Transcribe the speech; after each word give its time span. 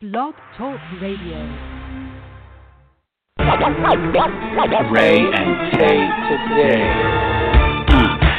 Blog 0.00 0.34
Talk 0.56 0.78
Radio. 1.02 1.38
Rae 4.92 5.18
and 5.18 5.72
Tay 5.72 5.98
today. 6.28 7.37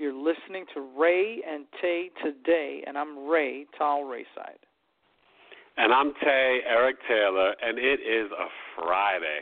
You're 0.00 0.14
listening 0.14 0.64
to 0.72 0.80
Rae 0.96 1.42
and 1.46 1.66
Tay 1.78 2.08
today, 2.24 2.82
and 2.86 2.96
I'm 2.96 3.28
Ray, 3.28 3.66
Tal 3.76 4.04
Rayside. 4.04 4.56
And 5.76 5.92
I'm 5.92 6.14
Tay, 6.24 6.60
Eric 6.66 6.96
Taylor, 7.06 7.54
and 7.60 7.78
it 7.78 8.00
is 8.00 8.32
a 8.32 8.48
Friday. 8.74 9.40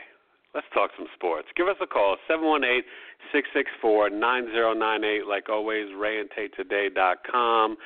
Let's 0.53 0.67
talk 0.73 0.91
some 0.97 1.07
sports. 1.15 1.47
Give 1.55 1.69
us 1.69 1.77
a 1.81 1.87
call, 1.87 2.17
718 2.27 2.83
664 3.31 4.09
9098. 4.09 5.27
Like 5.27 5.47
always, 5.47 5.87
raeandtaytoday.com, 5.95 7.77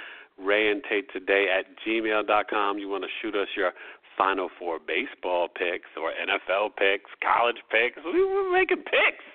raeandtaytoday 0.42 1.46
at 1.54 1.66
gmail.com. 1.86 2.80
You 2.80 2.90
want 2.90 3.04
to 3.04 3.10
shoot 3.22 3.36
us 3.36 3.50
your 3.56 3.74
Final 4.18 4.50
Four 4.58 4.80
baseball 4.80 5.48
picks 5.48 5.94
or 5.96 6.10
NFL 6.10 6.76
picks, 6.76 7.12
college 7.22 7.62
picks. 7.70 8.04
We're 8.04 8.52
making 8.52 8.78
picks. 8.78 9.26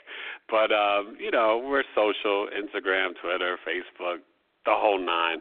But, 0.48 0.72
um, 0.72 1.16
you 1.20 1.30
know, 1.30 1.62
we're 1.62 1.84
social 1.94 2.48
Instagram, 2.48 3.10
Twitter, 3.20 3.58
Facebook, 3.66 4.18
the 4.64 4.74
whole 4.74 4.98
nine. 4.98 5.38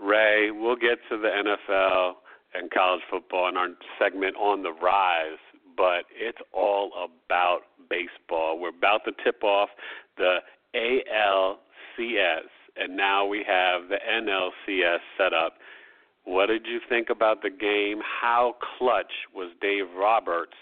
Ray, 0.00 0.50
we'll 0.50 0.76
get 0.76 0.98
to 1.10 1.18
the 1.18 1.28
NFL 1.28 2.12
and 2.54 2.70
college 2.70 3.02
football 3.10 3.48
in 3.48 3.56
our 3.56 3.68
segment 3.98 4.36
on 4.36 4.62
the 4.62 4.72
rise, 4.72 5.38
but 5.76 6.04
it's 6.14 6.38
all 6.52 6.90
about 6.96 7.60
baseball. 7.90 8.58
We're 8.58 8.70
about 8.70 9.04
to 9.04 9.12
tip 9.24 9.42
off 9.42 9.68
the 10.16 10.38
ALCS, 10.74 12.48
and 12.76 12.96
now 12.96 13.26
we 13.26 13.44
have 13.46 13.88
the 13.88 13.96
NLCS 13.96 14.98
set 15.16 15.32
up. 15.32 15.54
What 16.24 16.46
did 16.46 16.66
you 16.66 16.80
think 16.88 17.10
about 17.10 17.42
the 17.42 17.50
game? 17.50 18.00
How 18.02 18.54
clutch 18.78 19.12
was 19.34 19.50
Dave 19.60 19.86
Roberts 19.96 20.56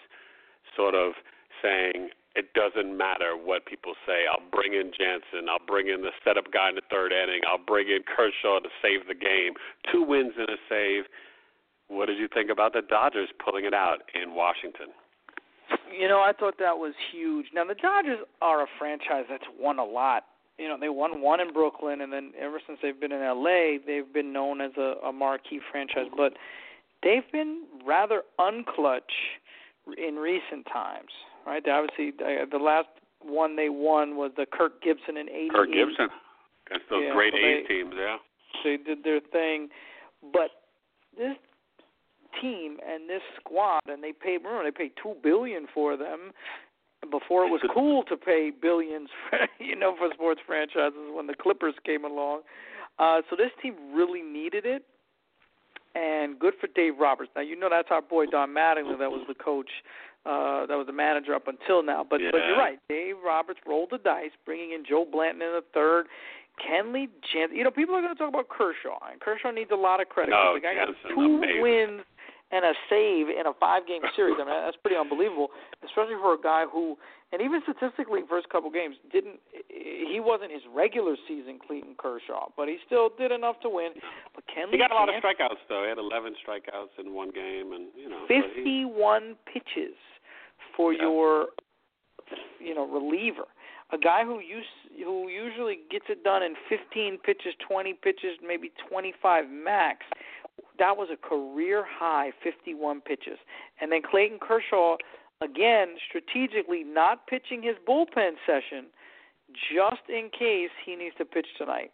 sort 0.77 0.95
of 0.95 1.13
saying, 1.63 2.11
it 2.37 2.53
doesn't 2.53 2.97
matter 2.97 3.33
what 3.33 3.65
people 3.65 3.95
say. 4.07 4.29
I'll 4.31 4.45
bring 4.53 4.75
in 4.75 4.93
Jansen. 4.93 5.49
I'll 5.49 5.65
bring 5.67 5.89
in 5.89 6.03
the 6.03 6.13
setup 6.23 6.53
guy 6.53 6.69
in 6.69 6.77
the 6.77 6.87
third 6.91 7.11
inning. 7.11 7.41
I'll 7.51 7.65
bring 7.65 7.89
in 7.89 8.05
Kershaw 8.05 8.61
to 8.61 8.69
save 8.83 9.09
the 9.09 9.15
game. 9.15 9.55
Two 9.91 10.03
wins 10.03 10.35
and 10.37 10.49
a 10.49 10.61
save. 10.69 11.05
What 11.89 12.07
did 12.07 12.19
you 12.19 12.29
think 12.29 12.51
about 12.51 12.75
the 12.75 12.83
Dodgers 12.83 13.31
pulling 13.43 13.65
it 13.65 13.73
out 13.73 14.05
in 14.15 14.35
Washington? 14.35 14.93
You 15.91 16.09
know, 16.09 16.21
I 16.21 16.33
thought 16.33 16.59
that 16.59 16.77
was 16.77 16.95
huge. 17.11 17.47
Now, 17.55 17.65
the 17.65 17.75
Dodgers 17.75 18.19
are 18.43 18.63
a 18.63 18.67
franchise 18.79 19.25
that's 19.31 19.49
won 19.59 19.79
a 19.79 19.85
lot. 19.85 20.25
You 20.59 20.69
know, 20.69 20.77
they 20.79 20.89
won 20.89 21.21
one 21.21 21.41
in 21.41 21.53
Brooklyn, 21.53 22.01
and 22.01 22.13
then 22.13 22.33
ever 22.39 22.61
since 22.67 22.79
they've 22.83 22.99
been 22.99 23.13
in 23.13 23.21
LA, 23.21 23.79
they've 23.87 24.13
been 24.13 24.33
known 24.33 24.61
as 24.61 24.73
a, 24.77 24.95
a 25.07 25.13
marquee 25.13 25.61
franchise. 25.71 26.07
But 26.17 26.35
they've 27.03 27.31
been 27.33 27.65
rather 27.87 28.23
unclutch 28.39 29.01
in 29.97 30.17
recent 30.17 30.67
times, 30.73 31.11
right? 31.47 31.63
They 31.65 31.71
obviously, 31.71 32.13
uh, 32.21 32.45
the 32.51 32.59
last 32.59 32.89
one 33.23 33.57
they 33.57 33.69
won 33.69 34.17
was 34.17 34.33
the 34.37 34.47
Kirk 34.47 34.83
Gibson 34.83 35.17
in 35.17 35.29
'88. 35.29 35.53
Kirk 35.53 35.73
Gibson 35.73 36.09
against 36.67 36.91
those 36.91 37.05
Yeah, 37.05 37.13
great 37.15 37.33
so 37.33 37.41
they- 37.41 37.63
teams, 37.63 37.95
yeah. 37.97 38.19
They 38.65 38.77
did 38.79 39.05
their 39.05 39.21
thing, 39.21 39.69
but 40.33 40.51
this 41.17 41.37
team 42.41 42.79
and 42.87 43.09
this 43.09 43.23
squad, 43.39 43.81
and 43.87 44.03
they 44.03 44.13
paid. 44.13 44.39
Remember, 44.45 44.65
they 44.65 44.71
paid 44.71 44.93
two 45.01 45.15
billion 45.23 45.67
for 45.73 45.97
them 45.97 46.33
before 47.11 47.45
it 47.47 47.51
was 47.51 47.61
cool 47.73 48.03
to 48.05 48.17
pay 48.17 48.51
billions, 48.51 49.09
for, 49.31 49.39
you 49.59 49.77
know, 49.77 49.95
for 49.97 50.09
sports 50.15 50.41
franchises 50.47 50.99
when 51.13 51.27
the 51.27 51.35
Clippers 51.35 51.75
came 51.85 52.05
along. 52.05 52.41
Uh, 52.99 53.21
so 53.29 53.37
this 53.37 53.51
team 53.63 53.75
really 53.95 54.23
needed 54.23 54.65
it, 54.67 54.85
and 55.97 56.39
good 56.39 56.53
for 56.61 56.69
Dave 56.77 56.99
Roberts. 57.01 57.31
Now 57.35 57.43
you 57.43 57.59
know 57.59 57.69
that's 57.71 57.89
our 57.91 58.03
boy 58.03 58.27
Don 58.27 58.51
Mattingly 58.51 58.99
that 58.99 59.11
was 59.11 59.25
the 59.27 59.35
coach, 59.35 59.71
uh, 60.27 60.67
that 60.67 60.77
was 60.77 60.87
the 60.87 60.93
manager 60.93 61.35
up 61.35 61.49
until 61.49 61.83
now. 61.83 62.05
But 62.05 62.21
but 62.31 62.45
you're 62.47 62.59
right, 62.59 62.79
Dave 62.89 63.17
Roberts 63.25 63.61
rolled 63.67 63.89
the 63.91 63.99
dice, 63.99 64.37
bringing 64.45 64.73
in 64.73 64.85
Joe 64.85 65.07
Blanton 65.11 65.41
in 65.41 65.53
the 65.53 65.65
third. 65.73 66.07
Kenley 66.57 67.09
Jansen. 67.33 67.57
You 67.57 67.65
know, 67.65 67.71
people 67.71 67.95
are 67.95 68.01
going 68.01 68.15
to 68.15 68.19
talk 68.19 68.33
about 68.33 68.49
Kershaw, 68.49 68.97
and 69.13 69.21
Kershaw 69.21 69.51
needs 69.53 69.71
a 69.73 69.77
lot 69.77 70.01
of 70.01 70.09
credit. 70.09 70.31
No, 70.33 70.57
the 70.57 70.61
guy 70.61 70.73
got 70.73 70.89
two 71.13 71.37
amazing. 71.37 71.61
wins 71.61 72.01
and 72.51 72.65
a 72.65 72.73
save 72.89 73.29
in 73.29 73.45
a 73.45 73.53
five-game 73.61 74.01
series. 74.17 74.37
I 74.41 74.45
mean, 74.49 74.57
that's 74.65 74.81
pretty 74.81 74.97
unbelievable, 74.97 75.53
especially 75.85 76.17
for 76.17 76.33
a 76.33 76.41
guy 76.41 76.65
who, 76.65 76.97
and 77.33 77.43
even 77.43 77.61
statistically, 77.63 78.21
first 78.29 78.49
couple 78.49 78.71
games 78.71 78.97
didn't. 79.13 79.41
He 79.69 80.21
wasn't 80.21 80.53
his 80.53 80.63
regular 80.73 81.17
season 81.27 81.59
Clayton 81.65 81.97
Kershaw, 81.99 82.49
but 82.57 82.69
he 82.69 82.79
still 82.87 83.11
did 83.19 83.33
enough 83.33 83.61
to 83.63 83.69
win. 83.69 83.91
But 84.35 84.45
Kenley 84.47 84.73
He 84.73 84.79
got 84.79 84.93
a 84.93 84.95
lot 84.95 85.09
of 85.09 85.17
strikeouts 85.23 85.61
though. 85.69 85.83
He 85.83 85.89
had 85.89 85.99
11 85.99 86.35
strikeouts 86.47 86.99
in 87.05 87.13
one 87.15 87.31
game, 87.31 87.73
and 87.73 87.87
you 87.97 88.09
know. 88.09 88.25
so 88.29 88.35
he- 88.35 88.41
51 88.43 89.37
pitches 89.47 89.97
for 90.77 90.93
Yeah. 90.93 91.03
your, 91.03 91.49
you 92.61 92.75
know, 92.75 92.87
reliever. 92.87 93.47
A 93.91 93.99
guy 93.99 94.25
who 94.25 94.41
use, 94.41 94.67
who 95.03 95.29
usually 95.29 95.81
gets 95.91 96.07
it 96.09 96.23
done 96.25 96.43
in 96.43 96.55
15 96.69 97.19
pitches, 97.19 97.55
20 97.61 97.95
pitches, 97.95 98.37
maybe 98.43 98.71
25 98.89 99.49
max. 99.51 100.05
That 100.79 100.97
was 100.97 101.09
a 101.11 101.17
career 101.17 101.85
high 101.85 102.33
51 102.43 103.01
pitches. 103.01 103.39
And 103.81 103.91
then 103.93 104.03
Clayton 104.03 104.39
Kershaw, 104.41 104.97
again, 105.43 105.97
strategically 106.09 106.83
not 106.85 107.27
pitching 107.27 107.63
his 107.63 107.77
bullpen 107.89 108.33
session 108.47 108.87
just 109.73 110.03
in 110.09 110.31
case 110.37 110.71
he 110.85 110.97
needs 110.97 111.15
to 111.19 111.25
pitch 111.25 111.47
tonight. 111.59 111.93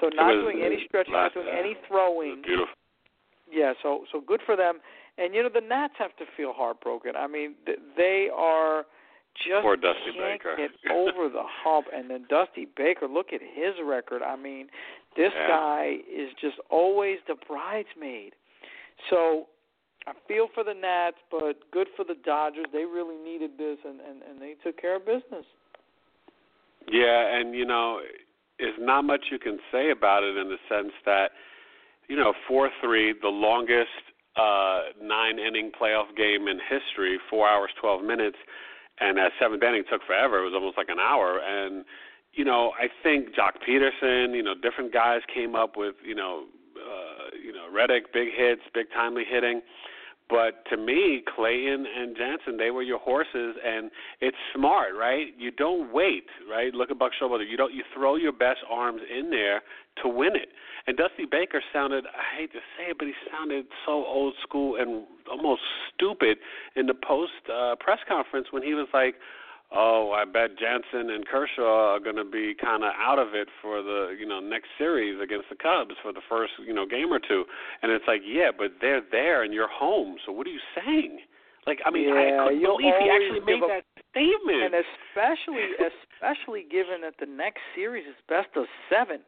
So 0.00 0.08
not 0.14 0.32
doing 0.32 0.62
any 0.64 0.84
stretching, 0.86 1.12
not 1.12 1.34
doing 1.34 1.46
any 1.48 1.76
throwing. 1.88 2.42
Beautiful. 2.42 2.74
Yeah, 3.50 3.74
so 3.82 4.04
so 4.10 4.20
good 4.20 4.40
for 4.44 4.56
them. 4.56 4.78
And 5.18 5.34
you 5.34 5.42
know 5.42 5.48
the 5.52 5.60
Nats 5.60 5.94
have 5.98 6.16
to 6.16 6.24
feel 6.36 6.52
heartbroken. 6.52 7.12
I 7.16 7.26
mean, 7.28 7.54
th- 7.66 7.78
they 7.96 8.28
are 8.34 8.84
just 9.36 9.62
Poor 9.62 9.76
Dusty 9.76 10.12
can't 10.16 10.42
Baker. 10.42 10.56
get 10.56 10.70
over 10.92 11.28
the 11.28 11.42
hump. 11.44 11.86
And 11.94 12.10
then 12.10 12.24
Dusty 12.28 12.66
Baker, 12.76 13.06
look 13.06 13.32
at 13.32 13.40
his 13.40 13.74
record. 13.84 14.22
I 14.22 14.34
mean, 14.36 14.68
this 15.16 15.30
Yeah. 15.36 15.46
guy 15.48 15.96
is 16.12 16.30
just 16.40 16.56
always 16.70 17.18
the 17.28 17.36
bridesmaid. 17.46 18.32
So 19.10 19.46
I 20.06 20.12
feel 20.28 20.48
for 20.54 20.64
the 20.64 20.74
Nats, 20.74 21.16
but 21.30 21.70
good 21.70 21.88
for 21.96 22.04
the 22.04 22.16
Dodgers. 22.24 22.66
They 22.72 22.84
really 22.84 23.16
needed 23.16 23.52
this, 23.58 23.78
and 23.84 24.00
and, 24.00 24.22
and 24.22 24.40
they 24.40 24.54
took 24.62 24.80
care 24.80 24.96
of 24.96 25.06
business. 25.06 25.46
Yeah, 26.90 27.38
and 27.38 27.54
you 27.54 27.64
know, 27.64 28.00
there's 28.58 28.78
not 28.78 29.02
much 29.02 29.26
you 29.30 29.38
can 29.38 29.58
say 29.72 29.90
about 29.90 30.22
it 30.22 30.36
in 30.36 30.48
the 30.48 30.58
sense 30.68 30.92
that, 31.06 31.30
you 32.08 32.16
know, 32.16 32.34
four 32.46 32.70
three, 32.82 33.14
the 33.20 33.28
longest 33.28 33.88
uh 34.36 34.90
nine 35.00 35.38
inning 35.38 35.70
playoff 35.80 36.14
game 36.16 36.48
in 36.48 36.58
history, 36.58 37.18
four 37.30 37.48
hours 37.48 37.70
twelve 37.80 38.02
minutes, 38.02 38.36
and 39.00 39.16
that 39.16 39.32
seventh 39.40 39.62
inning 39.62 39.84
took 39.90 40.02
forever. 40.06 40.40
It 40.40 40.44
was 40.44 40.54
almost 40.54 40.76
like 40.76 40.88
an 40.88 41.00
hour 41.00 41.40
and 41.40 41.84
you 42.36 42.44
know, 42.44 42.72
I 42.78 42.88
think 43.02 43.28
Joc 43.28 43.62
Pederson, 43.66 44.34
you 44.34 44.42
know, 44.42 44.54
different 44.54 44.92
guys 44.92 45.20
came 45.32 45.54
up 45.54 45.76
with, 45.76 45.94
you 46.04 46.14
know, 46.14 46.46
uh, 46.76 47.30
you 47.40 47.52
know, 47.52 47.66
Reddick, 47.72 48.12
big 48.12 48.28
hits, 48.36 48.62
big 48.74 48.86
timely 48.92 49.22
hitting. 49.28 49.62
But 50.28 50.64
to 50.70 50.76
me, 50.78 51.22
Clayton 51.36 51.84
and 51.86 52.16
Jansen, 52.16 52.56
they 52.56 52.70
were 52.70 52.82
your 52.82 52.98
horses, 52.98 53.56
and 53.64 53.90
it's 54.20 54.36
smart, 54.54 54.94
right? 54.98 55.26
You 55.38 55.50
don't 55.50 55.92
wait, 55.92 56.24
right? 56.50 56.72
Look 56.72 56.90
at 56.90 56.98
Buck 56.98 57.12
Showalter. 57.20 57.48
You 57.48 57.58
don't. 57.58 57.74
You 57.74 57.84
throw 57.94 58.16
your 58.16 58.32
best 58.32 58.60
arms 58.70 59.02
in 59.10 59.30
there 59.30 59.60
to 60.02 60.08
win 60.08 60.34
it. 60.34 60.48
And 60.86 60.96
Dusty 60.96 61.24
Baker 61.30 61.62
sounded, 61.72 62.04
I 62.06 62.40
hate 62.40 62.52
to 62.52 62.58
say 62.76 62.90
it, 62.90 62.98
but 62.98 63.06
he 63.06 63.14
sounded 63.30 63.66
so 63.86 63.92
old 63.92 64.34
school 64.42 64.76
and 64.76 65.06
almost 65.30 65.62
stupid 65.94 66.38
in 66.76 66.86
the 66.86 66.94
post 66.94 67.32
uh, 67.52 67.76
press 67.80 68.00
conference 68.06 68.48
when 68.50 68.62
he 68.62 68.74
was 68.74 68.88
like, 68.92 69.14
oh, 69.74 70.14
I 70.14 70.24
bet 70.24 70.56
Jansen 70.58 71.10
and 71.10 71.26
Kershaw 71.26 71.94
are 71.94 72.00
going 72.00 72.16
to 72.16 72.24
be 72.24 72.54
kind 72.54 72.84
of 72.84 72.92
out 72.96 73.18
of 73.18 73.34
it 73.34 73.48
for 73.60 73.82
the 73.82 74.16
you 74.18 74.26
know 74.26 74.40
next 74.40 74.68
series 74.78 75.20
against 75.20 75.50
the 75.50 75.56
Cubs 75.56 75.98
for 76.02 76.12
the 76.12 76.22
first 76.28 76.52
you 76.64 76.72
know 76.72 76.86
game 76.86 77.12
or 77.12 77.18
two, 77.18 77.44
and 77.82 77.90
it's 77.92 78.04
like, 78.06 78.22
yeah, 78.24 78.50
but 78.56 78.78
they're 78.80 79.02
there 79.10 79.42
and 79.42 79.52
you're 79.52 79.70
home, 79.70 80.16
so 80.24 80.32
what 80.32 80.46
are 80.46 80.54
you 80.54 80.62
saying? 80.74 81.20
Like, 81.66 81.80
I 81.84 81.90
mean, 81.90 82.08
yeah, 82.08 82.44
I 82.44 82.52
couldn't 82.52 82.60
believe 82.60 82.94
he 83.00 83.08
actually 83.08 83.40
made 83.40 83.64
a, 83.64 83.80
that 83.80 83.84
statement, 84.12 84.62
and 84.68 84.74
especially 84.78 85.64
especially 85.80 86.64
given 86.70 87.00
that 87.02 87.16
the 87.18 87.26
next 87.26 87.60
series 87.74 88.06
is 88.06 88.16
best 88.28 88.52
of 88.56 88.64
seven. 88.92 89.20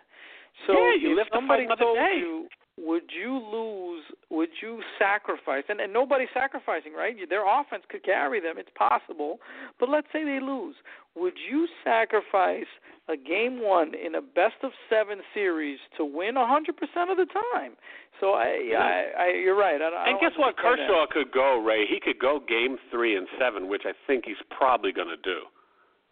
So 0.67 0.73
yeah, 0.73 0.97
you 1.01 1.13
if 1.13 1.17
live 1.25 1.29
somebody 1.33 1.67
told 1.67 1.97
day. 1.97 2.21
you 2.21 2.49
would 2.79 3.05
you 3.09 3.33
lose? 3.33 4.05
Would 4.31 4.51
you 4.61 4.83
sacrifice? 4.99 5.65
And, 5.69 5.81
and 5.81 5.93
nobody's 5.93 6.29
sacrificing, 6.35 6.93
right? 6.93 7.17
Their 7.29 7.45
offense 7.49 7.85
could 7.89 8.05
carry 8.05 8.41
them. 8.41 8.57
It's 8.59 8.71
possible. 8.77 9.39
But 9.81 9.89
let's 9.89 10.07
say 10.13 10.25
they 10.25 10.41
lose. 10.41 10.77
Would 11.15 11.35
you 11.51 11.67
sacrifice 11.83 12.69
a 13.09 13.17
game 13.17 13.63
one 13.63 13.93
in 13.95 14.17
a 14.17 14.21
best 14.21 14.61
of 14.63 14.73
seven 14.91 15.21
series 15.33 15.79
to 15.97 16.05
win 16.05 16.35
100% 16.35 16.69
of 17.11 17.17
the 17.17 17.27
time? 17.27 17.73
So 18.21 18.33
I, 18.33 18.73
I, 18.77 19.05
I 19.19 19.27
you're 19.43 19.57
right. 19.57 19.81
I, 19.81 19.89
I 19.89 20.11
and 20.11 20.21
guess 20.21 20.33
what? 20.37 20.57
Kershaw 20.59 21.07
could 21.11 21.33
go, 21.33 21.63
Ray. 21.65 21.87
He 21.89 21.99
could 22.01 22.19
go 22.19 22.41
game 22.47 22.77
three 22.91 23.17
and 23.17 23.27
seven, 23.41 23.69
which 23.69 23.83
I 23.87 23.93
think 24.07 24.25
he's 24.27 24.41
probably 24.51 24.93
going 24.93 25.09
to 25.09 25.17
do. 25.17 25.49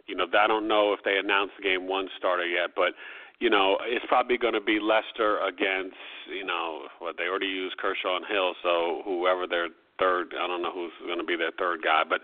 You 0.07 0.15
know, 0.15 0.27
I 0.39 0.47
don't 0.47 0.69
know 0.69 0.93
if 0.93 1.01
they 1.05 1.17
announced 1.17 1.55
the 1.57 1.65
game 1.65 1.89
one 1.89 2.09
starter 2.19 2.47
yet, 2.47 2.71
but 2.77 2.93
you 3.41 3.51
know, 3.51 3.79
it's 3.85 4.05
probably 4.09 4.39
going 4.39 4.55
to 4.55 4.61
be 4.61 4.79
Lester 4.81 5.41
against, 5.41 5.97
you 6.33 6.45
know, 6.45 6.83
what 6.99 7.17
they 7.19 7.25
already 7.25 7.47
used 7.47 7.77
Kershaw 7.79 8.17
and 8.17 8.25
Hill, 8.27 8.55
so 8.63 9.03
whoever 9.05 9.47
their 9.47 9.69
third, 9.99 10.35
I 10.39 10.47
don't 10.47 10.63
know 10.63 10.73
who's 10.73 10.93
going 11.07 11.19
to 11.19 11.25
be 11.25 11.37
their 11.37 11.53
third 11.59 11.83
guy, 11.83 12.03
but 12.09 12.21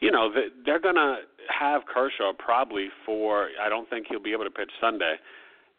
you 0.00 0.12
know, 0.12 0.30
they're 0.64 0.80
going 0.80 0.94
to 0.94 1.16
have 1.50 1.82
Kershaw 1.92 2.32
probably 2.38 2.88
for. 3.04 3.48
I 3.60 3.68
don't 3.68 3.90
think 3.90 4.06
he'll 4.08 4.22
be 4.22 4.32
able 4.32 4.44
to 4.44 4.50
pitch 4.50 4.70
Sunday. 4.80 5.16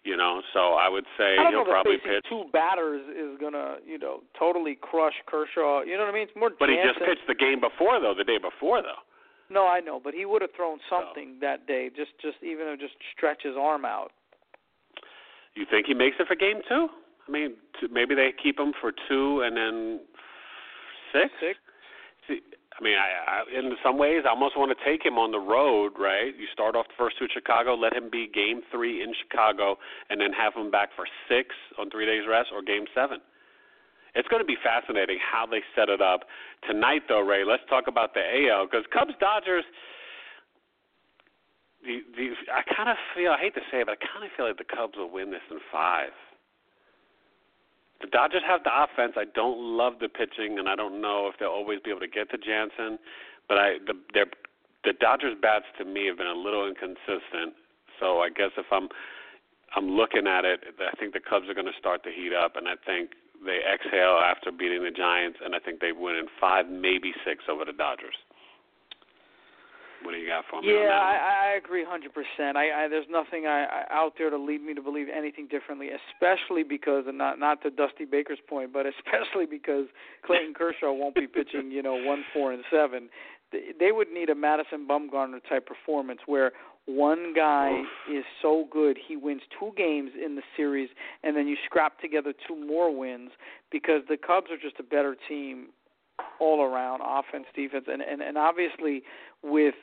You 0.05 0.15
know, 0.15 0.41
so 0.53 0.79
I 0.79 0.87
would 0.87 1.03
say 1.17 1.35
I 1.37 1.51
he'll 1.51 1.65
probably 1.65 1.97
pitch. 1.97 2.23
two 2.29 2.45
batters 2.53 3.01
is 3.11 3.37
gonna, 3.39 3.77
you 3.85 3.99
know, 3.99 4.21
totally 4.39 4.79
crush 4.79 5.13
Kershaw. 5.27 5.81
You 5.81 5.97
know 5.97 6.05
what 6.05 6.11
I 6.11 6.13
mean? 6.13 6.23
It's 6.23 6.35
more. 6.39 6.51
But 6.57 6.69
he 6.69 6.75
just 6.83 6.99
pitched 6.99 7.27
the 7.27 7.35
game 7.35 7.59
before, 7.59 7.99
though, 7.99 8.15
the 8.17 8.23
day 8.23 8.37
before, 8.37 8.81
though. 8.81 9.03
No, 9.49 9.67
I 9.67 9.81
know, 9.81 9.99
but 10.01 10.13
he 10.13 10.25
would 10.25 10.41
have 10.41 10.51
thrown 10.55 10.79
something 10.89 11.35
that 11.41 11.67
day. 11.67 11.89
Just, 11.93 12.11
just 12.21 12.37
even 12.43 12.77
just 12.79 12.93
stretch 13.15 13.43
his 13.43 13.55
arm 13.59 13.83
out. 13.83 14.11
You 15.59 15.67
think 15.69 15.87
he 15.87 15.93
makes 15.93 16.15
it 16.21 16.27
for 16.27 16.39
game 16.39 16.63
two? 16.69 16.87
I 17.27 17.31
mean, 17.31 17.59
maybe 17.91 18.15
they 18.15 18.31
keep 18.31 18.57
him 18.57 18.71
for 18.79 18.93
two 19.09 19.43
and 19.43 19.57
then 19.57 19.99
six. 21.11 21.27
Six. 21.43 21.59
See, 22.29 22.39
I 22.71 22.81
mean, 22.81 22.95
I, 22.95 23.43
I, 23.43 23.59
in 23.59 23.75
some 23.83 23.97
ways, 23.97 24.23
I 24.23 24.29
almost 24.29 24.55
want 24.55 24.71
to 24.71 24.79
take 24.87 25.03
him 25.03 25.19
on 25.19 25.35
the 25.35 25.43
road. 25.43 25.99
Right? 25.99 26.31
You 26.31 26.47
start 26.53 26.79
off 26.79 26.87
the 26.87 26.95
first 26.97 27.19
two 27.19 27.25
at 27.25 27.35
Chicago, 27.35 27.75
let 27.75 27.91
him 27.91 28.07
be 28.09 28.31
game 28.31 28.61
three 28.71 29.03
in 29.03 29.11
Chicago, 29.19 29.75
and 30.09 30.21
then 30.21 30.31
have 30.31 30.55
him 30.55 30.71
back 30.71 30.95
for 30.95 31.03
six 31.27 31.51
on 31.77 31.91
three 31.91 32.05
days 32.07 32.23
rest 32.23 32.55
or 32.55 32.63
game 32.63 32.87
seven. 32.95 33.19
It's 34.15 34.29
going 34.29 34.41
to 34.41 34.47
be 34.47 34.57
fascinating 34.63 35.19
how 35.19 35.45
they 35.45 35.59
set 35.75 35.89
it 35.89 36.01
up 36.01 36.23
tonight, 36.63 37.03
though. 37.09 37.19
Ray, 37.19 37.43
let's 37.43 37.67
talk 37.69 37.91
about 37.91 38.15
the 38.15 38.23
AL 38.23 38.71
because 38.71 38.87
Cubs 38.95 39.13
Dodgers. 39.19 39.67
The, 41.83 42.01
the, 42.15 42.35
I 42.51 42.61
kind 42.75 42.89
of 42.89 42.97
feel 43.15 43.31
I 43.31 43.39
hate 43.39 43.55
to 43.55 43.61
say 43.71 43.81
it, 43.81 43.87
but 43.87 43.95
I 43.95 44.01
kind 44.03 44.25
of 44.25 44.31
feel 44.35 44.47
like 44.47 44.57
the 44.57 44.67
Cubs 44.67 44.97
will 44.97 45.09
win 45.09 45.31
this 45.31 45.45
in 45.49 45.59
five. 45.71 46.11
The 48.01 48.07
Dodgers 48.07 48.43
have 48.47 48.63
the 48.63 48.71
offense. 48.71 49.13
I 49.15 49.25
don't 49.35 49.59
love 49.59 49.99
the 49.99 50.07
pitching, 50.07 50.59
and 50.59 50.67
I 50.67 50.75
don't 50.75 51.01
know 51.01 51.27
if 51.31 51.39
they'll 51.39 51.49
always 51.49 51.79
be 51.79 51.89
able 51.89 51.99
to 52.01 52.07
get 52.07 52.31
to 52.31 52.37
Jansen. 52.37 52.99
But 53.47 53.57
I, 53.57 53.69
the, 53.85 53.95
the 54.83 54.93
Dodgers 54.93 55.35
bats 55.41 55.65
to 55.77 55.85
me 55.85 56.07
have 56.07 56.17
been 56.17 56.27
a 56.27 56.35
little 56.35 56.67
inconsistent. 56.67 57.55
So 57.99 58.19
I 58.19 58.29
guess 58.29 58.51
if 58.57 58.67
I'm, 58.71 58.87
I'm 59.75 59.89
looking 59.91 60.27
at 60.27 60.45
it, 60.45 60.63
I 60.79 60.95
think 60.95 61.13
the 61.13 61.19
Cubs 61.19 61.49
are 61.49 61.53
going 61.53 61.67
to 61.67 61.79
start 61.79 62.03
to 62.03 62.11
heat 62.11 62.31
up, 62.33 62.55
and 62.55 62.67
I 62.67 62.75
think 62.85 63.11
they 63.43 63.59
exhale 63.63 64.19
after 64.23 64.51
beating 64.51 64.83
the 64.83 64.91
Giants, 64.91 65.39
and 65.43 65.55
I 65.55 65.59
think 65.59 65.79
they 65.79 65.91
win 65.91 66.15
in 66.15 66.27
five, 66.39 66.67
maybe 66.67 67.13
six 67.25 67.43
over 67.49 67.65
the 67.65 67.73
Dodgers. 67.73 68.15
What 70.03 70.13
do 70.13 70.17
you 70.17 70.27
got 70.27 70.45
for 70.49 70.61
me? 70.61 70.71
Yeah, 70.71 70.95
I, 70.95 71.51
I 71.51 71.57
agree 71.57 71.83
hundred 71.83 72.13
percent. 72.13 72.55
I, 72.55 72.85
I 72.85 72.87
there's 72.87 73.07
nothing 73.09 73.45
I, 73.47 73.65
I 73.65 73.83
out 73.91 74.13
there 74.17 74.29
to 74.29 74.37
lead 74.37 74.61
me 74.61 74.73
to 74.73 74.81
believe 74.81 75.07
anything 75.13 75.47
differently, 75.47 75.89
especially 75.89 76.63
because 76.63 77.03
and 77.07 77.17
not 77.17 77.39
not 77.39 77.61
to 77.63 77.69
Dusty 77.69 78.05
Baker's 78.05 78.39
point, 78.47 78.71
but 78.71 78.85
especially 78.97 79.45
because 79.45 79.85
Clayton 80.25 80.53
Kershaw 80.53 80.93
won't 80.93 81.15
be 81.15 81.27
pitching, 81.27 81.71
you 81.71 81.83
know, 81.83 81.95
one, 81.95 82.23
four, 82.33 82.53
and 82.53 82.63
seven. 82.71 83.09
They, 83.51 83.71
they 83.79 83.91
would 83.91 84.09
need 84.11 84.29
a 84.29 84.35
Madison 84.35 84.87
Bumgarner 84.87 85.39
type 85.49 85.67
performance 85.67 86.21
where 86.25 86.53
one 86.85 87.33
guy 87.35 87.83
is 88.11 88.23
so 88.41 88.65
good 88.71 88.97
he 89.07 89.15
wins 89.15 89.41
two 89.59 89.71
games 89.75 90.11
in 90.23 90.35
the 90.35 90.41
series, 90.55 90.89
and 91.23 91.35
then 91.35 91.47
you 91.47 91.57
scrap 91.65 91.99
together 91.99 92.33
two 92.47 92.55
more 92.55 92.95
wins 92.95 93.31
because 93.71 94.01
the 94.07 94.17
Cubs 94.17 94.47
are 94.49 94.57
just 94.57 94.79
a 94.79 94.83
better 94.83 95.15
team 95.27 95.67
all 96.39 96.61
around, 96.61 97.01
offense, 97.05 97.45
defense, 97.55 97.85
and 97.87 98.01
and, 98.01 98.21
and 98.21 98.37
obviously 98.37 99.03
with 99.43 99.75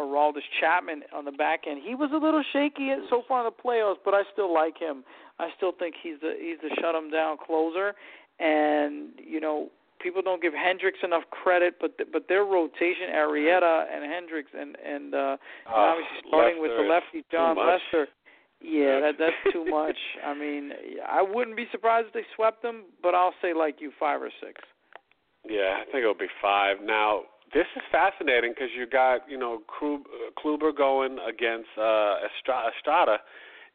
Aroldis 0.00 0.44
Chapman 0.60 1.02
on 1.14 1.24
the 1.24 1.32
back 1.32 1.62
end. 1.68 1.80
He 1.84 1.94
was 1.94 2.10
a 2.12 2.16
little 2.18 2.42
shaky 2.52 2.90
so 3.10 3.22
far 3.26 3.46
in 3.46 3.50
the 3.50 3.62
playoffs, 3.62 3.96
but 4.04 4.14
I 4.14 4.22
still 4.32 4.52
like 4.52 4.78
him. 4.78 5.04
I 5.38 5.48
still 5.56 5.72
think 5.78 5.94
he's 6.02 6.20
the 6.20 6.34
he's 6.38 6.58
the 6.62 6.74
shut 6.80 6.94
him 6.94 7.10
down 7.10 7.36
closer. 7.44 7.94
And 8.38 9.10
you 9.16 9.40
know, 9.40 9.68
people 10.00 10.20
don't 10.22 10.42
give 10.42 10.52
Hendricks 10.52 10.98
enough 11.02 11.24
credit, 11.30 11.76
but 11.80 11.96
th- 11.96 12.10
but 12.12 12.28
their 12.28 12.44
rotation, 12.44 13.08
Arrieta 13.14 13.86
and 13.92 14.04
Hendricks, 14.04 14.50
and 14.58 14.76
and, 14.84 15.14
uh, 15.14 15.18
and 15.18 15.38
Oh, 15.68 15.74
obviously 15.74 16.28
starting 16.28 16.60
with 16.60 16.70
the 16.76 16.82
lefty 16.84 17.24
John. 17.32 17.56
Lester. 17.56 18.08
Yeah, 18.62 19.00
that 19.00 19.14
that's 19.18 19.52
too 19.52 19.64
much. 19.70 19.96
I 20.24 20.34
mean, 20.34 20.72
I 21.06 21.22
wouldn't 21.22 21.56
be 21.56 21.66
surprised 21.72 22.08
if 22.08 22.12
they 22.14 22.24
swept 22.34 22.62
them, 22.62 22.84
but 23.02 23.14
I'll 23.14 23.34
say 23.40 23.52
like 23.54 23.76
you 23.80 23.92
five 23.98 24.20
or 24.20 24.30
six. 24.44 24.60
Yeah, 25.48 25.76
I 25.80 25.84
think 25.84 26.02
it'll 26.02 26.14
be 26.14 26.26
five. 26.42 26.78
Now, 26.82 27.22
this 27.54 27.66
is 27.76 27.82
fascinating 27.92 28.50
because 28.50 28.70
you 28.76 28.86
got 28.86 29.20
you 29.28 29.38
know 29.38 29.62
Kluber 30.38 30.76
going 30.76 31.18
against 31.26 31.68
uh, 31.78 32.16
Estrada. 32.26 33.18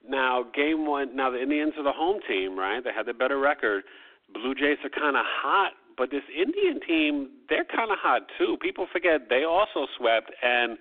Now, 0.08 0.44
game 0.54 0.86
one. 0.86 1.16
Now 1.16 1.30
the 1.30 1.42
Indians 1.42 1.74
are 1.78 1.84
the 1.84 1.92
home 1.92 2.20
team, 2.28 2.58
right? 2.58 2.84
They 2.84 2.92
had 2.96 3.06
the 3.06 3.14
better 3.14 3.40
record. 3.40 3.84
Blue 4.34 4.56
Jays 4.56 4.78
are 4.84 4.90
kind 4.90 5.16
of 5.16 5.24
hot, 5.26 5.74
but 5.98 6.10
this 6.10 6.24
Indian 6.30 6.80
team, 6.88 7.30
they're 7.50 7.66
kind 7.66 7.92
of 7.92 7.98
hot 8.00 8.24
too. 8.38 8.58
People 8.62 8.88
forget 8.92 9.30
they 9.30 9.44
also 9.44 9.88
swept 9.98 10.32
and. 10.42 10.78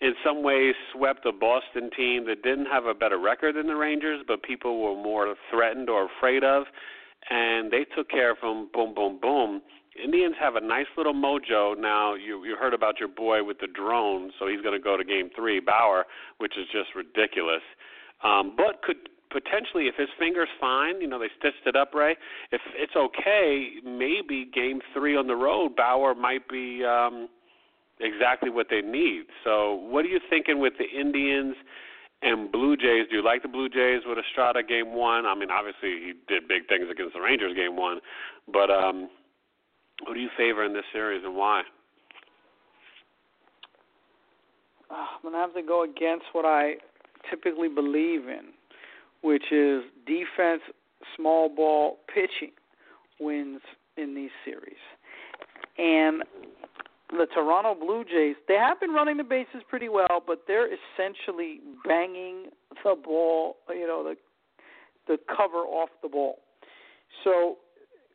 In 0.00 0.12
some 0.26 0.42
ways, 0.42 0.74
swept 0.92 1.24
a 1.24 1.32
Boston 1.32 1.88
team 1.96 2.26
that 2.26 2.42
didn't 2.42 2.66
have 2.66 2.84
a 2.84 2.92
better 2.92 3.16
record 3.16 3.54
than 3.54 3.68
the 3.68 3.76
Rangers, 3.76 4.22
but 4.26 4.42
people 4.42 4.82
were 4.82 5.00
more 5.00 5.34
threatened 5.50 5.88
or 5.88 6.08
afraid 6.18 6.42
of, 6.42 6.64
and 7.30 7.70
they 7.70 7.86
took 7.96 8.10
care 8.10 8.32
of 8.32 8.38
them. 8.42 8.68
Boom, 8.74 8.92
boom, 8.92 9.18
boom. 9.22 9.62
Indians 10.02 10.34
have 10.40 10.56
a 10.56 10.60
nice 10.60 10.86
little 10.96 11.14
mojo 11.14 11.78
now. 11.78 12.14
You 12.14 12.44
you 12.44 12.56
heard 12.56 12.74
about 12.74 12.98
your 12.98 13.08
boy 13.08 13.44
with 13.44 13.58
the 13.60 13.68
drone, 13.68 14.32
so 14.38 14.48
he's 14.48 14.60
going 14.60 14.76
to 14.76 14.82
go 14.82 14.96
to 14.96 15.04
Game 15.04 15.30
Three, 15.36 15.60
Bauer, 15.60 16.04
which 16.38 16.54
is 16.58 16.66
just 16.72 16.94
ridiculous. 16.96 17.62
Um, 18.24 18.54
but 18.56 18.82
could 18.82 19.08
potentially, 19.30 19.86
if 19.86 19.94
his 19.96 20.08
finger's 20.18 20.48
fine, 20.60 21.00
you 21.00 21.06
know 21.06 21.18
they 21.18 21.30
stitched 21.38 21.66
it 21.66 21.76
up, 21.76 21.94
Ray. 21.94 22.16
If 22.50 22.60
it's 22.74 22.96
okay, 22.96 23.74
maybe 23.84 24.50
Game 24.52 24.80
Three 24.92 25.16
on 25.16 25.26
the 25.26 25.36
road, 25.36 25.76
Bauer 25.76 26.14
might 26.14 26.48
be 26.48 26.84
um, 26.84 27.28
exactly 28.00 28.50
what 28.50 28.66
they 28.70 28.80
need. 28.80 29.24
So, 29.44 29.74
what 29.74 30.04
are 30.04 30.08
you 30.08 30.20
thinking 30.28 30.60
with 30.60 30.74
the 30.78 30.86
Indians? 30.88 31.56
And 32.22 32.50
Blue 32.50 32.74
Jays, 32.74 33.04
do 33.10 33.16
you 33.16 33.22
like 33.22 33.42
the 33.42 33.48
Blue 33.48 33.68
Jays 33.68 34.00
with 34.06 34.16
Estrada 34.16 34.62
game 34.62 34.94
one? 34.94 35.26
I 35.26 35.34
mean, 35.34 35.50
obviously 35.50 36.00
he 36.00 36.12
did 36.26 36.48
big 36.48 36.66
things 36.68 36.86
against 36.90 37.12
the 37.12 37.20
Rangers 37.20 37.54
game 37.54 37.76
one, 37.76 38.00
but 38.50 38.70
um, 38.70 39.10
who 40.06 40.14
do 40.14 40.20
you 40.20 40.28
favor 40.36 40.64
in 40.64 40.72
this 40.72 40.84
series 40.92 41.22
and 41.24 41.34
why? 41.34 41.62
Uh, 44.90 44.94
I'm 44.94 45.22
gonna 45.22 45.38
have 45.38 45.54
to 45.54 45.62
go 45.62 45.82
against 45.82 46.26
what 46.32 46.44
I 46.44 46.74
typically 47.30 47.68
believe 47.68 48.28
in, 48.28 48.52
which 49.22 49.50
is 49.50 49.82
defense, 50.06 50.62
small 51.16 51.48
ball 51.48 51.98
pitching 52.12 52.52
wins 53.20 53.60
in 53.96 54.14
these 54.14 54.30
series. 54.44 54.82
And 55.78 56.22
the 57.10 57.26
Toronto 57.32 57.74
Blue 57.74 58.04
Jays, 58.04 58.36
they 58.48 58.54
have 58.54 58.80
been 58.80 58.90
running 58.90 59.16
the 59.16 59.24
bases 59.24 59.62
pretty 59.68 59.88
well, 59.88 60.22
but 60.26 60.42
they're 60.46 60.68
essentially 60.68 61.60
banging 61.84 62.46
the 62.82 62.94
ball, 62.94 63.56
you 63.70 63.86
know, 63.86 64.02
the 64.02 64.16
the 65.06 65.18
cover 65.28 65.58
off 65.58 65.90
the 66.02 66.08
ball. 66.08 66.38
So 67.24 67.58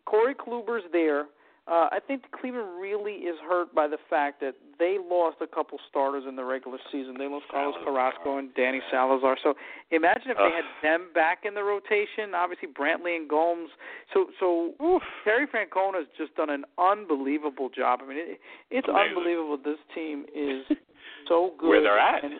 Corey 0.06 0.34
Kluber's 0.34 0.84
there. 0.92 1.26
Uh, 1.70 1.88
I 1.92 2.00
think 2.06 2.24
Cleveland 2.32 2.82
really 2.82 3.30
is 3.30 3.36
hurt 3.48 3.76
by 3.76 3.88
the 3.88 4.00
fact 4.10 4.40
that 4.42 4.56
they 4.80 4.98
lost 4.98 5.38
a 5.40 5.46
couple 5.46 5.78
starters 5.88 6.24
in 6.28 6.36
the 6.36 6.44
regular 6.44 6.80
season. 6.92 7.14
They 7.16 7.28
lost 7.28 7.46
Carlos 7.52 7.76
Carrasco 7.86 8.40
and 8.40 8.52
Danny 8.56 8.82
Salazar. 8.90 9.38
So 9.44 9.54
imagine 9.92 10.32
if 10.32 10.38
they 10.38 10.50
had 10.50 10.66
them 10.82 11.10
back 11.14 11.40
in 11.46 11.54
the 11.54 11.62
rotation. 11.64 12.34
Obviously 12.34 12.70
Brantley 12.70 13.16
and 13.18 13.30
Gomes. 13.30 13.70
So 14.14 14.28
so 14.40 14.74
Oof. 14.84 15.04
Terry 15.24 15.46
Francona 15.46 15.98
has 16.00 16.08
just 16.18 16.34
done 16.36 16.50
an 16.50 16.66
unbelievable 16.80 17.70
job. 17.70 18.00
I 18.04 18.08
mean, 18.08 18.18
it, 18.18 18.40
it's 18.72 18.88
Amazing. 18.88 19.18
unbelievable. 19.18 19.58
This 19.64 19.78
team 19.94 20.26
is 20.34 20.66
so 21.28 21.54
good. 21.60 21.70
Where 21.70 21.82
they're 21.84 22.00
at. 22.00 22.24
And, 22.24 22.34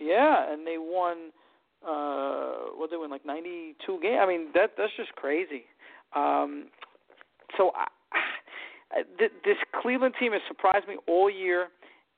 yeah, 0.00 0.50
and 0.50 0.66
they 0.66 0.76
won. 0.78 1.28
uh 1.86 2.72
What 2.78 2.90
they 2.90 2.96
win 2.96 3.10
like 3.10 3.26
ninety 3.26 3.76
two 3.84 3.98
games. 4.00 4.20
I 4.22 4.26
mean 4.26 4.46
that 4.54 4.72
that's 4.78 4.96
just 4.96 5.12
crazy. 5.12 5.64
Um, 6.16 6.68
so 7.58 7.72
I, 7.76 7.84
this 9.18 9.56
Cleveland 9.80 10.14
team 10.18 10.32
has 10.32 10.42
surprised 10.48 10.88
me 10.88 10.96
all 11.06 11.30
year. 11.30 11.68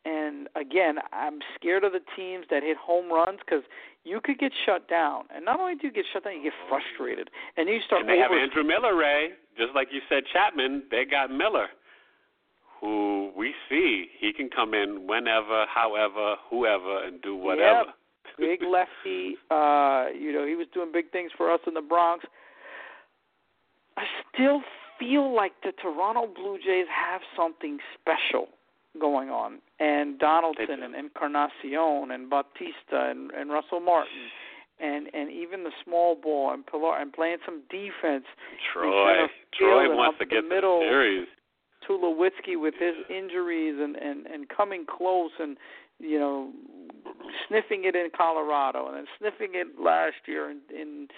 And 0.04 0.48
again, 0.54 0.96
I'm 1.12 1.38
scared 1.54 1.82
of 1.84 1.92
the 1.92 2.00
teams 2.14 2.44
that 2.50 2.62
hit 2.62 2.76
home 2.76 3.10
runs 3.10 3.38
because 3.40 3.64
you 4.04 4.20
could 4.22 4.38
get 4.38 4.52
shut 4.66 4.86
down. 4.88 5.24
And 5.34 5.44
not 5.44 5.60
only 5.60 5.76
do 5.76 5.86
you 5.86 5.92
get 5.92 6.04
shut 6.12 6.24
down, 6.24 6.36
you 6.36 6.42
get 6.42 6.52
frustrated, 6.68 7.30
and 7.56 7.68
you 7.68 7.80
start. 7.86 8.02
And 8.02 8.10
they 8.10 8.22
over- 8.22 8.34
have 8.34 8.42
Andrew 8.42 8.64
Miller, 8.64 8.94
Ray. 8.94 9.32
Just 9.56 9.74
like 9.74 9.88
you 9.92 10.02
said, 10.08 10.24
Chapman. 10.32 10.84
They 10.90 11.04
got 11.06 11.30
Miller, 11.30 11.68
who 12.80 13.32
we 13.34 13.54
see 13.68 14.10
he 14.18 14.32
can 14.32 14.50
come 14.50 14.74
in 14.74 15.06
whenever, 15.06 15.64
however, 15.66 16.36
whoever, 16.50 17.04
and 17.04 17.22
do 17.22 17.34
whatever. 17.34 17.84
Yep. 17.86 17.94
Big 18.38 18.62
lefty. 18.62 19.36
Uh, 19.50 20.06
you 20.12 20.32
know, 20.32 20.44
he 20.44 20.56
was 20.56 20.66
doing 20.74 20.90
big 20.92 21.12
things 21.12 21.30
for 21.36 21.52
us 21.52 21.60
in 21.68 21.74
the 21.74 21.80
Bronx. 21.80 22.24
I 23.96 24.02
still 24.32 24.60
feel 25.04 25.34
like 25.34 25.52
the 25.62 25.72
Toronto 25.80 26.28
Blue 26.34 26.58
Jays 26.58 26.86
have 26.88 27.20
something 27.36 27.78
special 28.00 28.48
going 29.00 29.28
on, 29.28 29.58
and 29.80 30.18
Donaldson 30.18 30.82
and 30.82 30.94
Encarnacion 30.94 32.10
and 32.10 32.30
Bautista 32.30 33.10
and, 33.10 33.30
and 33.32 33.50
Russell 33.50 33.80
Martin. 33.80 34.30
And 34.80 35.08
and 35.14 35.30
even 35.30 35.62
the 35.62 35.70
small 35.84 36.16
ball 36.16 36.52
and 36.52 36.66
Pilar 36.66 36.98
and 36.98 37.12
playing 37.12 37.38
some 37.46 37.62
defense. 37.70 38.24
Troy, 38.72 39.26
Troy 39.56 39.94
wants 39.94 40.18
to 40.18 40.24
the 40.24 40.30
get 40.30 40.48
middle, 40.48 40.80
the 40.80 40.86
series. 40.86 41.28
Tulowitzki 41.88 42.60
with 42.60 42.74
his 42.78 42.94
injuries 43.08 43.76
and 43.80 43.94
and 43.94 44.26
and 44.26 44.48
coming 44.48 44.84
close 44.84 45.30
and 45.38 45.56
you 46.00 46.18
know 46.18 46.50
sniffing 47.46 47.84
it 47.84 47.94
in 47.94 48.08
Colorado 48.16 48.88
and 48.88 48.96
then 48.96 49.06
sniffing 49.18 49.54
it 49.54 49.78
last 49.80 50.16
year 50.26 50.50
in, 50.50 50.58
in 50.76 51.08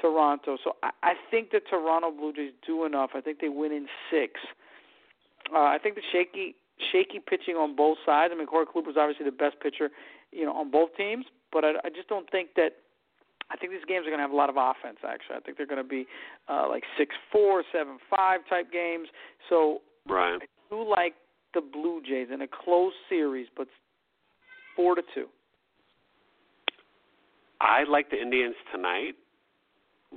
Toronto. 0.00 0.56
So 0.62 0.76
I, 0.82 0.90
I 1.02 1.12
think 1.30 1.50
the 1.50 1.60
Toronto 1.68 2.10
Blue 2.10 2.32
Jays 2.32 2.52
do 2.66 2.84
enough. 2.84 3.10
I 3.14 3.20
think 3.20 3.40
they 3.40 3.48
win 3.48 3.72
in 3.72 3.86
six. 4.10 4.40
Uh, 5.52 5.58
I 5.58 5.78
think 5.82 5.94
the 5.94 6.02
shaky 6.12 6.56
shaky 6.92 7.20
pitching 7.20 7.54
on 7.54 7.76
both 7.76 7.98
sides. 8.04 8.32
I 8.34 8.38
mean, 8.38 8.46
Corey 8.46 8.66
Kluber's 8.66 8.96
obviously 8.98 9.24
the 9.24 9.32
best 9.32 9.60
pitcher, 9.60 9.90
you 10.32 10.44
know, 10.44 10.52
on 10.52 10.70
both 10.70 10.90
teams, 10.96 11.24
but 11.52 11.64
I, 11.64 11.72
I 11.84 11.90
just 11.94 12.08
don't 12.08 12.28
think 12.30 12.50
that. 12.56 12.72
I 13.50 13.56
think 13.58 13.72
these 13.72 13.84
games 13.86 14.06
are 14.06 14.10
going 14.10 14.20
to 14.20 14.22
have 14.24 14.32
a 14.32 14.36
lot 14.36 14.48
of 14.48 14.56
offense. 14.56 14.96
Actually, 15.06 15.36
I 15.36 15.40
think 15.40 15.58
they're 15.58 15.66
going 15.66 15.82
to 15.82 15.88
be 15.88 16.06
uh, 16.48 16.66
like 16.68 16.82
six 16.96 17.14
four, 17.30 17.62
seven 17.72 17.98
five 18.08 18.40
type 18.48 18.72
games. 18.72 19.08
So 19.50 19.82
Brian. 20.06 20.40
I 20.42 20.46
do 20.70 20.88
like 20.88 21.14
the 21.52 21.60
Blue 21.60 22.00
Jays 22.00 22.28
in 22.32 22.40
a 22.40 22.48
close 22.48 22.94
series, 23.08 23.46
but 23.54 23.68
four 24.74 24.94
to 24.94 25.02
two. 25.14 25.26
I 27.60 27.84
like 27.84 28.10
the 28.10 28.20
Indians 28.20 28.56
tonight, 28.72 29.14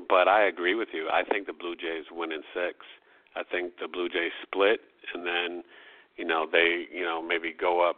but 0.10 0.28
I 0.28 0.46
agree 0.46 0.76
with 0.76 0.90
you. 0.94 1.10
I 1.12 1.24
think 1.24 1.48
the 1.48 1.54
Blue 1.54 1.76
Jays 1.76 2.06
win 2.12 2.32
in 2.32 2.42
six. 2.54 2.86
I 3.36 3.44
think 3.44 3.74
the 3.80 3.88
Blue 3.88 4.10
Jays 4.10 4.32
split, 4.42 4.82
and 5.14 5.26
then 5.26 5.64
you 6.18 6.26
know 6.26 6.48
they 6.52 6.86
you 6.92 7.04
know 7.04 7.22
maybe 7.22 7.54
go 7.58 7.88
up 7.88 7.98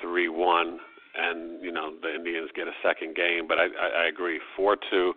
three 0.00 0.28
one, 0.28 0.78
and 1.16 1.62
you 1.62 1.72
know 1.72 1.92
the 2.00 2.14
Indians 2.14 2.50
get 2.54 2.68
a 2.68 2.76
second 2.82 3.14
game. 3.14 3.46
But 3.46 3.58
I 3.58 3.66
I, 3.78 4.04
I 4.04 4.08
agree 4.08 4.40
four 4.56 4.76
two. 4.90 5.14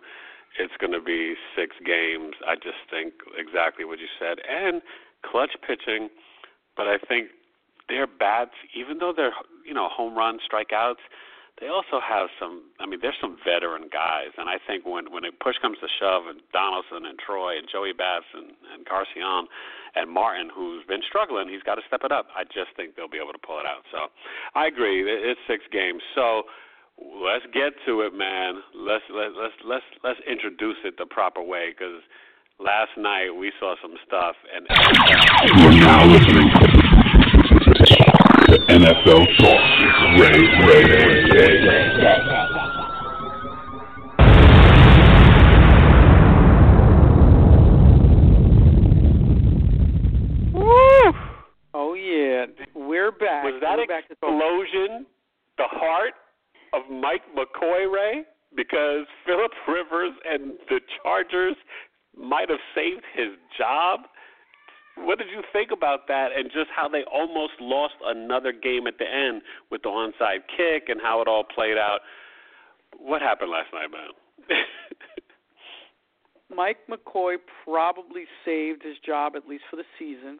It's 0.58 0.72
going 0.80 0.92
to 0.92 1.02
be 1.02 1.34
six 1.54 1.76
games. 1.84 2.34
I 2.46 2.54
just 2.54 2.80
think 2.90 3.12
exactly 3.36 3.84
what 3.84 3.98
you 3.98 4.08
said, 4.18 4.38
and 4.48 4.80
clutch 5.22 5.52
pitching. 5.66 6.08
But 6.76 6.86
I 6.86 6.96
think 6.98 7.28
their 7.88 8.06
bats, 8.06 8.56
even 8.74 8.98
though 8.98 9.12
they're 9.16 9.34
you 9.64 9.74
know 9.74 9.88
home 9.88 10.16
run 10.16 10.38
strikeouts, 10.40 11.04
they 11.60 11.68
also 11.68 12.04
have 12.04 12.28
some. 12.38 12.68
I 12.80 12.86
mean, 12.86 13.00
there's 13.00 13.16
some 13.20 13.38
veteran 13.40 13.88
guys, 13.88 14.36
and 14.36 14.48
I 14.48 14.60
think 14.66 14.84
when 14.84 15.10
when 15.10 15.24
it 15.24 15.40
push 15.40 15.56
comes 15.62 15.78
to 15.80 15.88
shove, 16.00 16.28
and 16.28 16.40
Donaldson 16.52 17.08
and 17.08 17.18
Troy 17.18 17.56
and 17.56 17.66
Joey 17.70 17.92
Bats 17.96 18.28
and 18.34 18.52
and 18.72 18.84
Garcion 18.84 19.48
and 19.96 20.10
Martin, 20.10 20.50
who's 20.52 20.84
been 20.84 21.00
struggling, 21.08 21.48
he's 21.48 21.64
got 21.64 21.76
to 21.76 21.84
step 21.88 22.04
it 22.04 22.12
up. 22.12 22.28
I 22.36 22.44
just 22.44 22.76
think 22.76 22.94
they'll 22.94 23.08
be 23.08 23.20
able 23.20 23.32
to 23.32 23.40
pull 23.40 23.58
it 23.58 23.64
out. 23.64 23.88
So, 23.88 24.12
I 24.54 24.66
agree. 24.66 25.04
It's 25.04 25.40
six 25.48 25.64
games. 25.72 26.02
So. 26.14 26.44
Let's 26.96 27.44
get 27.52 27.76
to 27.84 28.00
it, 28.08 28.14
man. 28.14 28.62
Let's 28.74 29.04
let 29.12 29.36
let's 29.36 29.52
let's 29.68 29.84
let's 30.02 30.18
introduce 30.26 30.80
it 30.82 30.96
the 30.96 31.04
proper 31.04 31.42
way 31.42 31.74
because 31.76 32.00
last 32.58 32.96
night 32.96 33.28
we 33.36 33.52
saw 33.60 33.74
some 33.82 33.92
stuff 34.06 34.34
and 34.48 34.66
You're 35.60 35.72
now 35.72 36.06
listening 36.06 36.85
to 38.46 38.58
NFL 38.58 39.26
Talk 39.38 39.60
with 40.18 40.20
Ray, 40.20 40.44
Ray, 40.66 40.84
Ray. 40.84 41.66
Oh 51.74 51.94
yeah, 51.94 52.46
we're 52.74 53.10
back. 53.10 53.42
Was 53.44 53.60
that 53.62 53.78
we're 53.78 53.86
back 53.86 54.06
to 54.06 54.12
explosion 54.12 55.06
the 55.58 55.64
heart 55.66 56.14
of 56.72 56.82
Mike 56.88 57.22
McCoy, 57.36 57.92
Ray? 57.92 58.22
Because 58.54 59.06
Philip 59.26 59.50
Rivers 59.66 60.12
and 60.24 60.52
the 60.68 60.78
Chargers 61.02 61.56
might 62.16 62.48
have 62.48 62.60
saved 62.76 63.02
his 63.16 63.30
job. 63.58 64.02
What 64.96 65.18
did 65.18 65.28
you 65.28 65.42
think 65.52 65.70
about 65.72 66.08
that 66.08 66.28
and 66.36 66.50
just 66.50 66.70
how 66.74 66.88
they 66.88 67.04
almost 67.12 67.52
lost 67.60 67.94
another 68.04 68.52
game 68.52 68.86
at 68.86 68.98
the 68.98 69.04
end 69.04 69.42
with 69.70 69.82
the 69.82 69.88
onside 69.88 70.40
kick 70.56 70.88
and 70.88 71.00
how 71.00 71.20
it 71.20 71.28
all 71.28 71.44
played 71.44 71.76
out? 71.76 72.00
What 72.98 73.20
happened 73.20 73.50
last 73.50 73.68
night, 73.72 73.90
man? 73.90 74.58
Mike 76.56 76.78
McCoy 76.88 77.36
probably 77.64 78.24
saved 78.44 78.82
his 78.82 78.96
job 79.04 79.34
at 79.36 79.46
least 79.46 79.64
for 79.70 79.76
the 79.76 79.84
season. 79.98 80.38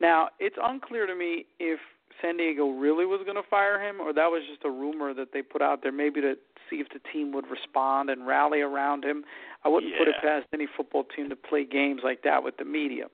Now, 0.00 0.28
it's 0.38 0.56
unclear 0.62 1.06
to 1.06 1.14
me 1.14 1.46
if 1.58 1.80
San 2.20 2.36
Diego 2.36 2.70
really 2.70 3.06
was 3.06 3.20
going 3.24 3.36
to 3.36 3.48
fire 3.48 3.80
him 3.80 4.00
or 4.00 4.12
that 4.12 4.26
was 4.26 4.42
just 4.50 4.64
a 4.64 4.70
rumor 4.70 5.14
that 5.14 5.28
they 5.32 5.42
put 5.42 5.62
out 5.62 5.82
there 5.82 5.92
maybe 5.92 6.20
to 6.20 6.34
see 6.68 6.76
if 6.76 6.88
the 6.92 7.00
team 7.12 7.32
would 7.32 7.46
respond 7.48 8.10
and 8.10 8.26
rally 8.26 8.60
around 8.60 9.04
him. 9.04 9.24
I 9.64 9.68
wouldn't 9.68 9.92
put 9.98 10.08
it 10.08 10.16
past 10.22 10.46
any 10.52 10.66
football 10.76 11.04
team 11.04 11.30
to 11.30 11.36
play 11.36 11.64
games 11.64 12.00
like 12.04 12.22
that 12.22 12.42
with 12.42 12.56
the 12.58 12.64
media. 12.64 13.06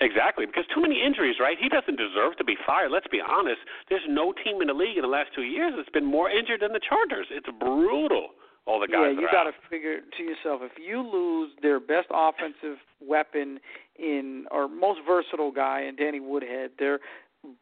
Exactly, 0.00 0.46
because 0.46 0.64
too 0.72 0.80
many 0.80 1.02
injuries, 1.04 1.36
right? 1.40 1.56
He 1.58 1.68
doesn't 1.68 1.96
deserve 1.96 2.36
to 2.38 2.44
be 2.44 2.56
fired. 2.64 2.90
Let's 2.92 3.08
be 3.08 3.20
honest. 3.20 3.58
There's 3.88 4.06
no 4.08 4.32
team 4.32 4.60
in 4.62 4.68
the 4.68 4.74
league 4.74 4.96
in 4.96 5.02
the 5.02 5.08
last 5.08 5.30
two 5.34 5.42
years 5.42 5.72
that's 5.76 5.88
been 5.90 6.04
more 6.06 6.30
injured 6.30 6.60
than 6.62 6.72
the 6.72 6.80
Chargers. 6.80 7.26
It's 7.30 7.48
brutal. 7.58 8.28
All 8.66 8.78
the 8.78 8.86
guys 8.86 9.14
yeah, 9.16 9.20
you 9.22 9.28
got 9.32 9.44
to 9.44 9.52
figure 9.70 10.00
to 10.00 10.22
yourself 10.22 10.60
if 10.62 10.72
you 10.78 11.00
lose 11.00 11.50
their 11.62 11.80
best 11.80 12.06
offensive 12.12 12.76
weapon 13.00 13.58
in 13.98 14.44
or 14.50 14.68
most 14.68 15.00
versatile 15.06 15.50
guy 15.50 15.80
in 15.88 15.96
Danny 15.96 16.20
Woodhead, 16.20 16.72
their 16.78 17.00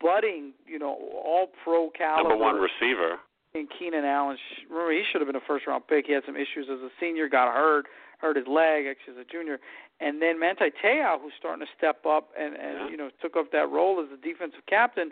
budding, 0.01 0.53
you 0.67 0.79
know, 0.79 0.99
all 1.25 1.49
pro 1.65 1.91
caliber 1.91 2.29
number 2.31 2.43
one 2.45 2.57
receiver. 2.57 3.17
in 3.55 3.69
Keenan 3.79 4.05
Allen. 4.05 4.37
sh- 4.37 4.63
Remember, 4.69 4.93
he 4.93 5.05
should 5.11 5.21
have 5.21 5.29
been 5.29 5.37
a 5.37 5.47
first 5.47 5.67
round 5.67 5.87
pick. 5.87 6.07
He 6.07 6.13
had 6.13 6.25
some 6.27 6.37
issues 6.37 6.67
as 6.71 6.81
a 6.81 6.91
senior, 7.01 7.29
got 7.29 7.53
hurt, 7.55 7.87
hurt 8.19 8.37
his 8.37 8.47
leg 8.47 8.87
actually 8.87 9.21
as 9.21 9.27
a 9.27 9.31
junior. 9.31 9.59
And 10.01 10.21
then 10.21 10.39
Manti 10.39 10.71
Te'o, 10.83 11.19
who's 11.21 11.33
starting 11.39 11.65
to 11.65 11.73
step 11.77 12.05
up 12.07 12.31
and 12.39 12.55
and 12.55 12.75
Yeah. 12.79 12.89
you 12.91 12.97
know 12.97 13.11
took 13.23 13.37
up 13.37 13.51
that 13.53 13.69
role 13.71 14.01
as 14.03 14.09
the 14.11 14.17
defensive 14.17 14.65
captain. 14.69 15.11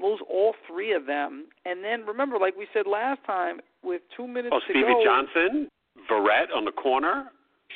Lose 0.00 0.20
all 0.28 0.54
three 0.66 0.92
of 0.92 1.06
them, 1.06 1.46
and 1.64 1.82
then 1.82 2.04
remember, 2.04 2.38
like 2.38 2.54
we 2.56 2.66
said 2.74 2.86
last 2.86 3.24
time, 3.24 3.58
with 3.82 4.02
two 4.14 4.26
minutes 4.28 4.52
to 4.52 4.52
go 4.52 4.56
Oh, 4.56 4.60
to 4.60 4.72
Stevie 4.72 4.92
go, 4.92 5.04
Johnson, 5.04 5.70
Verrett 6.10 6.54
on 6.54 6.66
the 6.66 6.72
corner. 6.72 7.30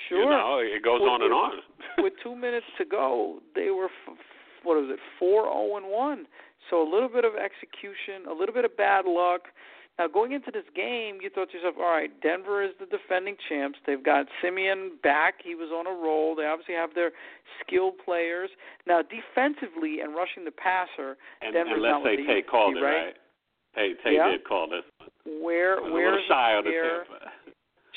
Sure. 0.09 0.23
You 0.23 0.29
know, 0.29 0.59
it 0.59 0.83
goes 0.85 1.01
With- 1.01 1.09
on 1.11 1.23
and 1.23 1.33
on. 1.33 1.53
with 1.99 2.12
two 2.23 2.37
minutes 2.37 2.67
to 2.77 2.85
go, 2.85 3.41
they 3.55 3.71
were 3.71 3.87
f- 4.07 4.19
what 4.62 4.77
was 4.77 4.91
it, 4.91 5.01
four 5.19 5.45
zero 5.45 5.77
and 5.79 5.87
one. 5.89 6.27
So 6.71 6.83
a 6.83 6.89
little 6.89 7.09
bit 7.09 7.25
of 7.25 7.33
execution, 7.35 8.27
a 8.29 8.33
little 8.33 8.55
bit 8.55 8.65
of 8.67 8.77
bad 8.77 9.07
luck. 9.07 9.49
Now 9.99 10.08
going 10.08 10.32
into 10.32 10.50
this 10.50 10.64
game, 10.75 11.18
you 11.20 11.28
thought 11.28 11.50
to 11.50 11.58
yourself, 11.58 11.75
all 11.78 11.90
right, 11.90 12.11
Denver 12.22 12.62
is 12.64 12.70
the 12.80 12.87
defending 12.87 13.37
champs. 13.49 13.78
They've 13.87 14.02
got 14.02 14.26
Siemian 14.40 14.92
back; 15.02 15.34
he 15.44 15.54
was 15.54 15.68
on 15.70 15.87
a 15.87 15.92
roll. 15.92 16.34
They 16.34 16.46
obviously 16.46 16.75
have 16.75 16.94
their 16.94 17.12
skilled 17.61 17.94
players. 18.02 18.50
Now 18.87 19.02
defensively 19.02 20.00
and 20.00 20.14
rushing 20.14 20.44
the 20.44 20.50
passer, 20.50 21.16
and, 21.42 21.52
Denver's 21.52 21.75
and 21.75 21.82
let's 21.82 21.92
not 21.92 22.04
say 22.04 22.16
they 22.16 22.26
Tay 22.26 22.42
called 22.42 22.76
it, 22.76 22.80
right? 22.80 23.04
right? 23.04 23.16
Tay, 23.75 23.94
Tay 24.02 24.16
Yeah. 24.16 24.30
did 24.30 24.44
call 24.44 24.68
this. 24.68 24.84
Where 25.25 25.80
I 25.82 25.88
a 25.88 25.92
where's 25.92 26.25
shy 26.26 26.61
the 26.62 26.70
there? 26.70 27.06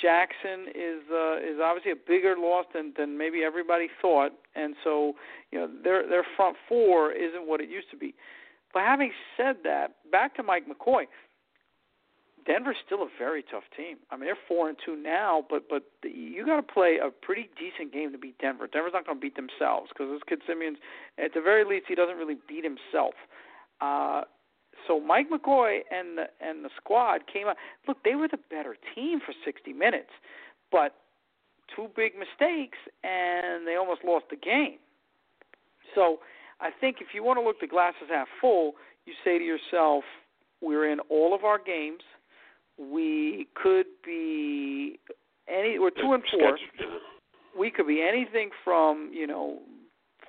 Jackson 0.01 0.67
is 0.75 1.01
uh, 1.09 1.37
is 1.37 1.59
obviously 1.63 1.91
a 1.91 1.95
bigger 1.95 2.35
loss 2.37 2.65
than 2.73 2.93
than 2.97 3.17
maybe 3.17 3.43
everybody 3.43 3.89
thought, 4.01 4.33
and 4.55 4.75
so 4.83 5.15
you 5.51 5.59
know 5.59 5.69
their 5.83 6.07
their 6.07 6.25
front 6.35 6.57
four 6.67 7.11
isn't 7.11 7.47
what 7.47 7.61
it 7.61 7.69
used 7.69 7.89
to 7.91 7.97
be. 7.97 8.13
But 8.73 8.83
having 8.83 9.11
said 9.37 9.57
that, 9.63 9.95
back 10.11 10.35
to 10.35 10.43
Mike 10.43 10.65
McCoy. 10.67 11.05
Denver's 12.45 12.77
still 12.85 13.01
a 13.01 13.09
very 13.17 13.43
tough 13.43 13.63
team. 13.75 13.97
I 14.11 14.17
mean, 14.17 14.25
they're 14.25 14.37
four 14.47 14.69
and 14.69 14.77
two 14.83 14.95
now, 14.95 15.45
but 15.49 15.67
but 15.67 15.83
you 16.03 16.45
got 16.45 16.57
to 16.57 16.63
play 16.63 16.99
a 17.03 17.09
pretty 17.09 17.49
decent 17.57 17.91
game 17.91 18.11
to 18.11 18.17
beat 18.17 18.37
Denver. 18.37 18.67
Denver's 18.67 18.93
not 18.93 19.05
going 19.05 19.17
to 19.17 19.21
beat 19.21 19.35
themselves 19.35 19.89
because 19.89 20.11
this 20.11 20.21
kid 20.27 20.41
Siemian's, 20.45 20.77
at 21.17 21.33
the 21.33 21.41
very 21.41 21.65
least, 21.65 21.85
he 21.87 21.95
doesn't 21.95 22.17
really 22.17 22.37
beat 22.47 22.63
himself. 22.63 23.15
Uh, 23.81 24.21
so 24.87 24.99
Mike 24.99 25.29
McCoy 25.29 25.79
and 25.91 26.17
the 26.17 26.25
and 26.39 26.63
the 26.63 26.69
squad 26.77 27.21
came 27.31 27.47
out. 27.47 27.57
Look, 27.87 28.03
they 28.03 28.15
were 28.15 28.27
the 28.27 28.39
better 28.49 28.77
team 28.93 29.19
for 29.25 29.33
60 29.43 29.73
minutes, 29.73 30.11
but 30.71 30.95
two 31.75 31.87
big 31.95 32.13
mistakes 32.13 32.77
and 33.03 33.65
they 33.67 33.75
almost 33.75 34.03
lost 34.03 34.25
the 34.29 34.35
game. 34.35 34.77
So 35.95 36.19
I 36.59 36.69
think 36.69 36.97
if 37.01 37.07
you 37.13 37.23
want 37.23 37.37
to 37.39 37.43
look 37.43 37.59
the 37.59 37.67
glasses 37.67 38.07
half 38.09 38.27
full, 38.39 38.73
you 39.05 39.13
say 39.23 39.39
to 39.39 39.43
yourself, 39.43 40.03
we're 40.61 40.91
in 40.91 40.99
all 41.09 41.33
of 41.33 41.43
our 41.43 41.57
games. 41.57 42.01
We 42.77 43.48
could 43.55 43.86
be 44.05 45.00
any. 45.48 45.79
We're 45.79 45.91
two 45.91 46.13
and 46.13 46.24
four. 46.32 46.58
We 47.58 47.72
could 47.72 47.88
be 47.88 48.01
anything 48.01 48.50
from 48.63 49.12
you 49.13 49.27
know 49.27 49.60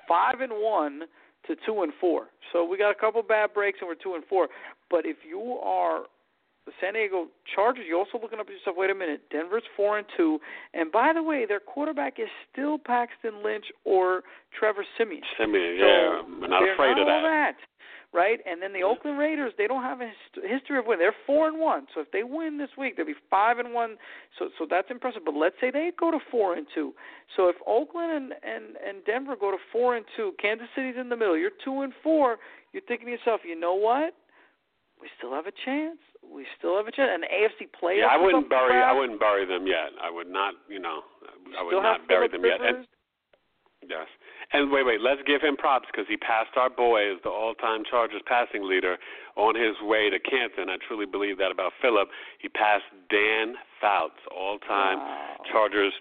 five 0.08 0.40
and 0.40 0.52
one 0.54 1.02
to 1.46 1.56
two 1.66 1.82
and 1.82 1.92
four. 2.00 2.28
So 2.52 2.64
we 2.64 2.78
got 2.78 2.90
a 2.90 2.94
couple 2.94 3.22
bad 3.22 3.54
breaks 3.54 3.78
and 3.80 3.88
we're 3.88 3.94
two 3.94 4.14
and 4.14 4.24
four. 4.24 4.48
But 4.90 5.06
if 5.06 5.18
you 5.28 5.58
are 5.62 6.02
the 6.66 6.72
San 6.80 6.94
Diego 6.94 7.28
Chargers, 7.54 7.84
you're 7.88 7.98
also 7.98 8.18
looking 8.20 8.40
up 8.40 8.46
at 8.46 8.52
yourself. 8.52 8.76
Wait 8.76 8.90
a 8.90 8.94
minute, 8.94 9.22
Denver's 9.30 9.62
four 9.76 9.98
and 9.98 10.06
two, 10.16 10.40
and 10.74 10.90
by 10.90 11.12
the 11.12 11.22
way, 11.22 11.46
their 11.46 11.60
quarterback 11.60 12.18
is 12.18 12.28
still 12.52 12.76
Paxton 12.76 13.42
Lynch 13.44 13.66
or 13.84 14.22
Trevor 14.58 14.84
Siemian. 14.98 15.22
Siemian, 15.38 15.78
so 15.78 15.86
yeah, 15.86 16.22
I'm 16.24 16.40
not 16.50 16.62
afraid 16.62 16.96
not 16.96 17.02
of 17.02 17.06
that. 17.06 17.22
that 17.22 17.56
right? 18.12 18.38
And 18.46 18.62
then 18.62 18.72
the 18.72 18.80
mm-hmm. 18.80 18.98
Oakland 18.98 19.18
Raiders, 19.18 19.52
they 19.58 19.66
don't 19.66 19.82
have 19.82 20.00
a 20.00 20.06
hist- 20.06 20.46
history 20.46 20.78
of 20.78 20.86
winning. 20.86 21.00
They're 21.00 21.24
four 21.26 21.48
and 21.48 21.58
one. 21.58 21.86
So 21.94 22.00
if 22.00 22.10
they 22.12 22.22
win 22.22 22.58
this 22.58 22.70
week, 22.78 22.96
they'll 22.96 23.06
be 23.06 23.14
five 23.30 23.58
and 23.58 23.72
one. 23.72 23.96
So 24.38 24.48
so 24.58 24.66
that's 24.68 24.90
impressive. 24.90 25.22
But 25.24 25.34
let's 25.34 25.56
say 25.60 25.70
they 25.70 25.90
go 25.98 26.10
to 26.10 26.18
four 26.30 26.54
and 26.54 26.66
two. 26.74 26.94
So 27.36 27.48
if 27.48 27.56
Oakland 27.66 28.12
and 28.12 28.32
and 28.42 28.76
and 28.76 29.04
Denver 29.04 29.36
go 29.38 29.50
to 29.50 29.58
four 29.72 29.96
and 29.96 30.04
two, 30.16 30.32
Kansas 30.40 30.68
City's 30.74 30.96
in 30.98 31.08
the 31.08 31.16
middle. 31.16 31.36
You're 31.36 31.56
two 31.64 31.82
and 31.82 31.92
four. 32.02 32.38
You're 32.72 32.84
thinking 32.88 33.06
to 33.06 33.12
yourself, 33.12 33.40
you 33.44 33.58
know 33.58 33.74
what? 33.74 34.14
We 35.00 35.08
still 35.18 35.32
have 35.32 35.46
a 35.46 35.56
chance. 35.64 36.00
We 36.24 36.46
still 36.58 36.76
have 36.76 36.88
a 36.88 36.92
chance. 36.92 37.10
And 37.12 37.22
the 37.22 37.28
AFC 37.28 37.68
playoffs. 37.68 38.08
Yeah, 38.08 38.16
I 38.16 38.16
wouldn't 38.16 38.48
bury. 38.48 38.72
for 38.72 38.82
I 38.82 38.92
wouldn't 38.92 39.20
bury 39.20 39.46
them 39.46 39.66
yet. 39.66 39.92
I 40.02 40.10
would 40.10 40.28
not. 40.28 40.54
You 40.68 40.80
know, 40.80 41.00
I 41.58 41.62
would 41.62 41.82
not 41.82 42.08
bury 42.08 42.28
them 42.28 42.44
yet. 42.44 42.60
And, 42.60 42.86
Yes. 43.88 44.06
And 44.52 44.70
wait, 44.70 44.86
wait. 44.86 45.00
Let's 45.00 45.20
give 45.26 45.42
him 45.42 45.56
props 45.56 45.86
because 45.90 46.06
he 46.08 46.16
passed 46.16 46.54
our 46.56 46.70
boy 46.70 47.12
as 47.12 47.18
the 47.24 47.30
all-time 47.30 47.82
Chargers 47.88 48.22
passing 48.26 48.62
leader 48.68 48.96
on 49.36 49.54
his 49.54 49.74
way 49.82 50.08
to 50.10 50.18
Canton. 50.18 50.70
I 50.70 50.76
truly 50.86 51.06
believe 51.06 51.36
that 51.38 51.50
about 51.50 51.72
Philip. 51.82 52.08
He 52.38 52.48
passed 52.48 52.84
Dan 53.10 53.54
Fouts, 53.80 54.20
all-time 54.30 54.98
Wow. 54.98 55.36
Chargers 55.50 55.92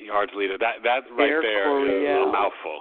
yards 0.00 0.32
leader. 0.34 0.56
That 0.58 0.82
that 0.84 1.02
right 1.16 1.28
Air 1.30 1.42
there 1.42 1.66
is 1.84 1.88
Coryell. 1.88 2.28
a 2.28 2.32
mouthful. 2.32 2.80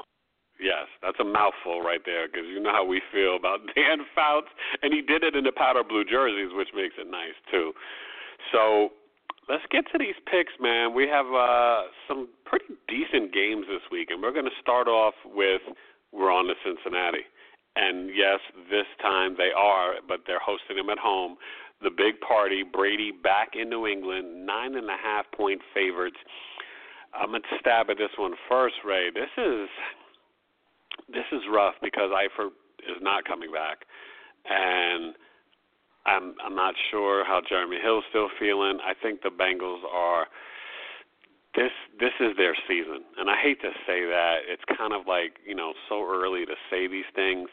Yes, 0.59 0.87
that's 1.03 1.19
a 1.19 1.23
mouthful 1.23 1.81
right 1.81 2.01
there 2.05 2.27
because 2.27 2.47
you 2.47 2.59
know 2.59 2.71
how 2.71 2.83
we 2.85 3.01
feel 3.13 3.35
about 3.35 3.59
Dan 3.75 3.99
Fouts, 4.15 4.47
and 4.81 4.93
he 4.93 5.01
did 5.01 5.23
it 5.23 5.35
in 5.35 5.43
the 5.43 5.51
powder 5.51 5.83
blue 5.83 6.03
jerseys, 6.03 6.49
which 6.55 6.69
makes 6.73 6.95
it 6.97 7.05
nice 7.09 7.35
too. 7.51 7.73
So 8.51 8.89
let's 9.49 9.63
get 9.71 9.85
to 9.91 9.97
these 9.97 10.15
picks, 10.29 10.53
man. 10.59 10.93
We 10.93 11.07
have 11.07 11.25
uh, 11.27 11.89
some 12.07 12.27
pretty 12.45 12.75
decent 12.87 13.33
games 13.33 13.65
this 13.67 13.83
week, 13.91 14.09
and 14.11 14.21
we're 14.21 14.33
going 14.33 14.45
to 14.45 14.61
start 14.61 14.87
off 14.87 15.15
with 15.25 15.61
we're 16.11 16.31
on 16.31 16.45
to 16.45 16.53
Cincinnati. 16.63 17.25
And 17.75 18.09
yes, 18.09 18.39
this 18.69 18.87
time 19.01 19.35
they 19.37 19.51
are, 19.55 19.95
but 20.07 20.21
they're 20.25 20.43
hosting 20.43 20.77
them 20.77 20.89
at 20.89 20.97
home. 20.97 21.37
The 21.81 21.91
big 21.91 22.19
party, 22.25 22.63
Brady 22.63 23.11
back 23.11 23.49
in 23.53 23.69
New 23.69 23.85
England, 23.85 24.45
nine 24.45 24.75
and 24.75 24.89
a 24.89 24.97
half 24.97 25.25
point 25.35 25.61
favorites. 25.73 26.17
I'm 27.13 27.31
gonna 27.31 27.45
stab 27.59 27.89
at 27.89 27.97
this 27.97 28.09
one 28.17 28.33
first, 28.49 28.75
Ray. 28.83 29.11
This 29.13 29.29
is 29.37 29.69
this 31.07 31.25
is 31.31 31.41
rough 31.53 31.75
because 31.81 32.09
Eifert 32.09 32.49
is 32.81 32.97
not 33.01 33.25
coming 33.25 33.51
back, 33.51 33.85
and 34.49 35.13
I'm 36.07 36.35
I'm 36.43 36.55
not 36.55 36.73
sure 36.89 37.25
how 37.25 37.41
Jeremy 37.47 37.77
Hill's 37.83 38.05
still 38.09 38.29
feeling. 38.39 38.79
I 38.83 38.93
think 38.95 39.21
the 39.21 39.29
Bengals 39.29 39.83
are 39.83 40.27
this 41.53 41.71
this 41.99 42.15
is 42.19 42.37
their 42.37 42.55
season, 42.67 43.03
and 43.17 43.29
I 43.29 43.35
hate 43.35 43.59
to 43.61 43.71
say 43.85 44.05
that. 44.07 44.47
It's 44.47 44.63
kind 44.77 44.93
of 44.93 45.05
like 45.05 45.37
you 45.45 45.53
know 45.53 45.73
so 45.89 46.07
early 46.07 46.45
to 46.45 46.55
say 46.71 46.87
these 46.87 47.09
things, 47.13 47.49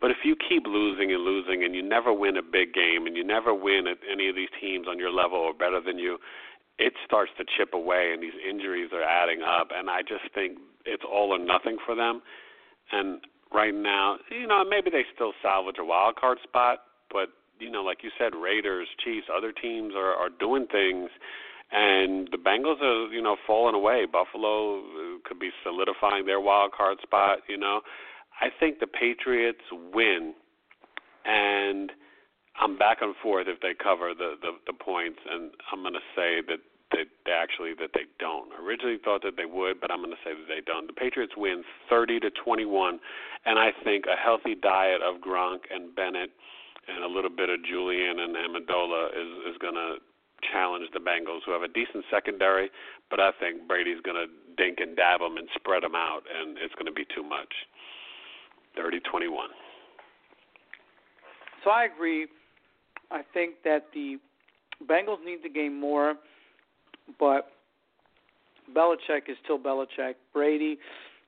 but 0.00 0.10
if 0.10 0.18
you 0.24 0.34
keep 0.34 0.66
losing 0.66 1.12
and 1.12 1.22
losing, 1.22 1.62
and 1.62 1.74
you 1.74 1.82
never 1.82 2.12
win 2.12 2.36
a 2.36 2.42
big 2.42 2.74
game, 2.74 3.06
and 3.06 3.16
you 3.16 3.22
never 3.22 3.54
win 3.54 3.86
at 3.86 3.98
any 4.10 4.28
of 4.28 4.34
these 4.34 4.50
teams 4.60 4.86
on 4.88 4.98
your 4.98 5.12
level 5.12 5.38
or 5.38 5.54
better 5.54 5.80
than 5.80 5.98
you, 5.98 6.18
it 6.78 6.94
starts 7.04 7.30
to 7.38 7.44
chip 7.56 7.72
away, 7.72 8.10
and 8.12 8.22
these 8.22 8.34
injuries 8.42 8.90
are 8.92 9.04
adding 9.04 9.42
up, 9.42 9.68
and 9.72 9.88
I 9.88 10.02
just 10.02 10.26
think 10.34 10.58
it's 10.84 11.04
all 11.06 11.30
or 11.30 11.38
nothing 11.38 11.76
for 11.86 11.94
them. 11.94 12.20
And 12.90 13.20
right 13.54 13.74
now, 13.74 14.16
you 14.28 14.48
know, 14.48 14.64
maybe 14.68 14.90
they 14.90 15.04
still 15.14 15.32
salvage 15.40 15.76
a 15.78 15.84
wild 15.84 16.16
card 16.16 16.38
spot, 16.42 16.80
but 17.12 17.28
you 17.58 17.70
know, 17.70 17.82
like 17.82 17.98
you 18.02 18.10
said, 18.18 18.34
Raiders, 18.34 18.88
Chiefs, 19.04 19.26
other 19.34 19.52
teams 19.52 19.94
are 19.96 20.14
are 20.14 20.30
doing 20.30 20.66
things, 20.70 21.10
and 21.70 22.28
the 22.30 22.38
Bengals 22.38 22.80
are 22.82 23.12
you 23.12 23.22
know 23.22 23.36
falling 23.46 23.74
away. 23.74 24.06
Buffalo 24.10 24.80
uh, 24.80 25.18
could 25.24 25.38
be 25.38 25.50
solidifying 25.62 26.26
their 26.26 26.40
wild 26.40 26.72
card 26.72 26.98
spot. 27.02 27.38
You 27.48 27.58
know, 27.58 27.80
I 28.40 28.48
think 28.58 28.80
the 28.80 28.86
Patriots 28.86 29.62
win, 29.92 30.34
and 31.24 31.92
I'm 32.60 32.76
back 32.76 32.98
and 33.00 33.14
forth 33.22 33.46
if 33.48 33.60
they 33.60 33.72
cover 33.80 34.12
the 34.16 34.34
the, 34.40 34.52
the 34.66 34.72
points, 34.72 35.18
and 35.28 35.50
I'm 35.72 35.82
going 35.82 35.94
to 35.94 36.06
say 36.14 36.42
that 36.48 36.58
they, 36.92 37.04
they 37.24 37.32
actually 37.32 37.72
that 37.80 37.90
they 37.94 38.06
don't. 38.18 38.50
Originally 38.60 38.98
thought 39.02 39.22
that 39.22 39.36
they 39.36 39.46
would, 39.46 39.80
but 39.80 39.90
I'm 39.90 40.00
going 40.00 40.10
to 40.10 40.22
say 40.24 40.34
that 40.34 40.48
they 40.48 40.60
don't. 40.64 40.86
The 40.86 40.92
Patriots 40.92 41.32
win 41.36 41.64
30 41.88 42.20
to 42.20 42.30
21, 42.44 43.00
and 43.46 43.58
I 43.58 43.70
think 43.82 44.04
a 44.06 44.16
healthy 44.16 44.54
diet 44.54 45.00
of 45.00 45.20
Gronk 45.20 45.60
and 45.72 45.94
Bennett 45.94 46.30
and 46.88 47.04
a 47.04 47.08
little 47.08 47.30
bit 47.30 47.48
of 47.48 47.62
Julian 47.64 48.18
and 48.20 48.34
Amendola 48.34 49.08
is 49.10 49.54
is 49.54 49.58
going 49.58 49.74
to 49.74 49.96
challenge 50.50 50.86
the 50.92 50.98
Bengals, 50.98 51.40
who 51.46 51.52
have 51.52 51.62
a 51.62 51.68
decent 51.68 52.04
secondary, 52.10 52.70
but 53.10 53.20
I 53.20 53.30
think 53.38 53.68
Brady's 53.68 54.00
going 54.02 54.16
to 54.16 54.26
dink 54.56 54.78
and 54.80 54.96
dab 54.96 55.20
them 55.20 55.36
and 55.36 55.48
spread 55.54 55.84
them 55.84 55.94
out, 55.94 56.22
and 56.26 56.58
it's 56.58 56.74
going 56.74 56.86
to 56.86 56.92
be 56.92 57.06
too 57.14 57.22
much. 57.22 57.52
30-21. 58.76 59.30
So 61.62 61.70
I 61.70 61.84
agree. 61.84 62.26
I 63.10 63.20
think 63.32 63.56
that 63.64 63.86
the 63.94 64.18
Bengals 64.88 65.24
need 65.24 65.42
to 65.42 65.48
gain 65.48 65.78
more, 65.78 66.14
but 67.20 67.52
Belichick 68.74 69.28
is 69.28 69.36
still 69.44 69.58
Belichick. 69.58 70.14
Brady, 70.32 70.78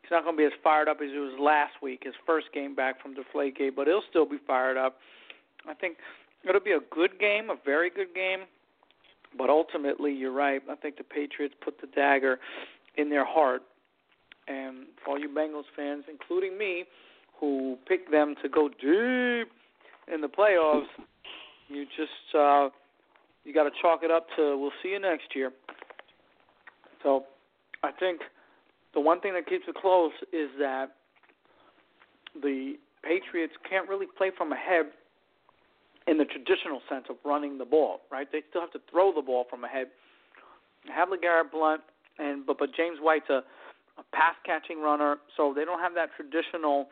he's 0.03 0.11
not 0.11 0.25
going 0.25 0.37
to 0.37 0.39
be 0.39 0.47
as 0.47 0.53
fired 0.63 0.89
up 0.89 0.99
as 1.03 1.11
he 1.13 1.19
was 1.19 1.39
last 1.39 1.75
week, 1.83 2.03
his 2.05 2.15
first 2.27 2.47
game 2.53 2.75
back 2.75 3.01
from 3.01 3.15
Deflategate, 3.15 3.77
but 3.77 3.87
he'll 3.87 4.03
still 4.11 4.27
be 4.27 4.39
fired 4.47 4.77
up. 4.77 4.97
I 5.69 5.75
think 5.75 5.97
it'll 6.49 6.61
be 6.61 6.73
a 6.73 6.81
good 6.91 7.19
game, 7.19 7.51
a 7.51 7.57
very 7.65 7.91
good 7.91 8.15
game, 8.15 8.41
but 9.37 9.51
ultimately, 9.51 10.13
you're 10.13 10.33
right. 10.33 10.63
I 10.71 10.77
think 10.77 10.97
the 10.97 11.05
Patriots 11.05 11.55
put 11.63 11.81
the 11.81 11.89
dagger 11.89 12.39
in 12.97 13.11
their 13.11 13.25
heart. 13.25 13.63
And 14.47 14.87
for 15.03 15.13
all 15.13 15.19
you 15.19 15.29
Bengals 15.29 15.65
fans, 15.75 16.05
including 16.09 16.59
me, 16.59 16.85
who 17.41 17.79
picked 17.89 18.11
them 18.11 18.35
to 18.43 18.49
go 18.49 18.69
deep 18.69 19.51
in 20.13 20.21
the 20.21 20.29
playoffs, 20.29 20.87
you 21.69 21.87
just 21.97 22.35
uh, 22.35 22.69
you 23.45 23.55
got 23.55 23.65
to 23.65 23.71
chalk 23.81 24.01
it 24.03 24.11
up 24.11 24.27
to 24.37 24.57
we'll 24.59 24.73
see 24.83 24.91
you 24.91 25.01
next 25.01 25.35
year. 25.35 25.51
So 27.03 27.25
I 27.83 27.91
think 27.93 28.21
the 28.93 29.01
one 29.01 29.21
thing 29.21 29.33
that 29.35 29.47
keeps 29.47 29.65
it 29.67 29.75
close 29.75 30.13
is 30.33 30.51
that 30.59 30.93
the 32.41 32.75
Patriots 33.03 33.55
can't 33.69 33.89
really 33.89 34.07
play 34.17 34.31
from 34.37 34.53
ahead 34.53 34.87
in 36.07 36.19
the 36.19 36.25
traditional 36.25 36.81
sense 36.89 37.07
of 37.09 37.17
running 37.25 37.59
the 37.59 37.65
ball, 37.65 38.01
right? 38.11 38.31
They 38.31 38.43
still 38.51 38.61
have 38.61 38.73
to 38.73 38.81
throw 38.91 39.13
the 39.13 39.23
ball 39.23 39.47
from 39.49 39.65
ahead. 39.65 39.89
Have 40.95 41.09
LeGarrette 41.09 41.51
Blunt 41.51 41.81
and 42.19 42.47
but 42.47 42.59
but 42.59 42.71
James 42.77 42.99
White's 43.01 43.31
a, 43.31 43.43
a 43.99 44.05
pass 44.13 44.35
catching 44.45 44.81
runner, 44.81 45.17
so 45.37 45.53
they 45.55 45.65
don't 45.65 45.81
have 45.81 45.95
that 45.95 46.11
traditional. 46.17 46.89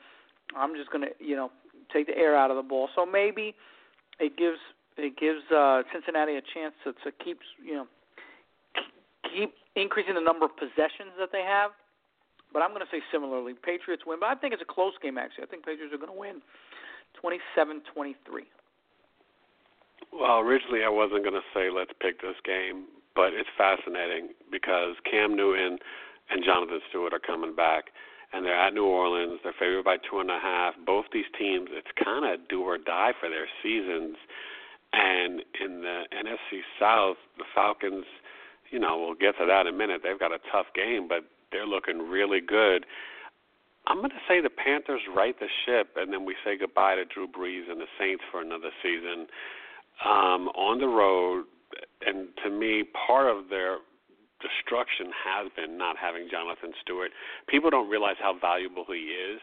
I'm 0.57 0.75
just 0.75 0.91
gonna 0.91 1.13
you 1.19 1.37
know 1.37 1.51
take 1.93 2.07
the 2.07 2.17
air 2.17 2.37
out 2.37 2.51
of 2.51 2.57
the 2.57 2.63
ball. 2.63 2.89
So 2.95 3.05
maybe 3.05 3.55
it 4.19 4.37
gives 4.37 4.59
it 4.97 5.17
gives 5.17 5.41
uh, 5.55 5.83
Cincinnati 5.93 6.37
a 6.37 6.43
chance 6.55 6.75
to, 6.85 6.93
to 7.05 7.13
keep 7.25 7.41
you 7.63 7.75
know 7.75 7.87
keep 9.33 9.55
increasing 9.77 10.15
the 10.15 10.21
number 10.21 10.45
of 10.45 10.57
possessions 10.57 11.13
that 11.19 11.31
they 11.33 11.43
have. 11.43 11.71
But 12.53 12.61
I'm 12.61 12.71
going 12.71 12.85
to 12.85 12.93
say 12.93 13.01
similarly, 13.11 13.55
Patriots 13.55 14.05
win. 14.07 14.21
But 14.21 14.29
I 14.29 14.35
think 14.35 14.53
it's 14.53 14.61
a 14.63 14.69
close 14.69 14.93
game 15.01 15.17
actually. 15.17 15.45
I 15.45 15.47
think 15.47 15.65
Patriots 15.65 15.95
are 15.95 15.97
going 15.97 16.13
to 16.13 16.19
win 16.19 16.45
27-23. 17.17 18.13
Well, 20.11 20.41
originally 20.41 20.85
I 20.85 20.89
wasn't 20.89 21.23
going 21.23 21.39
to 21.39 21.47
say 21.55 21.71
let's 21.71 21.93
pick 22.01 22.21
this 22.21 22.39
game, 22.45 22.87
but 23.15 23.33
it's 23.33 23.49
fascinating 23.57 24.31
because 24.51 24.97
Cam 25.09 25.37
Newton 25.37 25.79
and 26.31 26.45
Jonathan 26.45 26.81
Stewart 26.89 27.13
are 27.13 27.21
coming 27.21 27.55
back, 27.55 27.93
and 28.33 28.45
they're 28.45 28.59
at 28.59 28.75
New 28.75 28.87
Orleans. 28.87 29.41
They're 29.43 29.55
favored 29.59 29.85
by 29.85 29.97
two 29.99 30.21
and 30.21 30.31
a 30.31 30.41
half. 30.41 30.75
Both 30.87 31.07
these 31.13 31.29
teams, 31.39 31.69
it's 31.73 31.93
kind 32.03 32.25
of 32.25 32.49
do 32.49 32.63
or 32.63 32.79
die 32.79 33.13
for 33.21 33.29
their 33.29 33.47
seasons. 33.63 34.17
And 34.93 35.43
in 35.61 35.83
the 35.83 36.05
NFC 36.13 36.61
South, 36.79 37.17
the 37.39 37.45
Falcons, 37.55 38.05
you 38.71 38.79
know, 38.79 38.99
we'll 38.99 39.15
get 39.15 39.37
to 39.39 39.47
that 39.47 39.67
in 39.67 39.75
a 39.75 39.77
minute. 39.77 40.01
They've 40.03 40.19
got 40.19 40.33
a 40.33 40.41
tough 40.51 40.67
game, 40.75 41.09
but 41.09 41.25
they're 41.51 41.67
looking 41.67 41.99
really 42.09 42.41
good. 42.41 42.87
I'm 43.87 43.99
going 43.99 44.11
to 44.11 44.27
say 44.29 44.41
the 44.41 44.51
Panthers 44.51 45.03
right 45.15 45.35
the 45.39 45.49
ship, 45.67 45.97
and 45.97 46.13
then 46.13 46.25
we 46.25 46.37
say 46.45 46.57
goodbye 46.57 46.95
to 46.97 47.05
Drew 47.05 47.27
Brees 47.27 47.71
and 47.71 47.81
the 47.81 47.91
Saints 47.99 48.23
for 48.31 48.41
another 48.41 48.71
season 48.83 49.27
um, 50.05 50.49
on 50.55 50.81
the 50.81 50.89
road. 50.89 51.45
And 52.05 52.29
to 52.45 52.51
me, 52.51 52.85
part 53.07 53.35
of 53.35 53.49
their 53.49 53.79
destruction 54.43 55.15
has 55.15 55.51
been 55.55 55.79
not 55.79 55.97
having 55.97 56.29
Jonathan 56.31 56.73
Stewart. 56.83 57.11
People 57.49 57.71
don't 57.71 57.89
realize 57.89 58.17
how 58.21 58.35
valuable 58.39 58.85
he 58.89 59.15
is. 59.15 59.41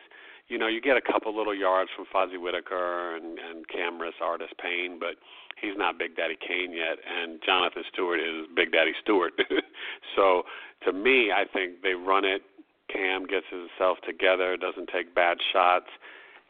You 0.50 0.58
know, 0.58 0.68
you 0.68 0.82
get 0.82 0.98
a 0.98 1.02
couple 1.02 1.36
little 1.36 1.56
yards 1.56 1.90
from 1.96 2.06
Fozzie 2.14 2.42
Whitaker 2.42 3.16
and, 3.16 3.38
and 3.40 3.68
Camrus 3.68 4.18
Artis 4.22 4.50
Payne, 4.62 5.00
but 5.00 5.16
he's 5.62 5.78
not 5.78 5.98
Big 5.98 6.16
Daddy 6.16 6.36
Kane 6.36 6.74
yet, 6.74 6.98
and 7.06 7.40
Jonathan 7.46 7.84
Stewart 7.94 8.20
is 8.20 8.48
Big 8.56 8.72
Daddy 8.72 8.94
Stewart. 9.02 9.34
so 10.16 10.44
to 10.86 10.92
me, 10.92 11.32
I 11.32 11.46
think 11.52 11.82
they 11.82 11.94
run 11.94 12.26
it. 12.26 12.42
Cam 12.92 13.28
gets 13.28 13.46
himself 13.52 14.00
together, 14.06 14.58
doesn't 14.58 14.90
take 14.90 15.14
bad 15.14 15.38
shots, 15.54 15.90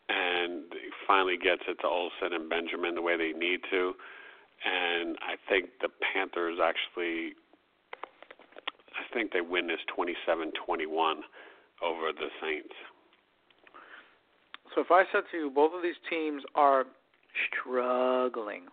and 0.09 0.63
finally 1.07 1.37
gets 1.37 1.61
it 1.67 1.77
to 1.81 1.87
Olsen 1.87 2.33
and 2.33 2.49
Benjamin 2.49 2.95
the 2.95 3.01
way 3.01 3.15
they 3.17 3.37
need 3.37 3.61
to. 3.71 3.93
And 4.65 5.17
I 5.21 5.35
think 5.47 5.69
the 5.81 5.89
Panthers 6.13 6.59
actually, 6.61 7.33
I 8.93 9.13
think 9.13 9.31
they 9.31 9.41
win 9.41 9.67
this 9.67 9.79
27-21 9.97 10.49
over 11.81 12.11
the 12.11 12.27
Saints. 12.41 12.73
So 14.75 14.81
if 14.81 14.91
I 14.91 15.03
said 15.11 15.23
to 15.31 15.37
you, 15.37 15.49
both 15.49 15.73
of 15.73 15.81
these 15.81 15.95
teams 16.09 16.43
are 16.55 16.85
struggling, 17.49 18.63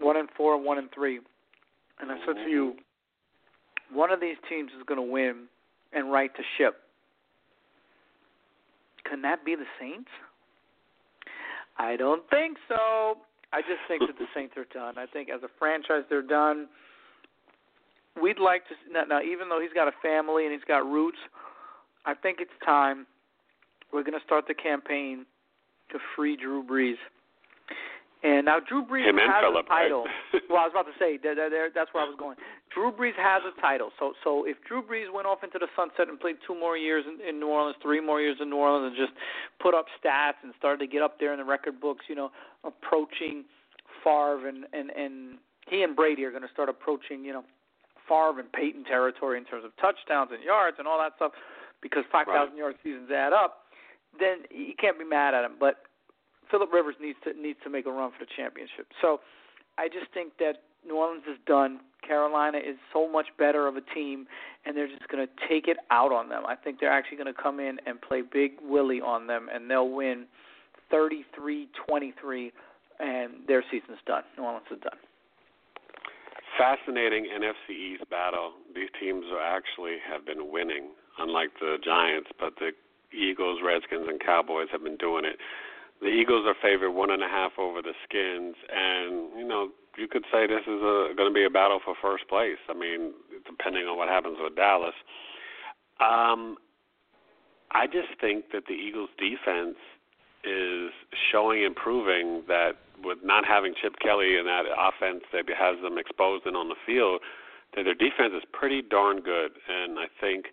one 0.00 0.16
and 0.16 0.28
four, 0.36 0.60
one 0.60 0.78
and 0.78 0.88
three, 0.94 1.20
and 2.00 2.12
I 2.12 2.16
said 2.26 2.34
to 2.44 2.50
you, 2.50 2.74
mm-hmm. 2.74 3.96
one 3.96 4.12
of 4.12 4.20
these 4.20 4.36
teams 4.48 4.70
is 4.76 4.82
going 4.86 4.98
to 4.98 5.12
win 5.12 5.46
and 5.92 6.12
right 6.12 6.34
to 6.34 6.42
ship. 6.58 6.82
Can 9.08 9.22
that 9.22 9.44
be 9.44 9.54
the 9.54 9.66
Saints? 9.80 10.08
I 11.78 11.96
don't 11.96 12.22
think 12.30 12.56
so. 12.68 13.18
I 13.52 13.60
just 13.60 13.80
think 13.88 14.02
that 14.06 14.18
the 14.18 14.26
Saints 14.34 14.54
are 14.56 14.66
done. 14.72 14.98
I 14.98 15.06
think 15.06 15.28
as 15.28 15.42
a 15.42 15.48
franchise 15.58 16.02
they're 16.08 16.22
done. 16.22 16.68
We'd 18.20 18.38
like 18.38 18.62
to 18.68 18.74
now, 18.92 19.04
now 19.04 19.22
even 19.22 19.48
though 19.48 19.60
he's 19.60 19.72
got 19.74 19.88
a 19.88 19.92
family 20.02 20.44
and 20.44 20.52
he's 20.52 20.66
got 20.66 20.86
roots, 20.86 21.18
I 22.04 22.14
think 22.14 22.38
it's 22.40 22.50
time 22.64 23.06
we're 23.92 24.02
going 24.02 24.18
to 24.18 24.24
start 24.24 24.46
the 24.48 24.54
campaign 24.54 25.26
to 25.90 25.98
free 26.16 26.36
Drew 26.36 26.62
Brees. 26.64 26.96
And 28.24 28.46
now 28.46 28.58
Drew 28.60 28.82
Brees 28.84 29.04
Him 29.06 29.18
has 29.20 29.44
Phillip, 29.44 29.66
a 29.66 29.68
title. 29.68 30.04
right? 30.32 30.42
well, 30.50 30.58
I 30.64 30.66
was 30.66 30.72
about 30.72 30.88
to 30.88 30.96
say 30.98 31.18
that, 31.20 31.36
that, 31.36 31.50
that, 31.52 31.68
that's 31.76 31.92
where 31.92 32.02
I 32.02 32.08
was 32.08 32.16
going. 32.18 32.36
Drew 32.72 32.90
Brees 32.90 33.14
has 33.14 33.42
a 33.44 33.52
title. 33.60 33.90
So 34.00 34.14
so 34.24 34.44
if 34.48 34.56
Drew 34.66 34.80
Brees 34.82 35.12
went 35.12 35.26
off 35.28 35.44
into 35.44 35.58
the 35.60 35.68
sunset 35.76 36.08
and 36.08 36.18
played 36.18 36.36
two 36.46 36.58
more 36.58 36.76
years 36.76 37.04
in, 37.06 37.20
in 37.20 37.38
New 37.38 37.48
Orleans, 37.48 37.76
three 37.82 38.00
more 38.00 38.20
years 38.20 38.38
in 38.40 38.48
New 38.50 38.56
Orleans, 38.56 38.92
and 38.92 38.96
just 38.96 39.12
put 39.60 39.74
up 39.74 39.86
stats 40.00 40.40
and 40.42 40.52
started 40.58 40.80
to 40.80 40.88
get 40.90 41.02
up 41.02 41.20
there 41.20 41.32
in 41.32 41.38
the 41.38 41.44
record 41.44 41.78
books, 41.80 42.06
you 42.08 42.16
know, 42.16 42.30
approaching 42.64 43.44
Favre 44.02 44.48
and 44.48 44.64
and 44.72 44.90
and 44.90 45.38
he 45.68 45.82
and 45.82 45.94
Brady 45.94 46.24
are 46.24 46.30
going 46.30 46.42
to 46.46 46.52
start 46.52 46.68
approaching, 46.68 47.24
you 47.24 47.32
know, 47.32 47.44
Favre 48.08 48.40
and 48.40 48.50
Peyton 48.52 48.84
territory 48.84 49.36
in 49.38 49.44
terms 49.44 49.64
of 49.64 49.76
touchdowns 49.76 50.30
and 50.32 50.42
yards 50.42 50.76
and 50.78 50.86
all 50.88 50.98
that 50.98 51.12
stuff, 51.16 51.32
because 51.82 52.04
5,000 52.10 52.32
Right. 52.32 52.56
yard 52.56 52.74
seasons 52.82 53.10
add 53.10 53.32
up. 53.32 53.66
Then 54.18 54.46
you 54.50 54.74
can't 54.78 54.98
be 54.98 55.04
mad 55.04 55.34
at 55.34 55.44
him. 55.44 55.56
But 55.58 55.82
Philip 56.50 56.72
Rivers 56.72 56.94
needs 57.00 57.18
to 57.24 57.32
needs 57.40 57.58
to 57.64 57.70
make 57.70 57.86
a 57.86 57.90
run 57.90 58.10
for 58.10 58.24
the 58.24 58.30
championship. 58.36 58.86
So 59.00 59.20
I 59.78 59.88
just 59.88 60.12
think 60.14 60.32
that 60.38 60.62
New 60.86 60.96
Orleans 60.96 61.24
is 61.30 61.38
done. 61.46 61.80
Carolina 62.06 62.58
is 62.58 62.76
so 62.92 63.10
much 63.10 63.26
better 63.38 63.66
of 63.66 63.76
a 63.76 63.80
team, 63.94 64.26
and 64.64 64.76
they're 64.76 64.88
just 64.88 65.08
going 65.08 65.26
to 65.26 65.32
take 65.48 65.66
it 65.66 65.76
out 65.90 66.12
on 66.12 66.28
them. 66.28 66.44
I 66.46 66.54
think 66.54 66.78
they're 66.78 66.92
actually 66.92 67.16
going 67.16 67.32
to 67.32 67.42
come 67.42 67.58
in 67.58 67.78
and 67.86 68.00
play 68.00 68.22
Big 68.22 68.52
Willie 68.62 69.00
on 69.00 69.26
them, 69.26 69.48
and 69.52 69.68
they'll 69.68 69.90
win 69.90 70.26
33-23, 70.92 72.52
and 73.00 73.32
their 73.48 73.64
season's 73.70 73.98
done. 74.06 74.22
New 74.38 74.44
Orleans 74.44 74.66
is 74.70 74.78
done. 74.80 74.98
Fascinating 76.56 77.26
NFC 77.26 77.74
East 77.74 78.08
battle. 78.08 78.52
These 78.74 78.88
teams 79.00 79.24
are 79.32 79.42
actually 79.42 79.96
have 80.08 80.24
been 80.24 80.50
winning, 80.52 80.90
unlike 81.18 81.50
the 81.60 81.76
Giants, 81.84 82.30
but 82.38 82.54
the 82.60 82.70
Eagles, 83.16 83.60
Redskins, 83.64 84.06
and 84.08 84.20
Cowboys 84.20 84.68
have 84.72 84.84
been 84.84 84.96
doing 84.96 85.24
it. 85.24 85.36
The 86.00 86.08
Eagles 86.08 86.44
are 86.46 86.54
favored 86.60 86.92
one 86.92 87.10
and 87.10 87.22
a 87.22 87.28
half 87.28 87.52
over 87.58 87.80
the 87.80 87.94
Skins, 88.04 88.54
and 88.68 89.38
you 89.38 89.46
know 89.46 89.70
you 89.96 90.08
could 90.08 90.24
say 90.30 90.46
this 90.46 90.66
is 90.66 90.80
going 91.16 91.28
to 91.28 91.34
be 91.34 91.44
a 91.44 91.50
battle 91.50 91.80
for 91.84 91.94
first 92.00 92.28
place. 92.28 92.60
I 92.68 92.74
mean, 92.74 93.12
depending 93.46 93.86
on 93.86 93.96
what 93.96 94.08
happens 94.08 94.36
with 94.40 94.54
Dallas. 94.54 94.94
Um, 96.00 96.56
I 97.70 97.86
just 97.86 98.20
think 98.20 98.52
that 98.52 98.64
the 98.68 98.74
Eagles' 98.74 99.08
defense 99.18 99.76
is 100.44 100.90
showing 101.32 101.64
and 101.64 101.74
proving 101.74 102.42
that 102.46 102.78
with 103.02 103.18
not 103.24 103.44
having 103.44 103.74
Chip 103.80 103.96
Kelly 104.00 104.38
and 104.38 104.46
that 104.46 104.64
offense 104.78 105.24
that 105.32 105.44
has 105.48 105.80
them 105.82 105.98
exposed 105.98 106.46
and 106.46 106.56
on 106.56 106.68
the 106.68 106.78
field, 106.86 107.20
that 107.74 107.84
their 107.84 107.94
defense 107.94 108.32
is 108.36 108.44
pretty 108.52 108.82
darn 108.82 109.20
good. 109.20 109.52
And 109.68 109.98
I 109.98 110.06
think 110.20 110.46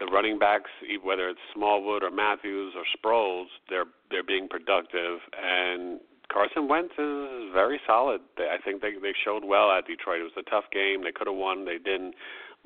the 0.00 0.06
running 0.06 0.38
backs, 0.38 0.70
whether 1.02 1.28
it's 1.28 1.40
Smallwood 1.54 2.02
or 2.02 2.10
Matthews 2.10 2.74
or 2.76 2.84
Sproles, 2.96 3.46
they're 3.68 3.86
they're 4.10 4.24
being 4.24 4.48
productive. 4.48 5.20
And 5.36 6.00
Carson 6.32 6.68
Wentz 6.68 6.94
is 6.98 7.52
very 7.52 7.80
solid. 7.86 8.20
They, 8.36 8.44
I 8.44 8.56
think 8.62 8.80
they 8.80 8.92
they 9.00 9.12
showed 9.24 9.44
well 9.44 9.70
at 9.70 9.86
Detroit. 9.86 10.20
It 10.20 10.24
was 10.24 10.38
a 10.38 10.50
tough 10.50 10.64
game. 10.72 11.04
They 11.04 11.12
could 11.12 11.26
have 11.26 11.36
won. 11.36 11.64
They 11.64 11.78
didn't. 11.78 12.14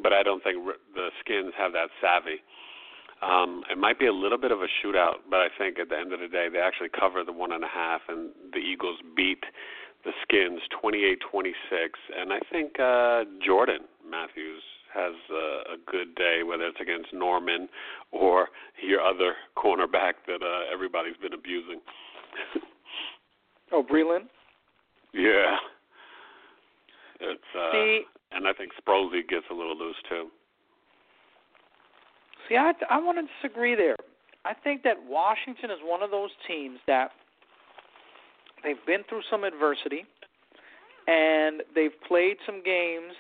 But 0.01 0.13
I 0.13 0.23
don't 0.23 0.43
think 0.45 0.65
the 0.95 1.09
Skins 1.21 1.53
have 1.57 1.73
that 1.73 1.89
savvy. 2.01 2.43
Um, 3.23 3.65
it 3.71 3.79
might 3.79 3.99
be 3.99 4.07
a 4.07 4.13
little 4.13 4.37
bit 4.37 4.53
of 4.53 4.61
a 4.61 4.67
shootout, 4.67 5.25
but 5.31 5.41
I 5.41 5.49
think 5.57 5.79
at 5.79 5.89
the 5.89 5.97
end 5.97 6.13
of 6.13 6.21
the 6.21 6.29
day, 6.29 6.49
they 6.53 6.59
actually 6.59 6.91
cover 6.91 7.25
the 7.25 7.33
one 7.33 7.51
and 7.51 7.65
a 7.65 7.69
half, 7.69 8.03
and 8.09 8.29
the 8.53 8.59
Eagles 8.59 8.99
beat 9.17 9.43
the 10.05 10.13
Skins 10.23 10.61
28-26. 10.85 11.55
And 12.15 12.31
I 12.31 12.41
think 12.53 12.79
uh, 12.79 13.25
Jordan 13.45 13.89
Matthews 14.09 14.63
has 14.97 15.15
uh, 15.31 15.75
a 15.75 15.77
good 15.91 16.15
day, 16.15 16.41
whether 16.47 16.65
it's 16.65 16.81
against 16.81 17.13
Norman 17.13 17.69
or 18.13 18.49
your 18.83 19.01
other 19.01 19.35
cornerback 19.57 20.15
that 20.27 20.43
uh, 20.43 20.73
everybody's 20.73 21.17
been 21.17 21.35
abusing. 21.35 21.81
Oh, 23.73 23.83
Breeland? 23.83 24.29
yeah, 25.13 25.57
it's 27.19 27.43
uh, 27.59 27.73
See, 27.73 28.03
and 28.31 28.47
I 28.47 28.53
think 28.53 28.71
Sprosey 28.81 29.27
gets 29.29 29.47
a 29.51 29.55
little 29.55 29.77
loose 29.77 29.97
too. 30.09 30.29
See, 32.49 32.57
I 32.57 32.73
I 32.89 33.01
want 33.01 33.19
to 33.19 33.27
disagree 33.43 33.75
there. 33.75 33.97
I 34.45 34.55
think 34.55 34.85
that 34.85 34.97
Washington 35.05 35.73
is 35.73 35.79
one 35.83 36.05
of 36.05 36.13
those 36.13 36.31
teams 36.47 36.79
that 36.87 37.11
they've 38.63 38.85
been 38.87 39.03
through 39.09 39.23
some 39.29 39.43
adversity 39.43 40.05
and 41.09 41.63
they've 41.75 41.99
played 42.07 42.37
some 42.47 42.63
games 42.63 43.15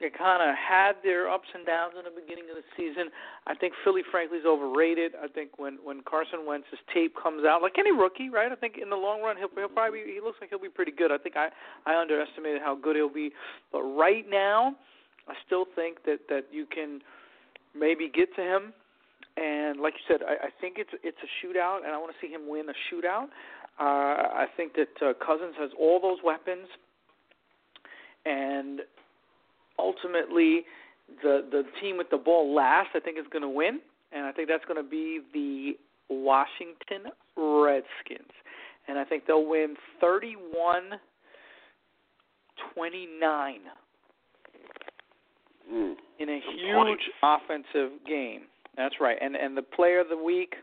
that 0.00 0.16
kind 0.18 0.42
of 0.42 0.56
had 0.58 0.98
their 1.04 1.30
ups 1.30 1.46
and 1.54 1.64
downs 1.64 1.94
in 1.96 2.02
the 2.02 2.10
beginning 2.10 2.50
of 2.50 2.56
the 2.56 2.66
season. 2.76 3.14
I 3.46 3.54
think 3.54 3.74
Philly, 3.84 4.02
frankly, 4.10 4.38
is 4.38 4.46
overrated. 4.46 5.12
I 5.14 5.28
think 5.28 5.58
when 5.58 5.78
when 5.84 6.02
Carson 6.02 6.46
Wentz's 6.46 6.82
tape 6.92 7.14
comes 7.14 7.44
out, 7.44 7.62
like 7.62 7.78
any 7.78 7.92
rookie, 7.92 8.28
right? 8.28 8.50
I 8.50 8.56
think 8.56 8.74
in 8.80 8.90
the 8.90 8.96
long 8.96 9.22
run 9.22 9.36
he'll 9.36 9.52
he'll 9.54 9.68
probably 9.68 10.02
be, 10.02 10.14
he 10.14 10.20
looks 10.20 10.38
like 10.40 10.50
he'll 10.50 10.58
be 10.58 10.68
pretty 10.68 10.92
good. 10.92 11.12
I 11.12 11.18
think 11.18 11.36
I 11.36 11.48
I 11.86 11.94
underestimated 12.00 12.60
how 12.60 12.74
good 12.74 12.96
he'll 12.96 13.12
be, 13.12 13.30
but 13.70 13.82
right 13.82 14.26
now, 14.28 14.74
I 15.28 15.34
still 15.46 15.66
think 15.76 16.02
that 16.04 16.26
that 16.28 16.50
you 16.50 16.66
can 16.66 17.00
maybe 17.74 18.10
get 18.10 18.34
to 18.36 18.42
him. 18.42 18.72
And 19.36 19.80
like 19.80 19.94
you 19.94 20.04
said, 20.06 20.26
I, 20.26 20.46
I 20.46 20.50
think 20.60 20.74
it's 20.78 20.90
it's 21.02 21.18
a 21.22 21.30
shootout, 21.38 21.84
and 21.84 21.94
I 21.94 21.98
want 21.98 22.12
to 22.12 22.18
see 22.26 22.32
him 22.32 22.48
win 22.48 22.66
a 22.68 22.74
shootout. 22.90 23.28
Uh, 23.78 24.30
I 24.42 24.46
think 24.56 24.74
that 24.74 24.94
uh, 25.02 25.14
Cousins 25.24 25.54
has 25.58 25.70
all 25.78 26.00
those 26.00 26.18
weapons, 26.22 26.68
and 28.24 28.80
ultimately, 29.78 30.64
the 31.22 31.44
the 31.50 31.64
team 31.80 31.96
with 31.98 32.10
the 32.10 32.16
ball 32.18 32.54
last, 32.54 32.88
I 32.94 33.00
think, 33.00 33.18
is 33.18 33.26
going 33.32 33.42
to 33.42 33.48
win, 33.48 33.80
and 34.12 34.24
I 34.26 34.32
think 34.32 34.48
that's 34.48 34.64
going 34.64 34.82
to 34.82 34.88
be 34.88 35.20
the 35.32 35.72
Washington 36.08 37.10
Redskins, 37.36 38.30
and 38.88 38.98
I 38.98 39.04
think 39.04 39.26
they'll 39.26 39.46
win 39.46 39.76
thirty-one 40.00 40.98
twenty-nine 42.74 43.60
Mm. 45.72 45.94
in 46.18 46.28
a 46.28 46.40
huge 46.54 47.00
offensive 47.22 47.92
game. 48.06 48.42
That's 48.76 48.96
right. 49.00 49.16
And 49.18 49.34
and 49.34 49.56
the 49.56 49.62
player 49.62 49.98
of 50.00 50.10
the 50.10 50.16
week 50.16 50.54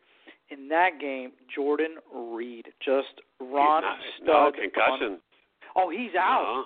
in 0.51 0.67
that 0.69 0.99
game, 1.01 1.31
Jordan 1.55 1.95
Reed, 2.13 2.67
just 2.85 3.07
Ron 3.39 3.81
stud. 4.17 4.27
no 4.27 4.33
on- 4.33 4.53
concussion. 4.53 5.19
Oh, 5.75 5.89
he's 5.89 6.13
out. 6.15 6.43
No. 6.43 6.63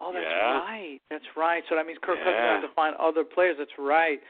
Oh, 0.00 0.12
that's 0.12 0.24
Yeah. 0.24 0.58
right. 0.60 1.00
That's 1.10 1.36
right. 1.36 1.62
So 1.68 1.76
that 1.76 1.86
means 1.86 1.98
Kirk 2.02 2.18
Yeah. 2.18 2.24
Cousins 2.24 2.62
has 2.62 2.62
to 2.62 2.74
find 2.74 2.96
other 2.96 3.24
players. 3.24 3.56
That's 3.58 3.78
right. 3.78 4.20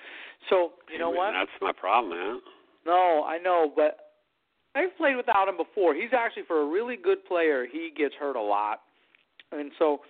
So 0.49 0.75
you 0.91 0.99
know 0.99 1.11
what? 1.11 1.33
That's 1.33 1.51
my 1.61 1.73
problem, 1.73 2.19
man. 2.19 2.43
No, 2.85 3.25
I 3.25 3.39
know, 3.39 3.73
but 3.75 4.13
I've 4.75 4.97
played 4.97 5.17
without 5.17 5.49
him 5.49 5.57
before. 5.57 5.95
He's 5.95 6.13
actually 6.13 6.43
for 6.45 6.61
a 6.61 6.67
really 6.67 6.97
good 6.97 7.25
player. 7.25 7.67
He 7.67 7.91
gets 7.97 8.15
hurt 8.17 8.37
a 8.37 8.43
lot, 8.43 8.83
and 9.53 9.73
so 9.79 10.03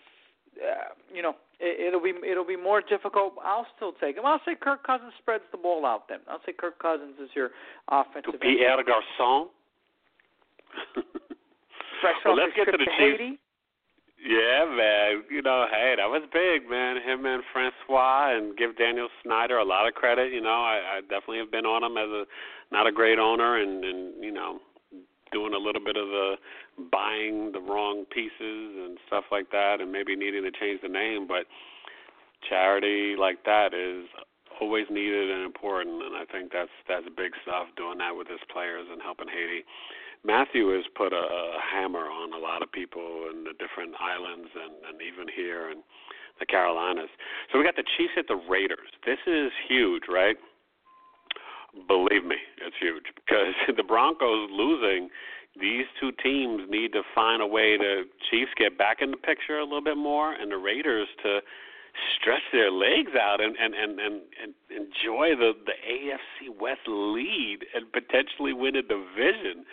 uh, 0.58 0.94
you 1.12 1.22
know 1.22 1.36
it, 1.60 1.88
it'll 1.88 2.00
be 2.02 2.12
it'll 2.26 2.46
be 2.46 2.56
more 2.56 2.80
difficult. 2.80 3.34
I'll 3.44 3.66
still 3.76 3.92
take 3.92 4.16
him. 4.16 4.26
I'll 4.26 4.40
say 4.44 4.56
Kirk 4.60 4.82
Cousins 4.84 5.12
spreads 5.18 5.44
the 5.52 5.58
ball 5.58 5.86
out. 5.86 6.08
Then 6.08 6.18
I'll 6.28 6.40
say 6.44 6.52
Kirk 6.52 6.78
Cousins 6.80 7.14
is 7.22 7.30
your 7.34 7.50
offensive. 7.88 8.32
To 8.32 8.38
Pierre 8.38 8.82
Garcon. 8.82 9.48
Well, 12.24 12.36
let's 12.36 12.52
get 12.56 12.64
to 12.66 12.72
the 12.72 12.84
Chiefs. 12.98 13.38
Yeah, 14.24 14.64
man. 14.64 15.24
You 15.30 15.42
know, 15.42 15.66
hey, 15.70 15.94
that 16.00 16.08
was 16.08 16.22
big, 16.32 16.68
man. 16.68 16.96
Him 16.96 17.26
and 17.26 17.42
Francois, 17.52 18.32
and 18.34 18.56
give 18.56 18.76
Daniel 18.78 19.08
Snyder 19.22 19.58
a 19.58 19.64
lot 19.64 19.86
of 19.86 19.92
credit. 19.92 20.32
You 20.32 20.40
know, 20.40 20.64
I, 20.64 20.96
I 20.96 21.00
definitely 21.02 21.38
have 21.38 21.52
been 21.52 21.66
on 21.66 21.84
him 21.84 21.98
as 21.98 22.08
a 22.08 22.24
not 22.72 22.86
a 22.86 22.92
great 22.92 23.18
owner, 23.18 23.60
and 23.60 23.84
and 23.84 24.24
you 24.24 24.32
know, 24.32 24.60
doing 25.30 25.52
a 25.52 25.58
little 25.58 25.84
bit 25.84 25.96
of 25.96 26.08
the 26.08 26.36
buying 26.90 27.52
the 27.52 27.60
wrong 27.60 28.06
pieces 28.10 28.32
and 28.40 28.96
stuff 29.06 29.24
like 29.30 29.50
that, 29.52 29.82
and 29.84 29.92
maybe 29.92 30.16
needing 30.16 30.42
to 30.44 30.50
change 30.50 30.80
the 30.80 30.88
name. 30.88 31.26
But 31.28 31.44
charity 32.48 33.16
like 33.20 33.44
that 33.44 33.74
is 33.74 34.08
always 34.58 34.86
needed 34.88 35.30
and 35.30 35.44
important, 35.44 36.00
and 36.02 36.16
I 36.16 36.24
think 36.32 36.50
that's 36.50 36.72
that's 36.88 37.04
big 37.14 37.32
stuff. 37.42 37.68
Doing 37.76 37.98
that 37.98 38.16
with 38.16 38.28
his 38.28 38.40
players 38.48 38.88
and 38.90 39.02
helping 39.02 39.28
Haiti. 39.28 39.68
Matthew 40.24 40.68
has 40.74 40.84
put 40.96 41.12
a, 41.12 41.16
a 41.16 41.58
hammer 41.60 42.08
on 42.08 42.32
a 42.32 42.38
lot 42.38 42.62
of 42.62 42.72
people 42.72 43.28
in 43.30 43.44
the 43.44 43.52
different 43.58 43.94
islands 44.00 44.48
and, 44.54 44.72
and 44.88 45.02
even 45.02 45.28
here 45.34 45.70
in 45.70 45.82
the 46.40 46.46
Carolinas. 46.46 47.10
So 47.52 47.58
we 47.58 47.64
got 47.64 47.76
the 47.76 47.84
Chiefs 47.96 48.14
at 48.16 48.26
the 48.26 48.40
Raiders. 48.48 48.88
This 49.06 49.18
is 49.26 49.52
huge, 49.68 50.04
right? 50.08 50.36
Believe 51.86 52.24
me, 52.24 52.36
it's 52.64 52.76
huge 52.80 53.04
because 53.14 53.54
the 53.76 53.82
Broncos 53.82 54.48
losing. 54.50 55.10
These 55.60 55.86
two 56.00 56.10
teams 56.22 56.62
need 56.68 56.92
to 56.94 57.02
find 57.14 57.40
a 57.40 57.46
way 57.46 57.76
to 57.76 58.04
Chiefs 58.30 58.50
get 58.56 58.76
back 58.76 58.98
in 59.00 59.12
the 59.12 59.16
picture 59.16 59.58
a 59.58 59.64
little 59.64 59.84
bit 59.84 59.96
more, 59.96 60.32
and 60.32 60.50
the 60.50 60.56
Raiders 60.56 61.06
to 61.22 61.40
stretch 62.16 62.42
their 62.52 62.72
legs 62.72 63.12
out 63.20 63.40
and 63.40 63.54
and 63.56 63.74
and 63.74 64.00
and, 64.00 64.20
and 64.42 64.54
enjoy 64.70 65.36
the 65.36 65.52
the 65.64 65.78
AFC 65.86 66.60
West 66.60 66.80
lead 66.88 67.58
and 67.74 67.90
potentially 67.92 68.52
win 68.52 68.74
a 68.74 68.82
division. 68.82 69.64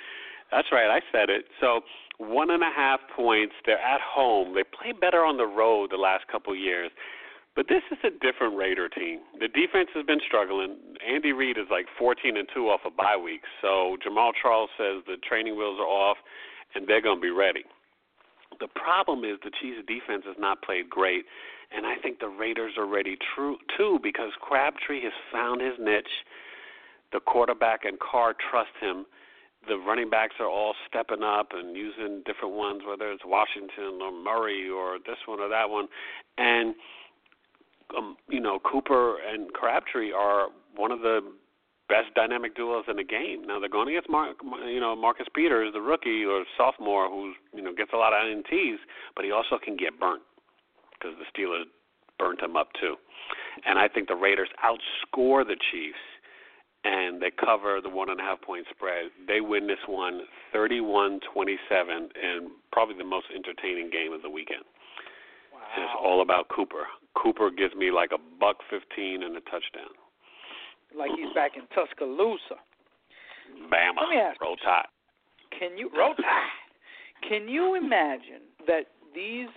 That's 0.52 0.68
right, 0.72 0.90
I 0.90 1.00
said 1.12 1.30
it. 1.30 1.46
So 1.60 1.82
one 2.18 2.52
and 2.52 2.62
a 2.62 2.70
half 2.76 3.00
points. 3.16 3.54
They're 3.66 3.80
at 3.80 4.02
home. 4.02 4.54
They 4.54 4.64
play 4.64 4.92
better 4.94 5.26
on 5.26 5.38
the 5.38 5.48
road 5.48 5.90
the 5.92 5.98
last 5.98 6.28
couple 6.28 6.56
years. 6.56 6.92
But 7.56 7.68
this 7.68 7.82
is 7.92 7.98
a 8.04 8.12
different 8.24 8.56
Raider 8.56 8.88
team. 8.88 9.20
The 9.40 9.50
defense 9.50 9.90
has 9.94 10.06
been 10.06 10.22
struggling. 10.26 10.78
Andy 11.06 11.34
Reid 11.34 11.58
is 11.58 11.68
like 11.70 11.88
14 12.00 12.38
and 12.38 12.48
2 12.54 12.70
off 12.70 12.82
a 12.86 12.88
of 12.88 12.96
bye 12.96 13.18
week. 13.18 13.42
So 13.62 13.98
Jamaal 14.06 14.32
Charles 14.42 14.70
says 14.78 15.04
the 15.06 15.18
training 15.28 15.58
wheels 15.58 15.78
are 15.80 15.90
off 15.90 16.18
and 16.76 16.88
they're 16.88 17.02
going 17.02 17.18
to 17.18 17.22
be 17.22 17.32
ready. 17.32 17.64
The 18.60 18.68
problem 18.68 19.26
is 19.26 19.38
the 19.44 19.52
Chiefs 19.62 19.82
defense 19.88 20.24
has 20.28 20.36
not 20.38 20.62
played 20.62 20.90
great, 20.90 21.26
and 21.76 21.86
I 21.86 21.96
think 21.96 22.20
the 22.20 22.28
Raiders 22.28 22.74
are 22.78 22.86
ready 22.86 23.18
true 23.34 23.58
too 23.76 24.00
because 24.04 24.32
Crabtree 24.40 25.02
has 25.04 25.14
found 25.32 25.62
his 25.62 25.74
niche. 25.80 26.24
The 27.12 27.20
quarterback 27.20 27.86
and 27.86 28.00
Carr 28.00 28.36
trust 28.52 28.72
him 28.80 29.06
the 29.68 29.78
running 29.78 30.10
backs 30.10 30.36
are 30.40 30.50
all 30.50 30.74
stepping 30.88 31.24
up 31.24 31.50
and 31.54 31.76
using 31.76 32.24
different 32.26 32.56
ones, 32.56 32.82
whether 32.88 33.12
it's 33.12 33.24
Washington 33.26 34.02
or 34.02 34.12
Murray 34.12 34.70
or 34.70 34.98
this 35.06 35.18
one 35.26 35.40
or 35.40 35.50
that 35.50 35.70
one, 35.70 35.88
and 36.38 36.76
um, 37.98 38.16
you 38.30 38.40
know 38.40 38.60
Cooper 38.60 39.18
and 39.22 39.54
Crabtree 39.54 40.12
are 40.12 40.48
one 40.76 40.92
of 40.92 41.02
the 41.02 41.22
best 41.90 42.14
dynamic 42.16 42.56
duos 42.56 42.86
in 42.88 42.96
the 42.96 43.04
game. 43.04 43.44
Now 43.46 43.60
they're 43.60 43.70
going 43.70 43.90
against 43.90 44.10
Mark, 44.10 44.38
you 44.66 44.80
know 44.80 44.96
Marcus 44.96 45.28
Peters, 45.34 45.74
the 45.74 45.82
rookie 45.82 46.26
or 46.26 46.44
sophomore, 46.58 47.10
who's 47.10 47.36
you 47.54 47.62
know 47.62 47.74
gets 47.74 47.92
a 47.94 47.98
lot 47.98 48.14
of 48.14 48.22
INTs, 48.26 48.78
but 49.16 49.26
he 49.26 49.32
also 49.32 49.60
can 49.64 49.76
get 49.76 50.00
burnt 50.00 50.24
because 50.94 51.16
the 51.20 51.26
Steelers 51.30 51.66
burnt 52.18 52.42
him 52.42 52.56
up 52.56 52.70
too. 52.80 52.96
And 53.66 53.78
I 53.78 53.88
think 53.88 54.08
the 54.08 54.16
Raiders 54.16 54.50
outscore 54.64 55.46
the 55.46 55.58
Chiefs 55.72 55.98
and 56.84 57.22
they 57.22 57.32
cover 57.32 57.80
the 57.82 57.90
one 57.90 58.10
and 58.10 58.20
a 58.20 58.24
half 58.24 58.42
point 58.42 58.66
spread. 58.70 59.12
They 59.28 59.42
win 59.42 59.68
this 59.68 59.82
one 59.88 60.22
31 60.54 61.20
27 61.34 62.10
and 62.16 62.50
probably 62.72 62.98
the 62.98 63.04
most 63.04 63.28
entertaining 63.34 63.90
game 63.90 64.14
of 64.14 64.22
the 64.22 64.30
weekend. 64.30 64.64
Wow. 65.54 65.60
And 65.76 65.84
it's 65.84 65.98
all 66.00 66.22
about 66.22 66.50
Cooper. 66.50 66.88
Cooper 67.16 67.52
gives 67.52 67.76
me 67.76 67.92
like 67.92 68.12
a 68.14 68.20
buck 68.40 68.58
15 68.70 69.24
and 69.24 69.36
a 69.38 69.42
touchdown. 69.42 69.94
Like 70.98 71.12
he's 71.16 71.34
back 71.34 71.52
in 71.56 71.64
Tuscaloosa. 71.74 72.60
Bama. 73.72 74.02
Let 74.02 74.10
me 74.10 74.18
ask 74.18 74.42
Roll 74.42 74.56
Tide. 74.58 74.88
Can 75.58 75.78
you 75.78 75.90
roll 75.96 76.16
tide? 76.16 77.28
Can 77.28 77.48
you 77.48 77.76
imagine 77.76 78.48
that 78.68 78.86
these 79.14 79.50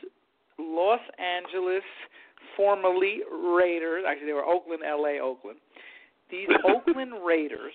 Los 0.58 1.00
Angeles, 1.18 1.84
formerly 2.56 3.20
Raiders, 3.30 4.04
actually 4.06 4.26
they 4.26 4.32
were 4.32 4.44
Oakland, 4.44 4.82
L.A., 4.86 5.20
Oakland. 5.20 5.58
These 6.34 6.50
Oakland 6.66 7.12
Raiders 7.24 7.74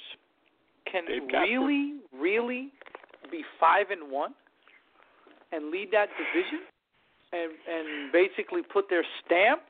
can 0.92 1.04
really, 1.32 2.04
really 2.12 2.70
be 3.32 3.42
five 3.60 3.88
and 3.92 4.12
one 4.12 4.34
and 5.52 5.72
lead 5.72 5.90
that 5.96 6.10
division, 6.20 6.62
and 7.32 7.52
and 7.56 8.12
basically 8.12 8.62
put 8.68 8.90
their 8.90 9.06
stamp 9.24 9.62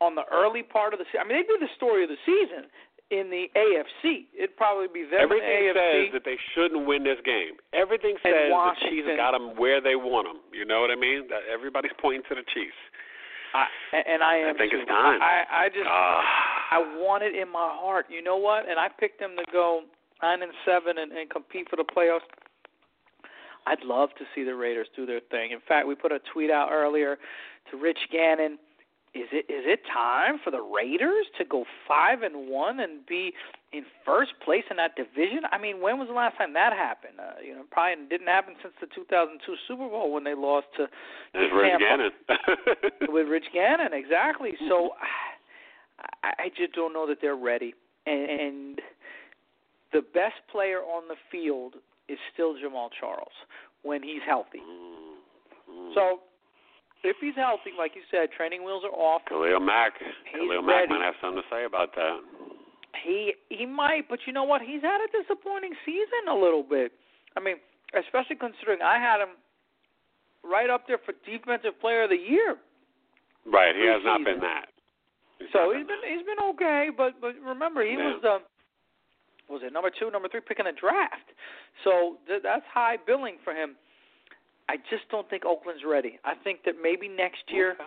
on 0.00 0.14
the 0.14 0.24
early 0.32 0.62
part 0.62 0.92
of 0.92 0.98
the 1.00 1.06
season. 1.08 1.20
I 1.24 1.28
mean, 1.28 1.38
they 1.40 1.46
do 1.48 1.56
the 1.60 1.70
story 1.76 2.02
of 2.04 2.10
the 2.10 2.20
season 2.26 2.68
in 3.10 3.28
the 3.30 3.50
AFC. 3.58 4.30
It'd 4.38 4.56
probably 4.56 4.86
be 4.86 5.02
them 5.08 5.18
Everything 5.18 5.50
in 5.66 5.74
the 5.74 5.80
AFC. 5.80 6.04
says 6.06 6.12
that 6.14 6.24
they 6.24 6.38
shouldn't 6.54 6.86
win 6.86 7.02
this 7.02 7.18
game. 7.26 7.58
Everything 7.74 8.14
says 8.22 8.32
the 8.32 8.72
Chiefs 8.88 9.08
got 9.18 9.32
them 9.32 9.58
where 9.58 9.80
they 9.82 9.96
want 9.98 10.26
them. 10.30 10.38
You 10.54 10.64
know 10.64 10.80
what 10.80 10.90
I 10.90 10.96
mean? 10.98 11.26
That 11.28 11.42
everybody's 11.50 11.94
pointing 12.02 12.22
to 12.30 12.34
the 12.38 12.46
Chiefs. 12.54 12.78
I, 13.50 13.66
and 14.06 14.22
I 14.22 14.46
am. 14.46 14.54
I 14.54 14.58
think 14.58 14.70
too. 14.70 14.78
it's 14.78 14.88
time. 14.88 15.18
I, 15.18 15.66
I 15.66 15.68
just, 15.74 15.86
Ah. 15.90 16.22
I 16.70 16.78
want 16.78 17.22
it 17.22 17.34
in 17.34 17.50
my 17.50 17.68
heart. 17.72 18.06
You 18.08 18.22
know 18.22 18.36
what? 18.36 18.68
And 18.68 18.78
I 18.78 18.88
picked 18.88 19.18
them 19.20 19.34
to 19.36 19.44
go 19.52 19.82
nine 20.22 20.42
and 20.42 20.52
seven 20.64 20.98
and, 20.98 21.12
and 21.12 21.28
compete 21.28 21.68
for 21.68 21.76
the 21.76 21.84
playoffs. 21.84 22.26
I'd 23.66 23.84
love 23.84 24.10
to 24.18 24.24
see 24.34 24.44
the 24.44 24.54
Raiders 24.54 24.86
do 24.96 25.04
their 25.04 25.20
thing. 25.30 25.50
In 25.50 25.60
fact, 25.66 25.86
we 25.86 25.94
put 25.94 26.12
a 26.12 26.20
tweet 26.32 26.50
out 26.50 26.70
earlier 26.72 27.18
to 27.70 27.76
Rich 27.76 27.98
Gannon. 28.10 28.58
Is 29.12 29.26
it 29.32 29.50
is 29.50 29.66
it 29.66 29.80
time 29.92 30.38
for 30.44 30.52
the 30.52 30.62
Raiders 30.62 31.26
to 31.38 31.44
go 31.44 31.64
five 31.86 32.22
and 32.22 32.48
one 32.48 32.78
and 32.78 33.04
be 33.06 33.32
in 33.72 33.82
first 34.06 34.30
place 34.44 34.62
in 34.70 34.76
that 34.76 34.94
division? 34.94 35.42
I 35.50 35.58
mean, 35.58 35.82
when 35.82 35.98
was 35.98 36.06
the 36.06 36.14
last 36.14 36.38
time 36.38 36.52
that 36.54 36.72
happened? 36.72 37.18
Uh, 37.18 37.42
you 37.44 37.54
know, 37.54 37.62
probably 37.72 38.06
didn't 38.08 38.28
happen 38.28 38.54
since 38.62 38.72
the 38.80 38.86
2002 38.94 39.42
Super 39.66 39.88
Bowl 39.88 40.12
when 40.12 40.22
they 40.22 40.34
lost 40.34 40.68
to, 40.76 40.86
to 40.86 41.54
Rich 41.54 41.80
Gannon. 41.80 42.10
with 43.12 43.26
Rich 43.26 43.46
Gannon, 43.52 43.92
exactly. 43.92 44.52
So 44.68 44.90
I, 46.22 46.32
I 46.38 46.48
just 46.56 46.72
don't 46.74 46.92
know 46.92 47.06
that 47.06 47.18
they're 47.20 47.36
ready. 47.36 47.74
And, 48.06 48.30
and 48.30 48.80
the 49.92 50.00
best 50.00 50.40
player 50.50 50.78
on 50.78 51.08
the 51.08 51.16
field 51.30 51.74
is 52.08 52.18
still 52.32 52.54
Jamaal 52.54 52.88
Charles 52.98 53.32
when 53.82 54.02
he's 54.02 54.22
healthy. 54.26 54.58
Mm-hmm. 54.58 55.94
So 55.94 56.20
if 57.02 57.16
he's 57.20 57.36
healthy, 57.36 57.70
like 57.78 57.92
you 57.94 58.02
said, 58.10 58.30
training 58.36 58.64
wheels 58.64 58.82
are 58.84 58.96
off. 58.96 59.22
Khalil 59.28 59.60
Mack. 59.60 59.92
He's 59.98 60.40
Khalil 60.40 60.62
Mack 60.62 60.88
ready. 60.88 60.88
might 60.88 61.04
have 61.04 61.14
something 61.20 61.42
to 61.42 61.48
say 61.50 61.64
about 61.64 61.94
that. 61.96 62.20
He 63.04 63.34
he 63.48 63.66
might, 63.66 64.08
but 64.08 64.18
you 64.26 64.32
know 64.32 64.44
what? 64.44 64.60
He's 64.60 64.82
had 64.82 64.98
a 64.98 65.08
disappointing 65.14 65.72
season 65.86 66.28
a 66.28 66.34
little 66.34 66.64
bit. 66.64 66.92
I 67.36 67.40
mean, 67.40 67.56
especially 67.94 68.36
considering 68.36 68.82
I 68.82 68.98
had 68.98 69.22
him 69.22 69.38
right 70.42 70.68
up 70.68 70.86
there 70.86 70.98
for 70.98 71.14
defensive 71.24 71.78
player 71.80 72.04
of 72.04 72.10
the 72.10 72.18
year. 72.18 72.56
Right, 73.46 73.74
he 73.74 73.86
has 73.86 74.02
not 74.04 74.24
been 74.24 74.40
that. 74.40 74.69
So 75.52 75.72
he's 75.72 75.86
been 75.86 76.02
he's 76.04 76.24
been 76.26 76.40
okay, 76.54 76.88
but 76.94 77.20
but 77.20 77.34
remember 77.44 77.82
he 77.84 77.92
Yeah. 77.96 78.14
was 78.14 78.24
um 78.24 78.42
was 79.48 79.62
it 79.64 79.72
number 79.72 79.90
two, 79.90 80.10
number 80.10 80.28
three 80.28 80.40
pick 80.40 80.58
in 80.60 80.66
the 80.66 80.72
draft. 80.72 81.26
So 81.84 82.18
th- 82.28 82.42
that's 82.42 82.64
high 82.72 82.96
billing 83.04 83.38
for 83.42 83.52
him. 83.52 83.74
I 84.68 84.76
just 84.88 85.08
don't 85.10 85.28
think 85.28 85.44
Oakland's 85.44 85.82
ready. 85.84 86.18
I 86.24 86.34
think 86.44 86.62
that 86.64 86.74
maybe 86.80 87.08
next 87.08 87.42
year. 87.48 87.74
Uh, 87.80 87.84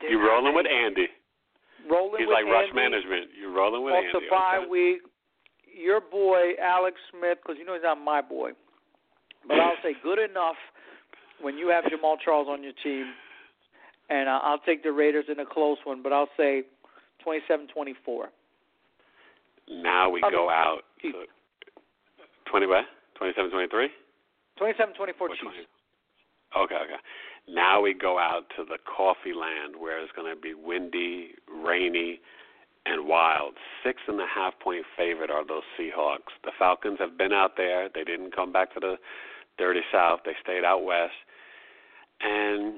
that. 0.00 0.10
You 0.10 0.20
rolling 0.22 0.54
with 0.54 0.66
Andy. 0.70 1.08
rolling 1.90 2.12
with 2.12 2.20
Andy 2.20 2.24
He's 2.24 2.28
with 2.28 2.34
like 2.34 2.46
rush 2.46 2.70
management. 2.74 3.30
You 3.34 3.50
rolling 3.50 3.82
with 3.82 3.94
off 3.94 4.04
Andy. 4.04 4.26
the 4.26 4.30
bye 4.30 4.58
okay. 4.62 4.68
week. 4.70 5.00
Your 5.66 6.00
boy 6.00 6.52
Alex 6.62 7.00
Smith, 7.10 7.38
because 7.42 7.56
you 7.58 7.64
know 7.64 7.72
he's 7.74 7.82
not 7.82 7.98
my 7.98 8.20
boy, 8.20 8.52
but 9.48 9.58
I'll 9.58 9.80
say 9.82 9.96
good 10.04 10.18
enough 10.20 10.60
when 11.40 11.56
you 11.58 11.68
have 11.70 11.84
Jamaal 11.84 12.16
Charles 12.22 12.46
on 12.48 12.62
your 12.62 12.74
team, 12.84 13.10
and 14.10 14.28
uh, 14.28 14.40
I'll 14.42 14.58
take 14.58 14.82
the 14.82 14.92
Raiders 14.92 15.26
in 15.30 15.40
a 15.40 15.46
close 15.46 15.78
one, 15.84 16.02
but 16.02 16.12
I'll 16.12 16.30
say 16.36 16.62
twenty-seven-twenty-four. 17.22 18.28
Now 19.68 20.10
we 20.10 20.20
go 20.20 20.50
out. 20.50 20.80
Chiefs. 21.00 21.14
To 21.14 22.50
20 22.50 22.66
what? 22.66 22.84
27, 23.16 23.50
23? 23.50 23.88
27-24 24.60 24.68
Chiefs. 24.68 25.68
Okay, 26.56 26.74
okay. 26.74 27.00
Now 27.48 27.80
we 27.80 27.94
go 27.94 28.18
out 28.18 28.42
to 28.56 28.64
the 28.64 28.78
coffee 28.84 29.32
land 29.32 29.74
where 29.78 30.02
it's 30.02 30.12
going 30.12 30.32
to 30.34 30.40
be 30.40 30.54
windy, 30.54 31.30
rainy, 31.64 32.20
and 32.84 33.06
wild. 33.06 33.54
Six 33.84 34.00
and 34.06 34.20
a 34.20 34.26
half 34.26 34.54
point 34.60 34.84
favorite 34.96 35.30
are 35.30 35.46
those 35.46 35.62
Seahawks. 35.78 36.34
The 36.44 36.52
Falcons 36.58 36.98
have 37.00 37.16
been 37.16 37.32
out 37.32 37.52
there. 37.56 37.88
They 37.92 38.04
didn't 38.04 38.34
come 38.34 38.52
back 38.52 38.74
to 38.74 38.80
the 38.80 38.96
dirty 39.58 39.80
South. 39.90 40.20
They 40.24 40.32
stayed 40.42 40.64
out 40.64 40.84
west. 40.84 41.14
And 42.20 42.74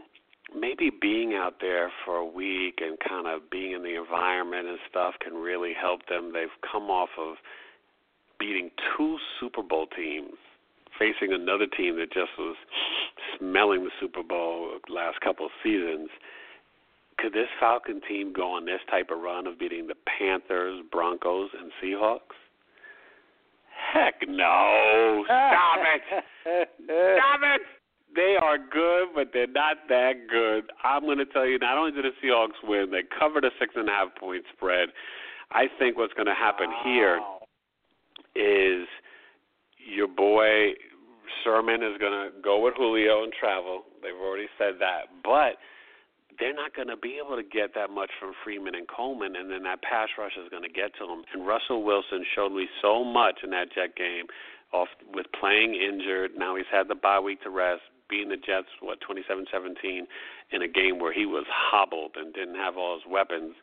maybe 0.53 0.91
being 0.91 1.35
out 1.35 1.55
there 1.61 1.91
for 2.05 2.17
a 2.17 2.25
week 2.25 2.81
and 2.81 2.99
kind 3.01 3.27
of 3.27 3.51
being 3.51 3.73
in 3.73 3.83
the 3.83 3.97
environment 3.97 4.69
and 4.69 4.79
stuff 4.91 5.15
can 5.23 5.35
really 5.35 5.73
help 5.79 6.07
them. 6.09 6.33
They've 6.33 6.49
come 6.71 6.91
off 6.91 7.11
of 7.19 7.37
beating 8.39 8.71
two 8.97 9.17
Super 9.41 9.63
Bowl 9.63 9.87
teams, 9.97 10.35
facing 10.99 11.33
another 11.33 11.67
team 11.67 11.97
that 11.97 12.13
just 12.13 12.31
was 12.39 12.57
smelling 13.39 13.85
the 13.85 13.91
Super 14.01 14.23
Bowl 14.23 14.79
last 14.89 15.21
couple 15.21 15.47
of 15.47 15.53
seasons. 15.63 16.09
Could 17.19 17.33
this 17.33 17.49
Falcon 17.61 18.01
team 18.09 18.33
go 18.33 18.51
on 18.51 18.65
this 18.65 18.81
type 18.91 19.11
of 19.11 19.21
run 19.21 19.47
of 19.47 19.59
beating 19.59 19.87
the 19.87 19.95
Panthers, 20.19 20.83
Broncos, 20.91 21.51
and 21.59 21.71
Seahawks? 21.83 22.35
Heck 23.93 24.15
no. 24.29 25.23
Stop 25.27 25.79
it. 25.79 26.69
Stop 26.85 27.41
it. 27.43 27.61
They 28.15 28.37
are 28.41 28.59
good, 28.59 29.09
but 29.15 29.31
they're 29.33 29.47
not 29.47 29.77
that 29.89 30.29
good. 30.31 30.71
I'm 30.85 31.03
going 31.03 31.19
to 31.19 31.27
tell 31.27 31.47
you, 31.47 31.59
not 31.59 31.77
only 31.77 31.91
did 31.91 32.05
the 32.05 32.11
Seahawks 32.23 32.63
win, 32.63 32.91
they 32.91 33.03
covered 33.19 33.45
a 33.45 33.51
six 33.59 33.75
and 33.77 33.89
a 33.89 33.93
half 33.93 34.15
point 34.17 34.45
spread. 34.57 34.91
I 35.51 35.67
think 35.79 35.97
what's 35.97 36.15
going 36.15 36.27
to 36.27 36.35
happen 36.35 36.71
wow. 36.71 36.83
here 36.85 37.21
is 38.35 38.87
your 39.79 40.09
boy 40.09 40.75
Sherman 41.43 41.83
is 41.83 41.99
going 41.99 42.13
to 42.13 42.31
go 42.43 42.61
with 42.61 42.75
Julio 42.77 43.25
and 43.25 43.33
travel. 43.33 43.83
They've 44.03 44.15
already 44.15 44.49
said 44.59 44.75
that. 44.81 45.11
But 45.23 45.59
they're 46.39 46.55
not 46.55 46.75
going 46.75 46.89
to 46.89 46.97
be 46.97 47.21
able 47.25 47.37
to 47.37 47.43
get 47.43 47.75
that 47.75 47.91
much 47.91 48.11
from 48.19 48.33
Freeman 48.43 48.75
and 48.75 48.89
Coleman, 48.89 49.37
and 49.37 49.51
then 49.51 49.63
that 49.65 49.83
pass 49.83 50.09
rush 50.19 50.33
is 50.41 50.49
going 50.51 50.63
to 50.63 50.73
get 50.73 50.95
to 50.99 51.07
them. 51.07 51.23
And 51.33 51.47
Russell 51.47 51.83
Wilson 51.83 52.25
showed 52.35 52.51
me 52.51 52.67
so 52.83 53.05
much 53.05 53.41
in 53.43 53.51
that 53.51 53.73
Jet 53.75 53.97
game, 53.97 54.27
off 54.73 54.89
with 55.13 55.27
playing 55.39 55.75
injured. 55.75 56.33
Now 56.37 56.57
he's 56.57 56.67
had 56.73 56.89
the 56.89 56.97
bye 56.97 57.21
week 57.21 57.43
to 57.43 57.51
rest, 57.51 57.83
beating 58.09 58.29
the 58.29 58.37
Jets 58.37 58.69
what 58.81 58.99
27-17 59.01 60.07
in 60.53 60.63
a 60.63 60.69
game 60.69 60.99
where 60.99 61.13
he 61.13 61.27
was 61.27 61.47
hobbled 61.49 62.13
and 62.17 62.35
didn't 62.35 62.57
have 62.57 62.77
all 62.77 62.95
his 62.95 63.11
weapons. 63.11 63.55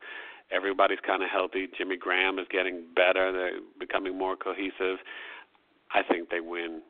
Everybody's 0.52 1.00
kind 1.06 1.24
of 1.24 1.30
healthy. 1.30 1.68
Jimmy 1.78 1.98
Graham 1.98 2.38
is 2.40 2.48
getting 2.52 2.84
better. 2.96 3.32
They're 3.32 3.60
becoming 3.80 4.18
more 4.18 4.36
cohesive. 4.36 4.98
I 5.94 6.02
think 6.04 6.30
they 6.30 6.42
win 6.42 6.82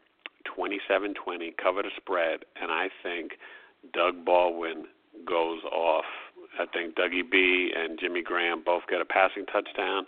27-20, 0.58 1.56
cover 1.62 1.84
the 1.84 1.90
spread, 1.98 2.46
and 2.60 2.72
I 2.72 2.90
think 3.04 3.34
Doug 3.94 4.26
Baldwin 4.26 4.86
goes 5.28 5.64
off. 5.72 6.06
I 6.60 6.66
think 6.74 6.96
Dougie 6.96 7.30
B 7.30 7.72
and 7.76 8.00
Jimmy 8.00 8.22
Graham 8.22 8.64
both 8.66 8.84
get 8.90 9.02
a 9.02 9.06
passing 9.06 9.46
touchdown, 9.46 10.06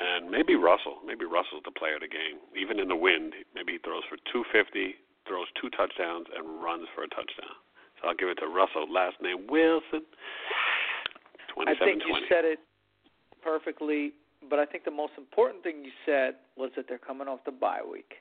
and 0.00 0.30
maybe 0.30 0.54
Russell. 0.54 0.98
Maybe 1.06 1.24
Russell's 1.24 1.62
the 1.64 1.70
player 1.70 1.94
of 1.94 2.02
the 2.02 2.08
game. 2.08 2.38
Even 2.60 2.78
in 2.78 2.88
the 2.88 2.96
wind, 2.96 3.34
maybe 3.54 3.72
he 3.72 3.78
throws 3.78 4.02
for 4.08 4.16
250, 4.32 4.94
throws 5.26 5.46
two 5.60 5.70
touchdowns, 5.70 6.26
and 6.36 6.62
runs 6.62 6.86
for 6.94 7.04
a 7.04 7.08
touchdown. 7.08 7.54
So 8.00 8.08
I'll 8.08 8.16
give 8.16 8.28
it 8.28 8.38
to 8.40 8.48
Russell. 8.48 8.90
Last 8.90 9.16
name 9.22 9.46
Wilson. 9.48 10.06
I 11.58 11.74
think 11.76 12.02
you 12.06 12.14
said 12.28 12.44
it 12.44 12.58
perfectly, 13.42 14.12
but 14.48 14.58
I 14.58 14.64
think 14.64 14.84
the 14.84 14.90
most 14.90 15.12
important 15.18 15.62
thing 15.62 15.84
you 15.84 15.90
said 16.06 16.34
was 16.56 16.70
that 16.76 16.86
they're 16.88 16.98
coming 16.98 17.28
off 17.28 17.40
the 17.44 17.52
bye 17.52 17.80
week. 17.84 18.14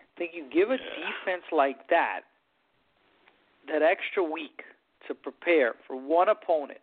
I 0.00 0.18
think 0.18 0.32
you 0.34 0.46
give 0.52 0.70
a 0.70 0.78
yeah. 0.80 1.10
defense 1.10 1.44
like 1.52 1.88
that 1.90 2.20
that 3.68 3.82
extra 3.82 4.22
week 4.22 4.62
to 5.08 5.14
prepare 5.14 5.74
for 5.86 5.96
one 5.96 6.28
opponent. 6.28 6.80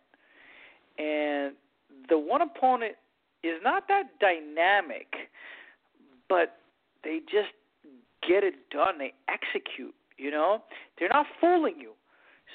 And 0.98 1.54
the 2.08 2.18
one 2.18 2.42
opponent 2.42 2.94
is 3.42 3.54
not 3.62 3.88
that 3.88 4.18
dynamic, 4.20 5.08
but 6.28 6.58
they 7.02 7.20
just 7.20 7.52
get 8.28 8.44
it 8.44 8.54
done. 8.70 8.98
They 8.98 9.12
execute, 9.28 9.94
you 10.16 10.30
know? 10.30 10.62
They're 10.98 11.08
not 11.08 11.26
fooling 11.40 11.76
you. 11.78 11.92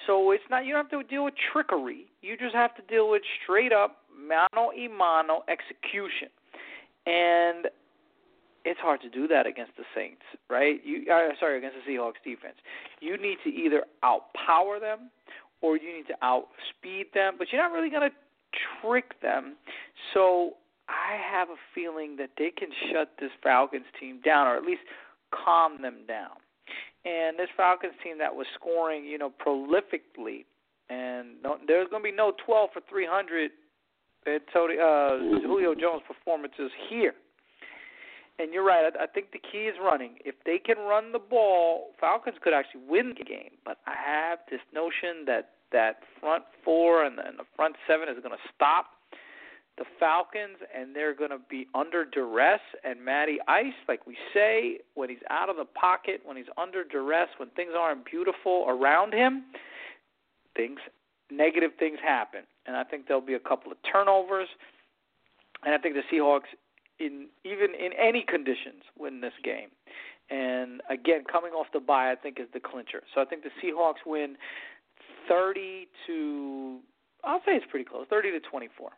So 0.07 0.31
it's 0.31 0.43
not 0.49 0.65
you 0.65 0.73
don't 0.73 0.89
have 0.89 1.01
to 1.01 1.07
deal 1.07 1.25
with 1.25 1.33
trickery. 1.51 2.05
You 2.21 2.37
just 2.37 2.55
have 2.55 2.75
to 2.75 2.81
deal 2.83 3.09
with 3.09 3.21
straight 3.43 3.73
up 3.73 3.97
mano 4.15 4.71
y 4.75 4.87
mano 4.87 5.43
execution. 5.49 6.29
And 7.05 7.67
it's 8.65 8.79
hard 8.79 9.01
to 9.01 9.09
do 9.09 9.27
that 9.27 9.47
against 9.47 9.75
the 9.77 9.83
Saints, 9.95 10.21
right? 10.49 10.79
You 10.83 11.05
uh, 11.11 11.29
sorry, 11.39 11.57
against 11.57 11.77
the 11.85 11.91
Seahawks 11.91 12.21
defense. 12.23 12.55
You 12.99 13.17
need 13.17 13.37
to 13.43 13.49
either 13.49 13.83
outpower 14.03 14.79
them 14.79 15.09
or 15.61 15.77
you 15.77 15.93
need 15.95 16.07
to 16.07 16.15
outspeed 16.21 17.07
them, 17.13 17.35
but 17.37 17.47
you're 17.51 17.61
not 17.61 17.71
really 17.71 17.89
going 17.89 18.09
to 18.09 18.15
trick 18.81 19.19
them. 19.21 19.55
So 20.13 20.53
I 20.87 21.17
have 21.31 21.49
a 21.49 21.59
feeling 21.75 22.15
that 22.17 22.31
they 22.37 22.51
can 22.51 22.69
shut 22.91 23.11
this 23.19 23.31
Falcons 23.43 23.85
team 23.99 24.21
down, 24.23 24.47
or 24.47 24.55
at 24.55 24.63
least 24.63 24.81
calm 25.31 25.81
them 25.81 26.05
down. 26.07 26.37
And 27.05 27.39
this 27.39 27.49
Falcons 27.55 27.93
team 28.03 28.17
that 28.19 28.35
was 28.35 28.45
scoring, 28.55 29.05
you 29.05 29.17
know, 29.17 29.31
prolifically, 29.31 30.45
and 30.89 31.41
no, 31.43 31.57
there's 31.67 31.87
going 31.89 32.03
to 32.03 32.09
be 32.09 32.15
no 32.15 32.33
12 32.45 32.69
for 32.73 32.81
300 32.89 33.51
at 34.27 34.41
uh, 34.53 35.17
Julio 35.45 35.73
Jones 35.75 36.01
performances 36.07 36.71
here. 36.89 37.13
And 38.39 38.53
you're 38.53 38.65
right. 38.65 38.91
I, 38.97 39.03
I 39.03 39.07
think 39.07 39.31
the 39.31 39.39
key 39.39 39.69
is 39.69 39.75
running. 39.81 40.15
If 40.25 40.35
they 40.45 40.57
can 40.57 40.77
run 40.77 41.11
the 41.11 41.19
ball, 41.19 41.91
Falcons 41.99 42.37
could 42.41 42.53
actually 42.53 42.81
win 42.87 43.15
the 43.17 43.25
game. 43.25 43.51
But 43.65 43.77
I 43.85 43.93
have 43.95 44.39
this 44.49 44.61
notion 44.73 45.25
that 45.27 45.51
that 45.71 45.99
front 46.19 46.43
four 46.63 47.03
and 47.03 47.17
the, 47.17 47.27
and 47.27 47.37
the 47.37 47.45
front 47.55 47.75
seven 47.87 48.09
is 48.09 48.15
going 48.23 48.35
to 48.35 48.43
stop 48.55 48.87
the 49.79 49.85
Falcons, 49.99 50.57
and 50.75 50.95
they're 50.95 51.15
going 51.15 51.31
to 51.31 51.39
be 51.49 51.67
under 51.73 52.05
duress. 52.05 52.59
And 52.83 53.03
Matty 53.03 53.37
Ice, 53.47 53.73
like 53.87 54.05
we 54.05 54.15
say, 54.33 54.79
when 54.93 55.09
he's 55.09 55.23
out 55.31 55.49
of 55.49 55.55
the 55.55 55.65
pocket, 55.65 56.21
when 56.25 56.37
he's 56.37 56.51
under 56.57 56.83
duress, 56.83 57.29
when 57.37 57.49
things 57.51 57.71
aren't 57.75 58.05
beautiful 58.05 58.65
around 58.67 59.13
him, 59.13 59.45
things 60.55 60.79
negative 61.31 61.71
things 61.79 61.97
happen. 62.03 62.41
And 62.67 62.75
I 62.75 62.83
think 62.83 63.07
there'll 63.07 63.21
be 63.21 63.35
a 63.35 63.39
couple 63.39 63.71
of 63.71 63.77
turnovers. 63.91 64.49
And 65.65 65.73
I 65.73 65.77
think 65.77 65.95
the 65.95 66.03
Seahawks 66.13 66.51
in 66.99 67.27
even 67.45 67.73
in 67.73 67.91
any 67.97 68.25
conditions 68.27 68.83
win 68.97 69.21
this 69.21 69.33
game. 69.43 69.69
And 70.29 70.81
again, 70.89 71.23
coming 71.31 71.53
off 71.53 71.67
the 71.73 71.79
bye, 71.79 72.11
I 72.11 72.15
think 72.15 72.39
is 72.39 72.47
the 72.53 72.59
clincher. 72.59 73.01
So 73.15 73.21
I 73.21 73.25
think 73.25 73.43
the 73.43 73.49
Seahawks 73.63 74.05
win 74.05 74.35
30 75.27 75.87
to 76.07 76.79
I'll 77.23 77.39
say 77.39 77.53
it's 77.53 77.65
pretty 77.69 77.85
close, 77.85 78.05
30 78.09 78.31
to 78.31 78.39
24. 78.39 78.91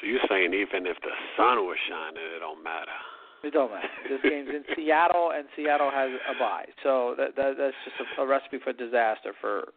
So 0.00 0.06
you're 0.06 0.24
saying 0.28 0.54
even 0.54 0.86
if 0.86 0.96
the 1.00 1.14
sun 1.36 1.58
was 1.66 1.76
shining, 1.88 2.22
it 2.36 2.40
don't 2.40 2.62
matter. 2.62 2.98
It 3.42 3.52
don't 3.52 3.70
matter. 3.70 3.88
This 4.08 4.20
game's 4.22 4.48
in 4.48 4.64
Seattle, 4.76 5.32
and 5.34 5.46
Seattle 5.56 5.90
has 5.90 6.10
a 6.10 6.38
bye, 6.38 6.66
so 6.82 7.14
that, 7.18 7.36
that 7.36 7.54
that's 7.56 7.76
just 7.84 7.96
a, 8.18 8.22
a 8.22 8.26
recipe 8.26 8.58
for 8.62 8.72
disaster 8.72 9.32
for 9.40 9.72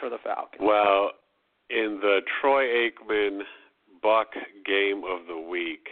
for 0.00 0.10
the 0.10 0.18
Falcons. 0.22 0.60
Well, 0.60 1.12
in 1.70 1.98
the 2.00 2.20
Troy 2.40 2.64
Aikman 2.64 3.40
Buck 4.02 4.28
game 4.66 5.02
of 5.04 5.26
the 5.26 5.38
week, 5.38 5.88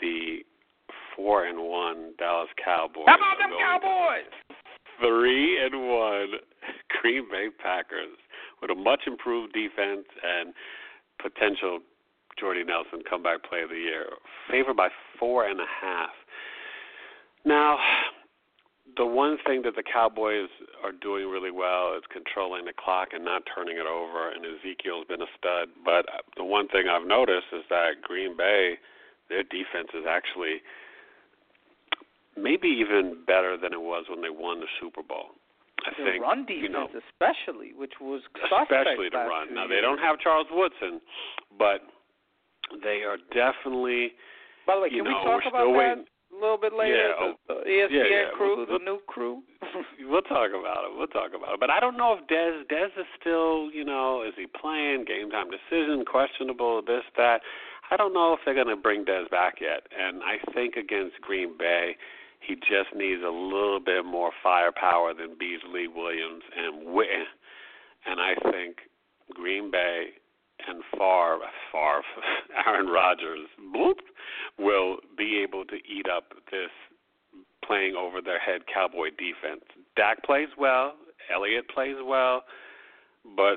the 0.00 0.38
four 1.14 1.46
and 1.46 1.58
one 1.58 2.14
Dallas 2.18 2.48
Cowboys. 2.62 3.04
How 3.06 3.16
about 3.16 3.38
them 3.38 3.50
Cowboys? 3.58 4.32
Three 5.00 5.64
and 5.64 5.88
one 5.88 6.28
Green 7.00 7.28
Bay 7.30 7.48
Packers 7.62 8.16
with 8.60 8.70
a 8.70 8.74
much 8.74 9.02
improved 9.06 9.52
defense 9.52 10.06
and 10.22 10.54
potential 11.20 11.80
Jordy 12.38 12.64
Nelson 12.64 13.02
comeback 13.08 13.42
play 13.48 13.62
of 13.62 13.70
the 13.70 13.76
year, 13.76 14.06
favored 14.50 14.76
by 14.76 14.88
four 15.18 15.46
and 15.46 15.60
a 15.60 15.66
half. 15.80 16.10
Now, 17.44 17.78
the 18.96 19.06
one 19.06 19.38
thing 19.46 19.62
that 19.62 19.76
the 19.76 19.82
Cowboys 19.82 20.48
are 20.82 20.92
doing 20.92 21.28
really 21.28 21.50
well 21.50 21.94
is 21.96 22.02
controlling 22.12 22.64
the 22.64 22.72
clock 22.72 23.08
and 23.12 23.24
not 23.24 23.42
turning 23.54 23.76
it 23.76 23.86
over. 23.86 24.30
And 24.30 24.44
Ezekiel's 24.44 25.06
been 25.06 25.22
a 25.22 25.30
stud. 25.38 25.68
But 25.84 26.06
the 26.36 26.44
one 26.44 26.68
thing 26.68 26.84
I've 26.88 27.06
noticed 27.06 27.48
is 27.52 27.64
that 27.70 28.02
Green 28.02 28.36
Bay 28.36 28.78
their 29.28 29.42
defense 29.42 29.88
is 29.94 30.04
actually 30.08 30.60
maybe 32.36 32.68
even 32.68 33.24
better 33.26 33.56
than 33.56 33.72
it 33.72 33.80
was 33.80 34.04
when 34.08 34.20
they 34.20 34.30
won 34.30 34.60
the 34.60 34.68
Super 34.80 35.02
Bowl. 35.02 35.32
I 35.86 35.90
the 35.96 36.04
think 36.04 36.22
run 36.22 36.44
defense, 36.46 36.62
you 36.62 36.68
know, 36.68 36.88
especially, 36.88 37.72
which 37.76 38.00
was 38.00 38.22
especially 38.36 39.08
the 39.10 39.24
run. 39.24 39.54
Now 39.54 39.66
they 39.66 39.80
don't 39.80 39.98
have 39.98 40.20
Charles 40.20 40.46
Woodson, 40.50 41.00
but 41.58 41.80
they 42.82 43.02
are 43.02 43.18
definitely. 43.32 44.12
By 44.66 44.76
the 44.76 44.80
way, 44.82 44.90
can 44.90 45.04
we 45.04 45.10
know, 45.10 45.24
talk 45.24 45.42
about 45.48 45.66
that 45.66 45.76
waiting. 45.76 46.04
a 46.32 46.34
little 46.40 46.56
bit 46.56 46.72
later? 46.72 47.12
Yeah, 47.12 47.32
the, 47.48 47.54
the 47.54 47.70
ESPN 47.70 47.90
yeah, 47.90 48.04
yeah. 48.08 48.24
crew, 48.36 48.64
We'll, 48.66 48.78
the 48.78 48.84
new 48.84 48.98
crew. 49.06 49.42
we'll 50.08 50.22
talk 50.22 50.50
about 50.50 50.88
it. 50.88 50.96
We'll 50.96 51.08
talk 51.08 51.30
about 51.36 51.54
it. 51.54 51.60
But 51.60 51.70
I 51.70 51.80
don't 51.80 51.96
know 51.96 52.16
if 52.18 52.26
Dez 52.28 52.64
Dez 52.72 52.92
is 52.98 53.06
still, 53.20 53.70
you 53.70 53.84
know, 53.84 54.24
is 54.26 54.34
he 54.36 54.46
playing? 54.46 55.04
Game 55.04 55.30
time 55.30 55.48
decision 55.50 56.04
questionable. 56.04 56.82
This 56.82 57.04
that. 57.16 57.40
I 57.90 57.98
don't 57.98 58.14
know 58.14 58.32
if 58.32 58.40
they're 58.44 58.54
going 58.54 58.74
to 58.74 58.80
bring 58.80 59.04
Dez 59.04 59.28
back 59.30 59.56
yet. 59.60 59.86
And 59.92 60.22
I 60.22 60.38
think 60.54 60.76
against 60.76 61.20
Green 61.20 61.52
Bay, 61.58 61.96
he 62.40 62.54
just 62.54 62.94
needs 62.96 63.22
a 63.22 63.30
little 63.30 63.80
bit 63.80 64.04
more 64.04 64.32
firepower 64.42 65.12
than 65.12 65.36
Beasley, 65.38 65.88
Williams, 65.88 66.42
and 66.56 66.86
Witten. 66.88 67.24
and 68.06 68.20
I 68.20 68.34
think 68.50 68.78
Green 69.32 69.70
Bay 69.70 70.08
and 70.66 70.82
far, 70.96 71.38
far, 71.70 72.02
Aaron 72.66 72.86
Rodgers, 72.86 73.48
bloop, 73.74 73.98
will 74.58 74.98
be 75.16 75.42
able 75.42 75.64
to 75.66 75.76
eat 75.76 76.06
up 76.08 76.32
this 76.50 76.70
playing 77.64 77.94
over 77.94 78.20
their 78.20 78.38
head 78.38 78.62
Cowboy 78.72 79.08
defense. 79.10 79.64
Dak 79.96 80.22
plays 80.24 80.48
well, 80.58 80.94
Elliott 81.32 81.68
plays 81.68 81.96
well, 82.04 82.44
but 83.36 83.56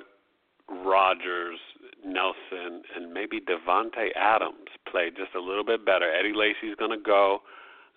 Rodgers, 0.70 1.60
Nelson, 2.06 2.84
and 2.95 3.14
maybe 3.14 3.39
Davante 3.39 4.10
Adams 4.16 4.70
play 4.89 5.10
just 5.10 5.36
a 5.36 5.39
little 5.39 5.64
bit 5.64 5.86
better. 5.86 6.12
Eddie 6.12 6.34
Lacy's 6.36 6.76
going 6.78 6.91
to 6.91 7.04
go. 7.04 7.39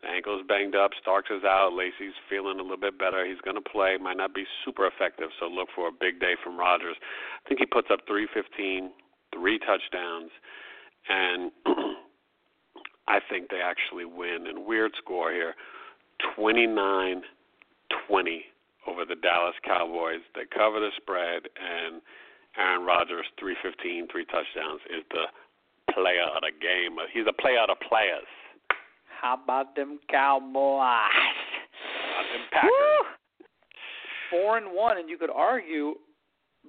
Ankle's 0.07 0.43
banged 0.49 0.75
up. 0.75 0.93
Starks 1.01 1.31
is 1.31 1.45
out. 1.45 1.73
Lacy's 1.75 2.17
feeling 2.29 2.59
a 2.59 2.63
little 2.63 2.81
bit 2.81 2.99
better. 2.99 3.27
He's 3.27 3.41
going 3.45 3.57
to 3.57 3.71
play. 3.71 3.97
Might 4.01 4.17
not 4.17 4.35
be 4.35 4.45
super 4.65 4.87
effective, 4.87 5.29
so 5.39 5.47
look 5.47 5.69
for 5.75 5.89
a 5.89 5.93
big 5.93 6.21
day 6.21 6.35
from 6.43 6.59
Rodgers. 6.59 6.97
I 7.01 7.49
think 7.49 7.61
he 7.61 7.67
puts 7.67 7.89
up 7.93 8.01
315, 8.07 8.91
three 9.35 9.59
touchdowns, 9.59 10.31
and 11.09 11.53
I 13.09 13.21
think 13.29 13.51
they 13.51 13.61
actually 13.61 14.07
win. 14.07 14.47
And 14.49 14.65
weird 14.65 14.93
score 15.03 15.33
here 15.33 15.55
29 16.37 17.23
20 18.09 18.45
over 18.87 19.05
the 19.05 19.17
Dallas 19.17 19.55
Cowboys. 19.65 20.23
They 20.35 20.47
cover 20.47 20.81
the 20.81 20.91
spread, 20.97 21.47
and 21.59 22.01
Aaron 22.57 22.87
Rodgers, 22.87 23.27
315, 23.39 24.09
three 24.11 24.25
touchdowns, 24.27 24.81
is 24.91 25.05
the 25.11 25.27
player 25.93 26.27
of 26.35 26.43
the 26.43 26.55
game. 26.55 26.97
He's 27.13 27.27
a 27.29 27.37
player 27.37 27.61
of 27.61 27.69
the 27.69 27.81
players. 27.83 28.27
How 29.21 29.39
about 29.43 29.77
them 29.77 29.99
Cowboys? 30.11 30.81
How 30.81 32.23
them 32.33 32.47
Packers? 32.53 32.71
Woo! 32.71 33.07
Four 34.31 34.59
and 34.59 34.67
one, 34.73 34.99
and 34.99 35.09
you 35.09 35.19
could 35.19 35.31
argue 35.31 35.95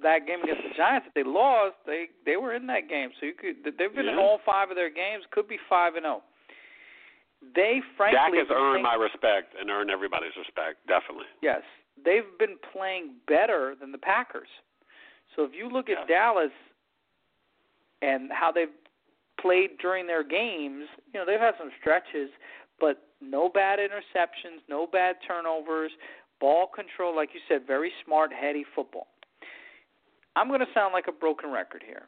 that 0.02 0.26
game 0.26 0.42
against 0.44 0.64
the 0.64 0.74
Giants 0.76 1.08
if 1.08 1.14
they 1.14 1.24
lost, 1.24 1.76
they 1.86 2.06
they 2.26 2.36
were 2.36 2.56
in 2.56 2.66
that 2.68 2.90
game. 2.90 3.10
So 3.20 3.26
you 3.26 3.34
could 3.34 3.64
they've 3.64 3.94
been 3.94 4.06
yeah. 4.06 4.14
in 4.14 4.18
all 4.18 4.40
five 4.46 4.70
of 4.70 4.76
their 4.76 4.90
games. 4.90 5.24
Could 5.32 5.48
be 5.48 5.58
five 5.70 5.96
and 5.96 6.04
zero. 6.04 6.24
They 7.56 7.82
frankly 7.98 8.40
Dak 8.40 8.48
has 8.48 8.54
earned 8.54 8.78
think, 8.78 8.86
my 8.86 8.96
respect 8.96 9.56
and 9.60 9.70
earned 9.70 9.90
everybody's 9.90 10.36
respect, 10.38 10.86
definitely. 10.88 11.30
Yes, 11.42 11.62
they've 12.04 12.30
been 12.38 12.58
playing 12.74 13.16
better 13.28 13.76
than 13.80 13.92
the 13.92 13.98
Packers. 13.98 14.50
So 15.36 15.44
if 15.44 15.52
you 15.54 15.70
look 15.70 15.90
at. 15.90 16.08
Dallas 16.08 16.52
and 18.02 18.32
how 18.32 18.52
they've 18.52 18.74
played 19.42 19.78
during 19.82 20.08
their 20.08 20.24
games, 20.24 20.86
you 21.14 21.20
know, 21.20 21.26
they've 21.26 21.40
had 21.40 21.54
some 21.58 21.72
stretches, 21.80 22.30
but 22.80 23.04
no 23.22 23.50
bad 23.50 23.80
interceptions, 23.80 24.60
no 24.70 24.88
bad 24.88 25.16
turnovers, 25.28 25.92
ball 26.40 26.68
control, 26.74 27.16
like 27.16 27.30
you 27.34 27.40
said, 27.48 27.68
very 27.68 27.92
smart, 28.06 28.32
heady 28.34 28.66
football. 28.76 29.08
I'm 30.36 30.48
going 30.48 30.62
to 30.62 30.74
sound 30.74 30.94
like 30.94 31.06
a 31.08 31.12
broken 31.12 31.52
record 31.52 31.84
here, 31.86 32.04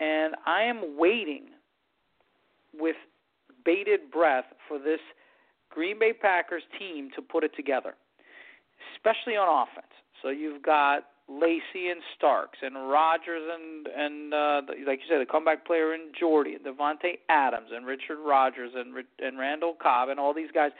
and 0.00 0.34
I 0.46 0.62
am 0.64 0.96
waiting 0.98 1.46
with 2.78 2.96
bated 3.64 4.10
breath 4.10 4.44
for 4.66 4.78
this 4.78 5.00
Green 5.70 5.98
Bay 5.98 6.12
Packers 6.12 6.62
team 6.78 7.10
to 7.14 7.22
put 7.22 7.44
it 7.44 7.52
together, 7.56 7.94
especially 8.96 9.36
on 9.36 9.66
offense. 9.68 9.92
So 10.22 10.28
you've 10.28 10.62
got 10.62 11.04
Lacy 11.28 11.88
and 11.90 12.00
Starks 12.16 12.58
and 12.62 12.74
Rodgers 12.88 13.42
and 13.52 13.86
and 13.86 14.34
uh, 14.34 14.62
like 14.86 15.00
you 15.00 15.06
said, 15.08 15.20
the 15.20 15.30
comeback 15.30 15.66
player 15.66 15.94
in 15.94 16.12
Jordy 16.18 16.54
and 16.54 16.64
Davante 16.64 17.18
Adams 17.28 17.68
and 17.72 17.84
Richard 17.84 18.18
Rodgers 18.24 18.72
and 18.74 18.94
and 19.20 19.38
Randall 19.38 19.76
Cobb 19.80 20.08
and 20.08 20.18
all 20.18 20.32
these 20.32 20.50
guys. 20.52 20.70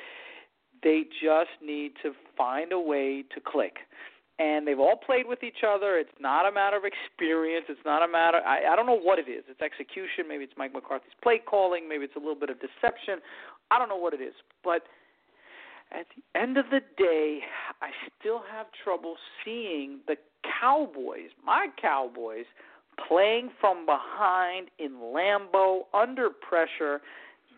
They 0.82 1.02
just 1.22 1.50
need 1.62 1.92
to 2.02 2.12
find 2.36 2.72
a 2.72 2.78
way 2.78 3.24
to 3.34 3.40
click. 3.44 3.78
And 4.38 4.64
they've 4.64 4.78
all 4.78 4.94
played 4.94 5.26
with 5.26 5.42
each 5.42 5.66
other. 5.66 5.98
It's 5.98 6.14
not 6.20 6.46
a 6.46 6.52
matter 6.52 6.76
of 6.76 6.84
experience. 6.84 7.66
It's 7.68 7.84
not 7.84 8.04
a 8.04 8.08
matter. 8.08 8.38
I, 8.46 8.72
I 8.72 8.76
don't 8.76 8.86
know 8.86 8.98
what 8.98 9.18
it 9.18 9.28
is. 9.28 9.42
It's 9.48 9.60
execution. 9.60 10.28
Maybe 10.28 10.44
it's 10.44 10.52
Mike 10.56 10.72
McCarthy's 10.72 11.18
play 11.20 11.42
calling. 11.44 11.88
Maybe 11.88 12.04
it's 12.04 12.14
a 12.14 12.20
little 12.20 12.38
bit 12.38 12.48
of 12.48 12.58
deception. 12.62 13.18
I 13.72 13.80
don't 13.80 13.88
know 13.88 13.96
what 13.96 14.14
it 14.14 14.20
is. 14.20 14.34
But 14.62 14.82
at 15.92 16.06
the 16.14 16.38
end 16.38 16.56
of 16.58 16.66
the 16.70 16.80
day, 16.96 17.40
I 17.80 17.90
still 18.18 18.42
have 18.50 18.66
trouble 18.84 19.16
seeing 19.44 20.00
the 20.06 20.16
Cowboys, 20.60 21.30
my 21.44 21.68
Cowboys, 21.80 22.46
playing 23.08 23.50
from 23.60 23.86
behind 23.86 24.68
in 24.78 24.92
Lambeau 24.94 25.82
under 25.94 26.30
pressure. 26.30 27.00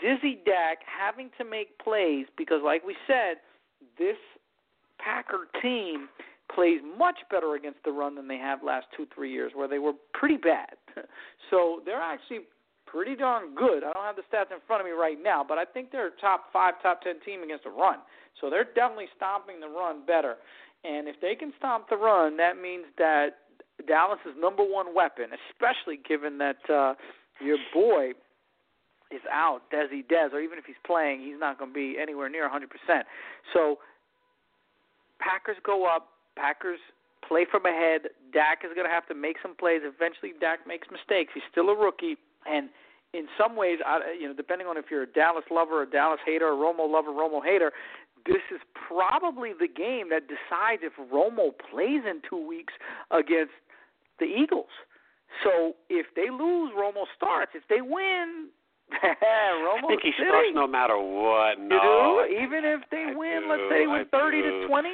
Dizzy 0.00 0.38
Dak 0.46 0.78
having 0.86 1.30
to 1.38 1.44
make 1.44 1.78
plays 1.78 2.26
because, 2.36 2.60
like 2.64 2.84
we 2.86 2.96
said, 3.06 3.36
this 3.98 4.16
Packer 4.98 5.48
team 5.60 6.08
plays 6.54 6.80
much 6.98 7.16
better 7.30 7.54
against 7.54 7.78
the 7.84 7.92
run 7.92 8.14
than 8.14 8.28
they 8.28 8.36
have 8.36 8.62
last 8.62 8.86
two, 8.96 9.06
three 9.14 9.32
years, 9.32 9.52
where 9.54 9.68
they 9.68 9.78
were 9.78 9.92
pretty 10.12 10.36
bad. 10.36 10.76
So 11.50 11.80
they're 11.84 12.00
actually 12.00 12.42
pretty 12.90 13.14
darn 13.14 13.54
good. 13.54 13.84
I 13.84 13.92
don't 13.92 14.04
have 14.04 14.16
the 14.16 14.26
stats 14.26 14.50
in 14.50 14.58
front 14.66 14.80
of 14.80 14.86
me 14.86 14.92
right 14.92 15.18
now, 15.22 15.44
but 15.46 15.58
I 15.58 15.64
think 15.64 15.92
they're 15.92 16.08
a 16.08 16.20
top 16.20 16.52
five, 16.52 16.74
top 16.82 17.02
ten 17.02 17.20
team 17.24 17.42
against 17.42 17.64
the 17.64 17.70
run. 17.70 17.98
So 18.40 18.50
they're 18.50 18.68
definitely 18.74 19.08
stopping 19.16 19.60
the 19.60 19.68
run 19.68 20.06
better. 20.06 20.36
And 20.84 21.08
if 21.08 21.20
they 21.20 21.34
can 21.34 21.52
stop 21.58 21.88
the 21.88 21.96
run, 21.96 22.36
that 22.38 22.60
means 22.60 22.84
that 22.98 23.46
Dallas's 23.86 24.34
number 24.38 24.64
one 24.64 24.94
weapon, 24.94 25.30
especially 25.50 26.00
given 26.08 26.38
that 26.38 26.58
uh, 26.68 26.94
your 27.40 27.58
boy 27.72 28.12
is 29.10 29.20
out, 29.30 29.62
Desi 29.72 30.06
Dez, 30.06 30.32
or 30.32 30.40
even 30.40 30.58
if 30.58 30.64
he's 30.64 30.80
playing, 30.86 31.20
he's 31.20 31.38
not 31.38 31.58
going 31.58 31.70
to 31.70 31.74
be 31.74 31.96
anywhere 32.00 32.28
near 32.28 32.48
100%. 32.48 32.64
So 33.52 33.78
Packers 35.18 35.56
go 35.64 35.86
up. 35.86 36.08
Packers 36.36 36.80
play 37.26 37.46
from 37.50 37.66
ahead. 37.66 38.08
Dak 38.32 38.64
is 38.64 38.72
going 38.74 38.86
to 38.86 38.92
have 38.92 39.06
to 39.08 39.14
make 39.14 39.36
some 39.42 39.54
plays. 39.54 39.82
Eventually, 39.84 40.32
Dak 40.40 40.66
makes 40.66 40.88
mistakes. 40.90 41.32
He's 41.34 41.44
still 41.50 41.68
a 41.68 41.76
rookie, 41.76 42.16
and 42.46 42.68
in 43.12 43.26
some 43.36 43.56
ways, 43.56 43.78
I, 43.84 44.14
you 44.20 44.28
know, 44.28 44.34
depending 44.34 44.66
on 44.68 44.76
if 44.76 44.86
you're 44.90 45.02
a 45.02 45.06
Dallas 45.12 45.44
lover, 45.50 45.82
a 45.82 45.86
Dallas 45.90 46.20
hater, 46.24 46.48
a 46.48 46.54
Romo 46.54 46.88
lover, 46.90 47.10
Romo 47.10 47.42
hater, 47.44 47.72
this 48.26 48.42
is 48.54 48.60
probably 48.88 49.50
the 49.58 49.66
game 49.68 50.10
that 50.10 50.28
decides 50.28 50.82
if 50.84 50.92
Romo 51.10 51.50
plays 51.70 52.02
in 52.08 52.20
two 52.28 52.46
weeks 52.46 52.72
against 53.10 53.52
the 54.18 54.26
Eagles. 54.26 54.70
So 55.42 55.74
if 55.88 56.06
they 56.14 56.30
lose, 56.30 56.72
Romo 56.76 57.04
starts. 57.16 57.52
If 57.54 57.62
they 57.68 57.80
win, 57.80 58.48
Romo 58.92 59.84
I 59.84 59.88
think 59.88 60.02
he 60.02 60.12
starts 60.16 60.50
no 60.54 60.66
matter 60.66 60.98
what. 60.98 61.58
You 61.58 61.68
No, 61.68 62.24
do? 62.28 62.34
Even 62.34 62.64
if 62.64 62.82
they 62.90 63.10
I 63.10 63.14
win, 63.16 63.42
do, 63.44 63.50
let's 63.50 63.66
say 63.70 63.86
with 63.86 64.08
30 64.10 64.42
do. 64.42 64.60
to 64.62 64.66
20? 64.68 64.88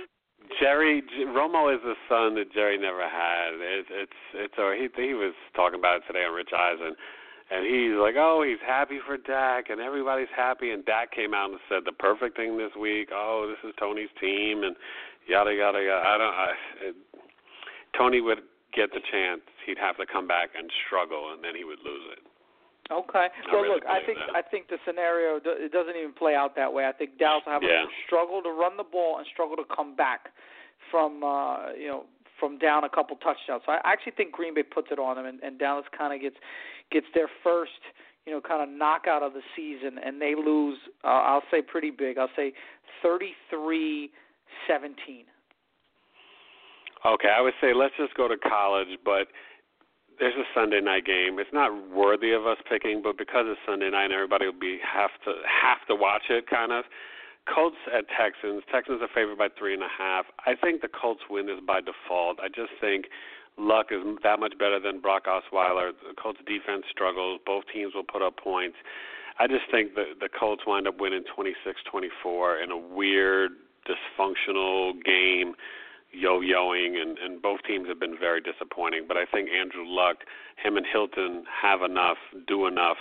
Jerry 0.60 1.02
J- 1.02 1.24
Romo 1.26 1.74
is 1.74 1.80
the 1.82 1.96
son 2.08 2.36
that 2.36 2.52
Jerry 2.52 2.78
never 2.78 3.02
had. 3.02 3.58
It, 3.58 3.86
it's 3.90 4.20
it's 4.34 4.54
or 4.58 4.74
he 4.76 4.86
he 4.94 5.12
was 5.14 5.34
talking 5.56 5.78
about 5.78 5.96
it 5.98 6.02
today 6.06 6.22
on 6.24 6.34
Rich 6.34 6.50
Eisen, 6.54 6.94
and 7.50 7.64
he's 7.64 7.94
like, 7.98 8.14
oh, 8.18 8.42
he's 8.46 8.60
happy 8.66 8.98
for 9.06 9.16
Dak, 9.16 9.70
and 9.70 9.80
everybody's 9.80 10.32
happy. 10.34 10.70
And 10.72 10.84
Dak 10.84 11.12
came 11.12 11.34
out 11.34 11.50
and 11.50 11.60
said 11.68 11.82
the 11.84 11.92
perfect 11.92 12.36
thing 12.36 12.58
this 12.58 12.72
week. 12.78 13.10
Oh, 13.12 13.46
this 13.48 13.68
is 13.68 13.74
Tony's 13.78 14.10
team, 14.20 14.62
and 14.64 14.74
yada 15.28 15.52
yada 15.54 15.78
yada. 15.82 16.06
I 16.06 16.18
don't. 16.18 16.34
I, 16.34 16.52
it, 16.88 16.96
Tony 17.96 18.20
would 18.20 18.38
get 18.74 18.92
the 18.92 19.00
chance, 19.10 19.40
he'd 19.64 19.78
have 19.78 19.96
to 19.96 20.04
come 20.04 20.28
back 20.28 20.50
and 20.56 20.70
struggle, 20.86 21.32
and 21.32 21.42
then 21.42 21.56
he 21.56 21.64
would 21.64 21.78
lose 21.80 22.12
it. 22.12 22.20
Okay. 22.92 23.26
I 23.26 23.30
Well, 23.50 23.62
really 23.62 23.74
look, 23.74 23.86
I 23.88 24.04
think 24.04 24.18
that. 24.18 24.36
I 24.36 24.42
think 24.42 24.68
the 24.68 24.76
scenario 24.86 25.40
it 25.42 25.72
doesn't 25.72 25.96
even 25.96 26.12
play 26.12 26.34
out 26.36 26.54
that 26.54 26.72
way. 26.72 26.86
I 26.86 26.92
think 26.92 27.18
Dallas 27.18 27.42
will 27.46 27.54
have 27.54 27.62
Yeah. 27.62 27.84
a 27.84 27.86
struggle 28.06 28.42
to 28.42 28.50
run 28.50 28.76
the 28.76 28.84
ball 28.84 29.18
and 29.18 29.26
struggle 29.26 29.56
to 29.56 29.64
come 29.74 29.96
back 29.96 30.30
from 30.90 31.24
uh, 31.24 31.72
you 31.72 31.88
know 31.88 32.04
from 32.38 32.58
down 32.58 32.84
a 32.84 32.88
couple 32.88 33.16
touchdowns. 33.16 33.62
So 33.64 33.72
I 33.72 33.80
actually 33.84 34.12
think 34.12 34.30
Green 34.32 34.54
Bay 34.54 34.62
puts 34.62 34.88
it 34.92 34.98
on 35.00 35.16
them, 35.16 35.24
and, 35.26 35.40
and 35.42 35.58
Dallas 35.58 35.86
kind 35.96 36.12
of 36.14 36.20
gets 36.20 36.36
gets 36.90 37.06
their 37.14 37.28
first 37.42 37.72
you 38.26 38.32
know 38.32 38.40
kind 38.40 38.62
of 38.62 38.68
knockout 38.76 39.22
of 39.22 39.32
the 39.32 39.42
season, 39.54 39.98
and 40.04 40.20
they 40.20 40.34
lose. 40.34 40.78
Uh, 41.04 41.08
I'll 41.08 41.46
say 41.50 41.62
pretty 41.62 41.90
big. 41.90 42.18
I'll 42.18 42.28
say 42.36 42.52
thirty-three 43.02 44.10
seventeen. 44.68 45.24
Okay, 47.04 47.28
I 47.28 47.40
would 47.40 47.54
say 47.60 47.72
let's 47.72 47.94
just 47.96 48.14
go 48.14 48.26
to 48.26 48.36
college, 48.36 48.98
but 49.04 49.28
there's 50.18 50.34
a 50.34 50.48
Sunday 50.54 50.80
night 50.80 51.04
game. 51.04 51.38
It's 51.38 51.52
not 51.52 51.70
worthy 51.90 52.32
of 52.32 52.46
us 52.46 52.56
picking, 52.68 53.00
but 53.02 53.16
because 53.16 53.44
it's 53.46 53.60
Sunday 53.66 53.90
night, 53.90 54.10
everybody 54.10 54.46
will 54.46 54.58
be 54.58 54.78
have 54.82 55.10
to 55.24 55.34
have 55.46 55.86
to 55.88 55.94
watch 55.94 56.24
it. 56.30 56.48
Kind 56.50 56.72
of. 56.72 56.84
Colts 57.46 57.76
at 57.96 58.06
Texans. 58.10 58.64
Texans 58.72 59.00
are 59.02 59.08
favored 59.14 59.38
by 59.38 59.46
three 59.56 59.72
and 59.72 59.82
a 59.82 59.92
half. 59.96 60.26
I 60.46 60.56
think 60.56 60.82
the 60.82 60.88
Colts 60.88 61.22
win 61.30 61.46
this 61.46 61.60
by 61.64 61.78
default. 61.80 62.40
I 62.40 62.48
just 62.48 62.74
think 62.80 63.06
Luck 63.58 63.86
is 63.90 64.00
that 64.22 64.38
much 64.38 64.58
better 64.58 64.78
than 64.78 65.00
Brock 65.00 65.24
Osweiler. 65.26 65.92
The 65.92 66.14
Colts 66.20 66.40
defense 66.46 66.84
struggles. 66.90 67.40
Both 67.44 67.64
teams 67.72 67.94
will 67.94 68.04
put 68.04 68.22
up 68.22 68.36
points. 68.36 68.76
I 69.38 69.46
just 69.46 69.70
think 69.70 69.94
the 69.94 70.14
the 70.18 70.28
Colts 70.28 70.62
wind 70.66 70.86
up 70.86 71.00
winning 71.00 71.24
26-24 71.36 72.62
in 72.62 72.70
a 72.70 72.76
weird, 72.76 73.52
dysfunctional 73.88 74.92
game 75.04 75.54
yo-yoing, 76.12 76.96
and, 77.00 77.18
and 77.18 77.42
both 77.42 77.60
teams 77.66 77.88
have 77.88 78.00
been 78.00 78.16
very 78.18 78.40
disappointing. 78.40 79.04
But 79.06 79.16
I 79.16 79.24
think 79.26 79.50
Andrew 79.50 79.84
Luck, 79.84 80.18
him 80.56 80.76
and 80.76 80.86
Hilton 80.90 81.44
have 81.50 81.82
enough, 81.82 82.16
do 82.46 82.66
enough, 82.66 82.96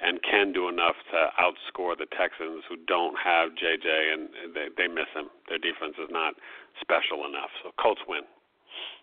and 0.00 0.20
can 0.22 0.52
do 0.52 0.68
enough 0.68 0.96
to 1.10 1.28
outscore 1.40 1.96
the 1.96 2.06
Texans, 2.16 2.64
who 2.68 2.76
don't 2.86 3.16
have 3.22 3.50
JJ, 3.52 4.12
and 4.12 4.28
they 4.54 4.68
they 4.76 4.88
miss 4.88 5.08
him. 5.14 5.28
Their 5.48 5.58
defense 5.58 5.96
is 5.96 6.08
not 6.10 6.34
special 6.80 7.26
enough. 7.26 7.50
So 7.62 7.72
Colts 7.80 8.02
win. 8.06 8.22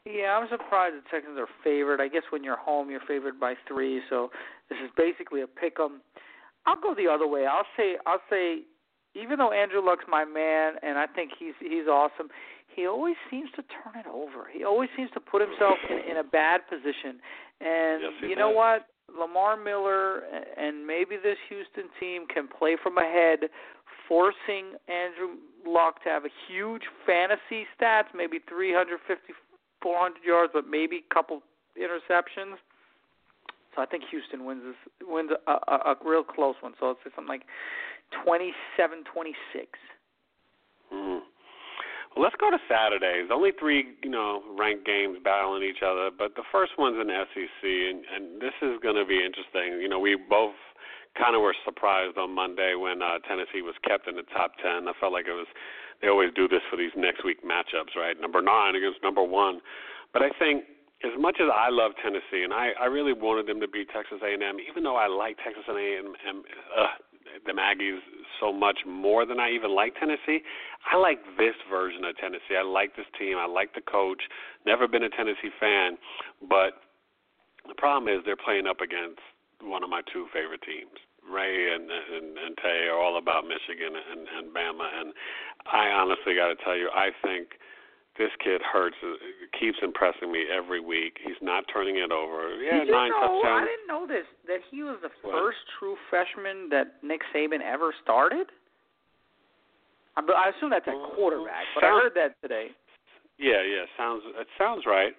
Yeah, 0.05 0.37
I'm 0.37 0.49
surprised 0.49 0.95
the 0.95 1.09
Texans 1.09 1.39
are 1.39 1.47
favored. 1.63 2.01
I 2.01 2.09
guess 2.09 2.23
when 2.29 2.43
you're 2.43 2.57
home, 2.57 2.89
you're 2.89 3.05
favored 3.07 3.39
by 3.39 3.55
three. 3.67 4.01
So 4.09 4.31
this 4.69 4.77
is 4.83 4.91
basically 4.97 5.41
a 5.41 5.47
pick 5.47 5.79
'em. 5.79 6.01
I'll 6.65 6.79
go 6.79 6.93
the 6.93 7.07
other 7.07 7.27
way. 7.27 7.45
I'll 7.45 7.67
say 7.77 7.97
I'll 8.05 8.21
say 8.29 8.63
even 9.15 9.37
though 9.37 9.51
Andrew 9.51 9.81
Luck's 9.81 10.05
my 10.07 10.25
man 10.25 10.75
and 10.81 10.97
I 10.97 11.07
think 11.07 11.31
he's 11.37 11.53
he's 11.59 11.87
awesome, 11.87 12.29
he 12.67 12.85
always 12.87 13.15
seems 13.29 13.49
to 13.51 13.63
turn 13.63 13.95
it 13.99 14.07
over. 14.07 14.47
He 14.51 14.63
always 14.63 14.89
seems 14.95 15.11
to 15.11 15.19
put 15.19 15.41
himself 15.41 15.77
in, 15.89 16.11
in 16.11 16.17
a 16.17 16.23
bad 16.23 16.61
position. 16.67 17.21
And 17.61 18.01
yes, 18.03 18.11
you 18.29 18.35
know 18.35 18.49
does. 18.49 18.57
what? 18.57 18.87
Lamar 19.17 19.55
Miller 19.57 20.23
and 20.57 20.85
maybe 20.87 21.17
this 21.17 21.37
Houston 21.49 21.89
team 21.99 22.25
can 22.27 22.47
play 22.47 22.77
from 22.81 22.97
ahead, 22.97 23.49
forcing 24.07 24.75
Andrew 24.87 25.37
Luck 25.65 26.03
to 26.03 26.09
have 26.09 26.25
a 26.25 26.33
huge 26.47 26.83
fantasy 27.05 27.67
stats, 27.79 28.11
maybe 28.15 28.39
350, 28.49 29.33
400 29.83 30.23
yards, 30.25 30.51
but 30.53 30.65
maybe 30.65 31.03
a 31.03 31.13
couple 31.13 31.43
interceptions. 31.77 32.55
So 33.75 33.81
I 33.81 33.85
think 33.85 34.03
Houston 34.11 34.45
wins 34.45 34.63
this 34.63 35.07
wins 35.07 35.31
a, 35.31 35.51
a, 35.51 35.93
a 35.93 35.95
real 36.05 36.23
close 36.23 36.55
one. 36.61 36.73
So 36.79 36.91
it's 36.91 36.99
say 37.03 37.11
something 37.15 37.27
like 37.27 37.43
27-26. 38.25 39.03
Mm. 40.93 41.19
Well, 42.13 42.21
let's 42.21 42.35
go 42.37 42.51
to 42.51 42.61
Saturdays. 42.69 43.29
Only 43.33 43.49
three, 43.57 43.97
you 44.03 44.09
know, 44.09 44.43
ranked 44.53 44.85
games 44.85 45.17
battling 45.23 45.63
each 45.63 45.81
other, 45.81 46.11
but 46.13 46.35
the 46.35 46.45
first 46.51 46.73
one's 46.77 47.01
in 47.01 47.09
SEC, 47.09 47.63
and, 47.65 48.05
and 48.05 48.39
this 48.39 48.53
is 48.61 48.77
going 48.85 48.95
to 48.95 49.05
be 49.05 49.17
interesting. 49.17 49.81
You 49.81 49.89
know, 49.89 49.97
we 49.97 50.15
both 50.15 50.53
kind 51.17 51.35
of 51.35 51.41
were 51.41 51.55
surprised 51.65 52.17
on 52.17 52.29
Monday 52.29 52.75
when 52.77 53.01
uh, 53.01 53.17
Tennessee 53.25 53.65
was 53.65 53.73
kept 53.81 54.07
in 54.07 54.15
the 54.15 54.29
top 54.29 54.53
ten. 54.61 54.87
I 54.87 54.93
felt 55.01 55.13
like 55.13 55.25
it 55.25 55.33
was 55.33 55.49
they 56.03 56.09
always 56.11 56.35
do 56.35 56.51
this 56.51 56.59
for 56.69 56.75
these 56.75 56.91
next 56.99 57.23
week 57.23 57.39
matchups, 57.47 57.95
right? 57.95 58.19
Number 58.19 58.41
nine 58.43 58.75
against 58.75 58.99
number 59.01 59.23
one, 59.23 59.63
but 60.11 60.21
I 60.21 60.29
think 60.37 60.67
as 61.03 61.15
much 61.19 61.37
as 61.39 61.47
I 61.47 61.71
love 61.71 61.91
Tennessee, 62.03 62.43
and 62.43 62.53
I, 62.53 62.71
I 62.79 62.85
really 62.85 63.11
wanted 63.11 63.47
them 63.47 63.59
to 63.59 63.67
beat 63.67 63.87
Texas 63.91 64.19
A&M, 64.23 64.57
even 64.69 64.83
though 64.83 64.95
I 64.95 65.07
like 65.07 65.37
Texas 65.43 65.63
A&M, 65.67 66.15
uh, 66.75 66.87
the 67.45 67.51
Aggies 67.51 67.99
so 68.39 68.53
much 68.53 68.79
more 68.87 69.25
than 69.25 69.39
I 69.39 69.51
even 69.51 69.75
like 69.75 69.95
Tennessee. 69.99 70.39
I 70.91 70.97
like 70.97 71.19
this 71.37 71.55
version 71.69 72.05
of 72.05 72.15
Tennessee. 72.17 72.55
I 72.57 72.63
like 72.63 72.95
this 72.95 73.07
team. 73.19 73.37
I 73.37 73.47
like 73.47 73.73
the 73.75 73.81
coach. 73.81 74.21
Never 74.65 74.87
been 74.87 75.03
a 75.03 75.09
Tennessee 75.09 75.51
fan, 75.59 75.97
but 76.47 76.83
the 77.67 77.75
problem 77.75 78.13
is 78.13 78.23
they're 78.25 78.39
playing 78.39 78.67
up 78.67 78.81
against 78.81 79.19
one 79.61 79.83
of 79.83 79.89
my 79.89 80.01
two 80.11 80.27
favorite 80.33 80.61
teams. 80.63 80.95
Rae 81.29 81.73
and 81.73 81.87
and, 81.89 82.37
and 82.37 82.53
Tay 82.57 82.87
are 82.91 82.99
all 82.99 83.17
about 83.17 83.43
Michigan 83.45 83.93
and, 83.95 84.27
and 84.27 84.45
Bama, 84.53 84.87
and 84.99 85.13
I 85.65 85.89
honestly 85.89 86.35
got 86.35 86.49
to 86.49 86.57
tell 86.63 86.75
you, 86.77 86.89
I 86.93 87.09
think 87.23 87.59
this 88.17 88.29
kid 88.43 88.61
Hurts. 88.61 88.95
Uh, 89.01 89.17
keeps 89.59 89.77
impressing 89.81 90.31
me 90.31 90.45
every 90.51 90.79
week. 90.81 91.17
He's 91.23 91.39
not 91.41 91.63
turning 91.71 91.97
it 91.97 92.11
over. 92.11 92.57
Yeah, 92.61 92.79
Did 92.79 92.87
you 92.87 92.93
nine 92.93 93.09
know, 93.09 93.41
touchdowns. 93.41 93.63
I 93.63 93.65
didn't 93.65 93.87
know 93.87 94.03
this 94.07 94.27
that 94.47 94.61
he 94.69 94.83
was 94.83 94.97
the 95.01 95.09
What? 95.21 95.33
first 95.33 95.61
true 95.79 95.95
freshman 96.09 96.69
that 96.69 97.01
Nick 97.01 97.21
Saban 97.33 97.61
ever 97.61 97.93
started. 98.03 98.47
I, 100.17 100.21
but 100.21 100.35
I 100.35 100.49
assume 100.49 100.69
that's 100.69 100.87
a 100.87 100.97
quarterback, 101.15 101.65
but 101.73 101.83
I 101.83 101.89
heard 101.89 102.13
that 102.15 102.37
today. 102.41 102.69
Yeah, 103.37 103.61
yeah, 103.65 103.85
sounds 103.97 104.21
it 104.25 104.47
sounds 104.57 104.83
right. 104.85 105.13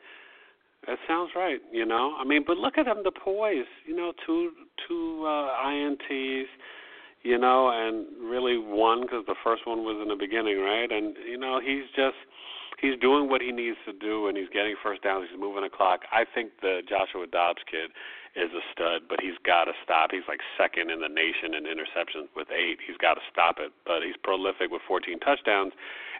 That 0.86 0.98
sounds 1.08 1.30
right. 1.34 1.60
You 1.72 1.86
know, 1.86 2.14
I 2.18 2.24
mean, 2.24 2.44
but 2.46 2.58
look 2.58 2.76
at 2.78 2.84
them, 2.84 3.02
the 3.04 3.12
poise. 3.12 3.64
You 3.86 3.96
know, 3.96 4.12
two 4.26 4.52
two 4.86 5.24
uh, 5.26 5.64
ints. 5.64 6.44
You 7.22 7.38
know, 7.38 7.70
and 7.72 8.06
really 8.20 8.58
one 8.58 9.02
because 9.02 9.24
the 9.26 9.34
first 9.42 9.66
one 9.66 9.78
was 9.78 9.98
in 10.02 10.08
the 10.08 10.16
beginning, 10.16 10.60
right? 10.60 10.92
And 10.92 11.16
you 11.26 11.38
know, 11.38 11.58
he's 11.58 11.88
just 11.96 12.16
he's 12.80 13.00
doing 13.00 13.30
what 13.30 13.40
he 13.40 13.50
needs 13.50 13.78
to 13.86 13.92
do, 13.92 14.28
and 14.28 14.36
he's 14.36 14.48
getting 14.52 14.74
first 14.82 15.02
downs. 15.02 15.28
He's 15.30 15.40
moving 15.40 15.62
the 15.62 15.70
clock. 15.70 16.00
I 16.12 16.24
think 16.28 16.52
the 16.60 16.82
Joshua 16.86 17.26
Dobbs 17.26 17.64
kid 17.64 17.90
is 18.36 18.50
a 18.52 18.60
stud, 18.72 19.08
but 19.08 19.20
he's 19.22 19.38
got 19.46 19.64
to 19.64 19.72
stop. 19.82 20.10
He's 20.10 20.26
like 20.28 20.40
second 20.58 20.90
in 20.90 21.00
the 21.00 21.08
nation 21.08 21.54
in 21.54 21.64
interceptions 21.64 22.28
with 22.36 22.48
eight. 22.50 22.78
He's 22.84 22.98
got 22.98 23.14
to 23.14 23.24
stop 23.30 23.56
it. 23.58 23.72
But 23.86 24.02
he's 24.04 24.18
prolific 24.22 24.70
with 24.70 24.82
14 24.86 25.20
touchdowns. 25.20 25.72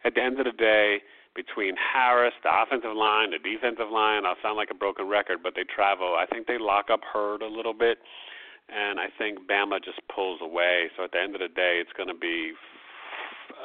At 0.04 0.14
the 0.14 0.22
end 0.22 0.38
of 0.38 0.46
the 0.46 0.56
day, 0.56 1.02
between 1.34 1.74
Harris, 1.76 2.34
the 2.42 2.50
offensive 2.50 2.94
line, 2.94 3.30
the 3.30 3.38
defensive 3.38 3.90
line, 3.90 4.24
I'll 4.24 4.38
sound 4.42 4.56
like 4.56 4.70
a 4.70 4.74
broken 4.74 5.08
record, 5.08 5.38
but 5.42 5.54
they 5.54 5.64
travel. 5.64 6.16
I 6.18 6.26
think 6.26 6.46
they 6.46 6.58
lock 6.58 6.90
up 6.90 7.00
Hurd 7.02 7.42
a 7.42 7.46
little 7.46 7.74
bit, 7.74 7.98
and 8.68 9.00
I 9.00 9.06
think 9.18 9.38
Bama 9.50 9.82
just 9.84 10.00
pulls 10.14 10.40
away. 10.40 10.90
So 10.96 11.04
at 11.04 11.12
the 11.12 11.20
end 11.20 11.34
of 11.34 11.40
the 11.40 11.48
day, 11.48 11.82
it's 11.82 11.92
going 11.96 12.08
to 12.08 12.14
be, 12.14 12.52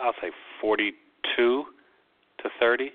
I'll 0.04 0.18
say, 0.22 0.32
42 0.62 0.94
to 1.38 2.50
30. 2.60 2.92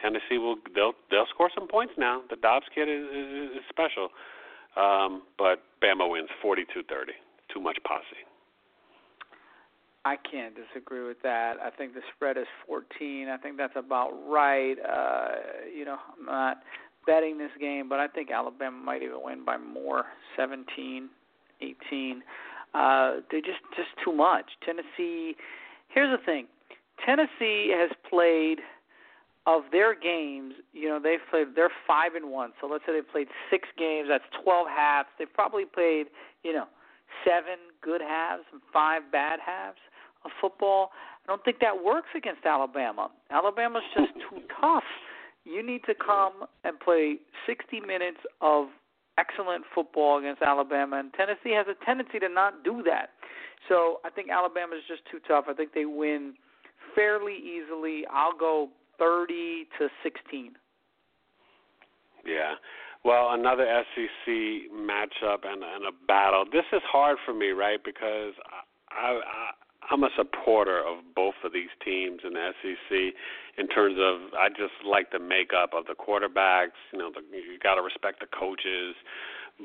Tennessee 0.00 0.38
will 0.38 0.56
they'll 0.74 0.94
they'll 1.10 1.30
score 1.30 1.48
some 1.54 1.68
points 1.68 1.94
now. 1.96 2.22
The 2.28 2.34
Dobbs 2.34 2.66
kid 2.74 2.88
is, 2.88 3.06
is, 3.06 3.50
is 3.58 3.64
special, 3.70 4.08
um, 4.74 5.22
but 5.38 5.62
Bama 5.80 6.10
wins 6.10 6.28
42-30. 6.44 7.14
Too 7.54 7.60
much 7.60 7.78
posse. 7.86 8.26
I 10.04 10.16
can't 10.16 10.54
disagree 10.54 11.06
with 11.06 11.22
that. 11.22 11.54
I 11.64 11.70
think 11.70 11.94
the 11.94 12.00
spread 12.14 12.36
is 12.36 12.46
14. 12.66 13.28
I 13.28 13.36
think 13.36 13.56
that's 13.56 13.76
about 13.76 14.10
right. 14.28 14.74
Uh, 14.74 15.28
you 15.74 15.84
know, 15.84 15.96
I'm 16.18 16.26
not 16.26 16.58
betting 17.06 17.38
this 17.38 17.50
game, 17.60 17.88
but 17.88 18.00
I 18.00 18.08
think 18.08 18.30
Alabama 18.30 18.76
might 18.76 19.02
even 19.02 19.22
win 19.22 19.44
by 19.44 19.56
more, 19.58 20.04
17, 20.36 21.08
18. 21.60 22.22
Uh, 22.74 23.16
they're 23.30 23.40
just 23.40 23.60
just 23.76 23.90
too 24.04 24.12
much. 24.12 24.46
Tennessee. 24.64 25.36
Here's 25.88 26.18
the 26.18 26.24
thing. 26.24 26.46
Tennessee 27.04 27.72
has 27.76 27.90
played 28.08 28.58
of 29.46 29.62
their 29.70 29.94
games. 29.94 30.54
You 30.72 30.88
know, 30.88 30.98
they've 31.00 31.20
played. 31.30 31.48
They're 31.54 31.70
five 31.86 32.14
and 32.14 32.30
one. 32.30 32.52
So 32.60 32.66
let's 32.66 32.84
say 32.86 32.94
they've 32.94 33.08
played 33.08 33.28
six 33.50 33.68
games. 33.78 34.08
That's 34.08 34.24
12 34.42 34.66
halves. 34.68 35.08
They've 35.18 35.32
probably 35.32 35.66
played. 35.66 36.06
You 36.42 36.54
know, 36.54 36.66
seven 37.24 37.60
good 37.82 38.00
halves 38.00 38.44
and 38.52 38.62
five 38.72 39.02
bad 39.12 39.38
halves 39.44 39.78
of 40.24 40.30
football. 40.40 40.90
I 41.24 41.26
don't 41.28 41.44
think 41.44 41.58
that 41.60 41.84
works 41.84 42.08
against 42.16 42.44
Alabama. 42.44 43.10
Alabama's 43.30 43.82
just 43.96 44.12
too 44.14 44.42
tough. 44.60 44.84
You 45.44 45.64
need 45.64 45.82
to 45.86 45.94
come 45.94 46.44
and 46.64 46.78
play 46.78 47.16
60 47.46 47.80
minutes 47.80 48.18
of 48.40 48.68
excellent 49.18 49.64
football 49.74 50.18
against 50.18 50.42
Alabama, 50.42 50.98
and 50.98 51.12
Tennessee 51.14 51.52
has 51.52 51.66
a 51.68 51.84
tendency 51.84 52.18
to 52.18 52.28
not 52.28 52.64
do 52.64 52.82
that. 52.84 53.10
So 53.68 54.00
I 54.04 54.10
think 54.10 54.30
Alabama 54.30 54.76
is 54.76 54.82
just 54.88 55.02
too 55.10 55.18
tough. 55.26 55.44
I 55.48 55.54
think 55.54 55.74
they 55.74 55.84
win 55.84 56.34
fairly 56.94 57.36
easily. 57.36 58.04
I'll 58.10 58.36
go 58.36 58.68
30 58.98 59.66
to 59.78 59.88
16. 60.02 60.52
Yeah. 62.24 62.54
Well, 63.04 63.32
another 63.32 63.66
SEC 63.94 64.32
matchup 64.72 65.44
and, 65.44 65.62
and 65.62 65.86
a 65.86 66.06
battle. 66.06 66.44
This 66.50 66.64
is 66.72 66.82
hard 66.90 67.18
for 67.26 67.34
me, 67.34 67.48
right? 67.48 67.80
Because 67.84 68.32
I, 68.90 69.18
I, 69.18 69.50
I'm 69.92 70.02
a 70.04 70.10
supporter 70.16 70.78
of 70.78 71.04
both 71.14 71.34
of 71.44 71.52
these 71.52 71.68
teams 71.84 72.20
in 72.24 72.32
the 72.32 72.50
SEC 72.62 73.14
in 73.58 73.68
terms 73.68 73.96
of 74.00 74.32
I 74.32 74.48
just 74.48 74.72
like 74.88 75.12
the 75.12 75.18
makeup 75.18 75.70
of 75.76 75.84
the 75.84 75.94
quarterbacks. 75.94 76.80
You 76.92 76.98
know, 76.98 77.10
the, 77.12 77.20
you 77.36 77.58
got 77.62 77.74
to 77.74 77.82
respect 77.82 78.20
the 78.20 78.26
coaches, 78.26 78.96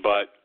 but 0.03 0.43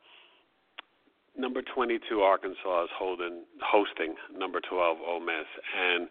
number 1.36 1.62
22 1.62 2.20
Arkansas 2.20 2.84
is 2.84 2.90
holding 2.96 3.42
hosting 3.60 4.14
number 4.36 4.60
12 4.60 4.98
Ole 5.04 5.20
Miss, 5.20 5.50
and 5.74 6.08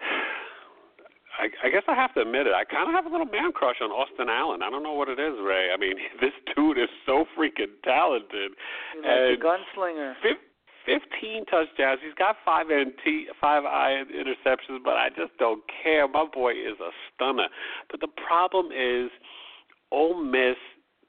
I, 1.38 1.66
I 1.66 1.70
guess 1.70 1.82
I 1.88 1.94
have 1.94 2.14
to 2.14 2.22
admit 2.22 2.46
it. 2.46 2.54
I 2.54 2.64
kind 2.64 2.88
of 2.88 2.94
have 2.94 3.06
a 3.06 3.10
little 3.10 3.26
man 3.26 3.52
crush 3.52 3.76
on 3.82 3.90
Austin 3.90 4.28
Allen. 4.28 4.62
I 4.62 4.70
don't 4.70 4.82
know 4.82 4.94
what 4.94 5.08
it 5.08 5.18
is, 5.18 5.34
Rae. 5.42 5.70
I 5.74 5.76
mean, 5.78 5.94
this 6.20 6.34
dude 6.54 6.78
is 6.78 6.90
so 7.06 7.26
freaking 7.38 7.74
talented. 7.82 8.54
He's 8.94 9.02
and 9.06 9.30
like 9.30 9.38
the 9.38 9.46
gunslinger. 9.46 10.14
fif- 10.22 10.53
15 10.86 11.46
touchdowns. 11.46 12.00
He's 12.04 12.14
got 12.14 12.36
five 12.44 12.66
NT, 12.66 13.28
five 13.40 13.64
interceptions, 14.08 14.82
but 14.84 14.94
I 14.94 15.08
just 15.08 15.36
don't 15.38 15.62
care. 15.82 16.06
My 16.08 16.26
boy 16.32 16.52
is 16.52 16.78
a 16.80 16.90
stunner. 17.14 17.48
But 17.90 18.00
the 18.00 18.08
problem 18.08 18.66
is, 18.72 19.10
Ole 19.90 20.22
Miss. 20.22 20.56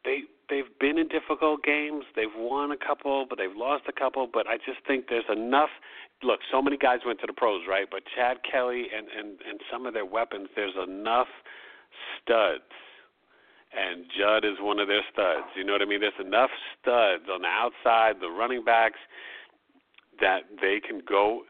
They 0.04 0.20
they've 0.50 0.70
been 0.80 1.00
in 1.00 1.08
difficult 1.08 1.64
games. 1.64 2.06
They've 2.16 2.36
won 2.38 2.72
a 2.72 2.78
couple, 2.78 3.26
but 3.28 3.38
they've 3.38 3.56
lost 3.56 3.84
a 3.88 3.92
couple. 3.92 4.28
But 4.32 4.48
I 4.48 4.58
just 4.58 4.86
think 4.88 5.06
there's 5.10 5.30
enough. 5.32 5.70
Look, 6.24 6.40
so 6.52 6.62
many 6.62 6.78
guys 6.78 7.00
went 7.06 7.20
to 7.22 7.28
the 7.28 7.34
pros, 7.34 7.64
right? 7.68 7.88
But 7.90 8.04
Chad 8.16 8.38
Kelly 8.50 8.88
and 8.96 9.08
and 9.08 9.40
and 9.48 9.60
some 9.72 9.86
of 9.86 9.94
their 9.94 10.06
weapons. 10.06 10.50
There's 10.56 10.76
enough 10.76 11.28
studs 12.22 12.64
and 13.76 14.06
Judd 14.18 14.46
is 14.46 14.58
one 14.60 14.80
of 14.80 14.88
their 14.88 15.04
studs. 15.12 15.48
You 15.56 15.64
know 15.64 15.74
what 15.74 15.82
I 15.82 15.86
mean? 15.86 16.00
There's 16.00 16.14
enough 16.20 16.52
studs 16.80 17.28
on 17.32 17.42
the 17.42 17.52
outside, 17.52 18.22
the 18.22 18.30
running 18.30 18.64
backs, 18.64 19.00
that 20.22 20.44
they 20.62 20.80
can 20.80 21.02
go 21.08 21.42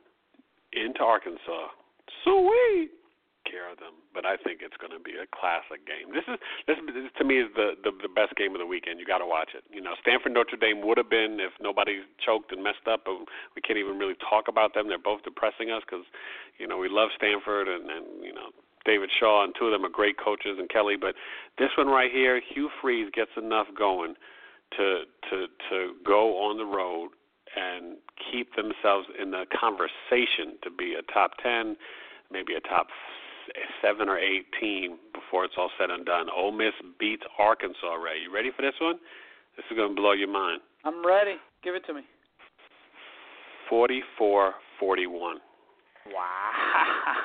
into 0.73 1.01
Arkansas. 1.01 1.71
Sweet, 2.23 2.91
care 3.45 3.71
of 3.71 3.77
them. 3.77 3.93
But 4.13 4.25
I 4.25 4.35
think 4.35 4.59
it's 4.65 4.75
going 4.81 4.91
to 4.91 4.99
be 4.99 5.15
a 5.15 5.27
classic 5.29 5.85
game. 5.85 6.11
This 6.11 6.25
is 6.27 6.37
this, 6.67 6.77
this 6.89 7.11
to 7.17 7.23
me 7.23 7.39
is 7.39 7.49
the, 7.55 7.77
the 7.83 7.91
the 8.01 8.11
best 8.11 8.35
game 8.35 8.57
of 8.57 8.59
the 8.59 8.65
weekend. 8.65 8.99
You 8.99 9.05
got 9.05 9.19
to 9.19 9.29
watch 9.29 9.53
it. 9.53 9.63
You 9.69 9.81
know, 9.81 9.93
Stanford 10.01 10.33
Notre 10.33 10.57
Dame 10.57 10.81
would 10.81 10.97
have 10.97 11.09
been 11.09 11.39
if 11.39 11.53
nobody 11.61 12.01
choked 12.19 12.51
and 12.51 12.63
messed 12.63 12.87
up, 12.89 13.05
but 13.05 13.15
we 13.55 13.61
can't 13.61 13.79
even 13.79 13.97
really 13.97 14.17
talk 14.29 14.47
about 14.47 14.73
them. 14.73 14.87
They're 14.87 14.99
both 14.99 15.23
depressing 15.23 15.71
us 15.71 15.83
because 15.85 16.05
you 16.57 16.67
know 16.67 16.77
we 16.77 16.89
love 16.89 17.09
Stanford 17.15 17.67
and 17.67 17.89
and 17.89 18.05
you 18.23 18.33
know 18.33 18.49
David 18.85 19.09
Shaw, 19.19 19.43
and 19.43 19.53
two 19.57 19.65
of 19.65 19.71
them 19.71 19.85
are 19.85 19.93
great 19.93 20.17
coaches, 20.17 20.57
and 20.59 20.69
Kelly. 20.69 20.95
But 20.95 21.15
this 21.57 21.69
one 21.77 21.87
right 21.87 22.11
here, 22.11 22.39
Hugh 22.39 22.69
Freeze 22.81 23.09
gets 23.13 23.31
enough 23.37 23.67
going 23.77 24.15
to 24.77 25.03
to 25.29 25.47
to 25.69 25.77
go 26.05 26.37
on 26.37 26.57
the 26.57 26.65
road 26.65 27.09
and 27.55 27.97
keep 28.31 28.55
themselves 28.55 29.07
in 29.21 29.31
the 29.31 29.45
conversation 29.57 30.57
to 30.63 30.69
be 30.69 30.95
a 30.95 31.01
top 31.11 31.31
ten, 31.41 31.75
maybe 32.31 32.53
a 32.53 32.61
top 32.61 32.87
seven 33.81 34.09
or 34.09 34.17
eight 34.17 34.45
team 34.59 34.97
before 35.13 35.45
it's 35.45 35.53
all 35.57 35.69
said 35.79 35.89
and 35.89 36.05
done. 36.05 36.27
Ole 36.35 36.51
Miss 36.51 36.73
beats 36.99 37.23
Arkansas. 37.37 37.93
Rae, 37.93 38.19
you 38.23 38.33
ready 38.33 38.49
for 38.55 38.61
this 38.61 38.73
one? 38.81 38.95
This 39.55 39.65
is 39.69 39.77
going 39.77 39.89
to 39.89 39.95
blow 39.95 40.13
your 40.13 40.31
mind. 40.31 40.61
I'm 40.83 41.05
ready. 41.05 41.35
Give 41.63 41.75
it 41.75 41.85
to 41.87 41.93
me. 41.93 42.01
Forty-four, 43.69 44.53
forty-one. 44.79 45.37
Wow. 46.05 46.53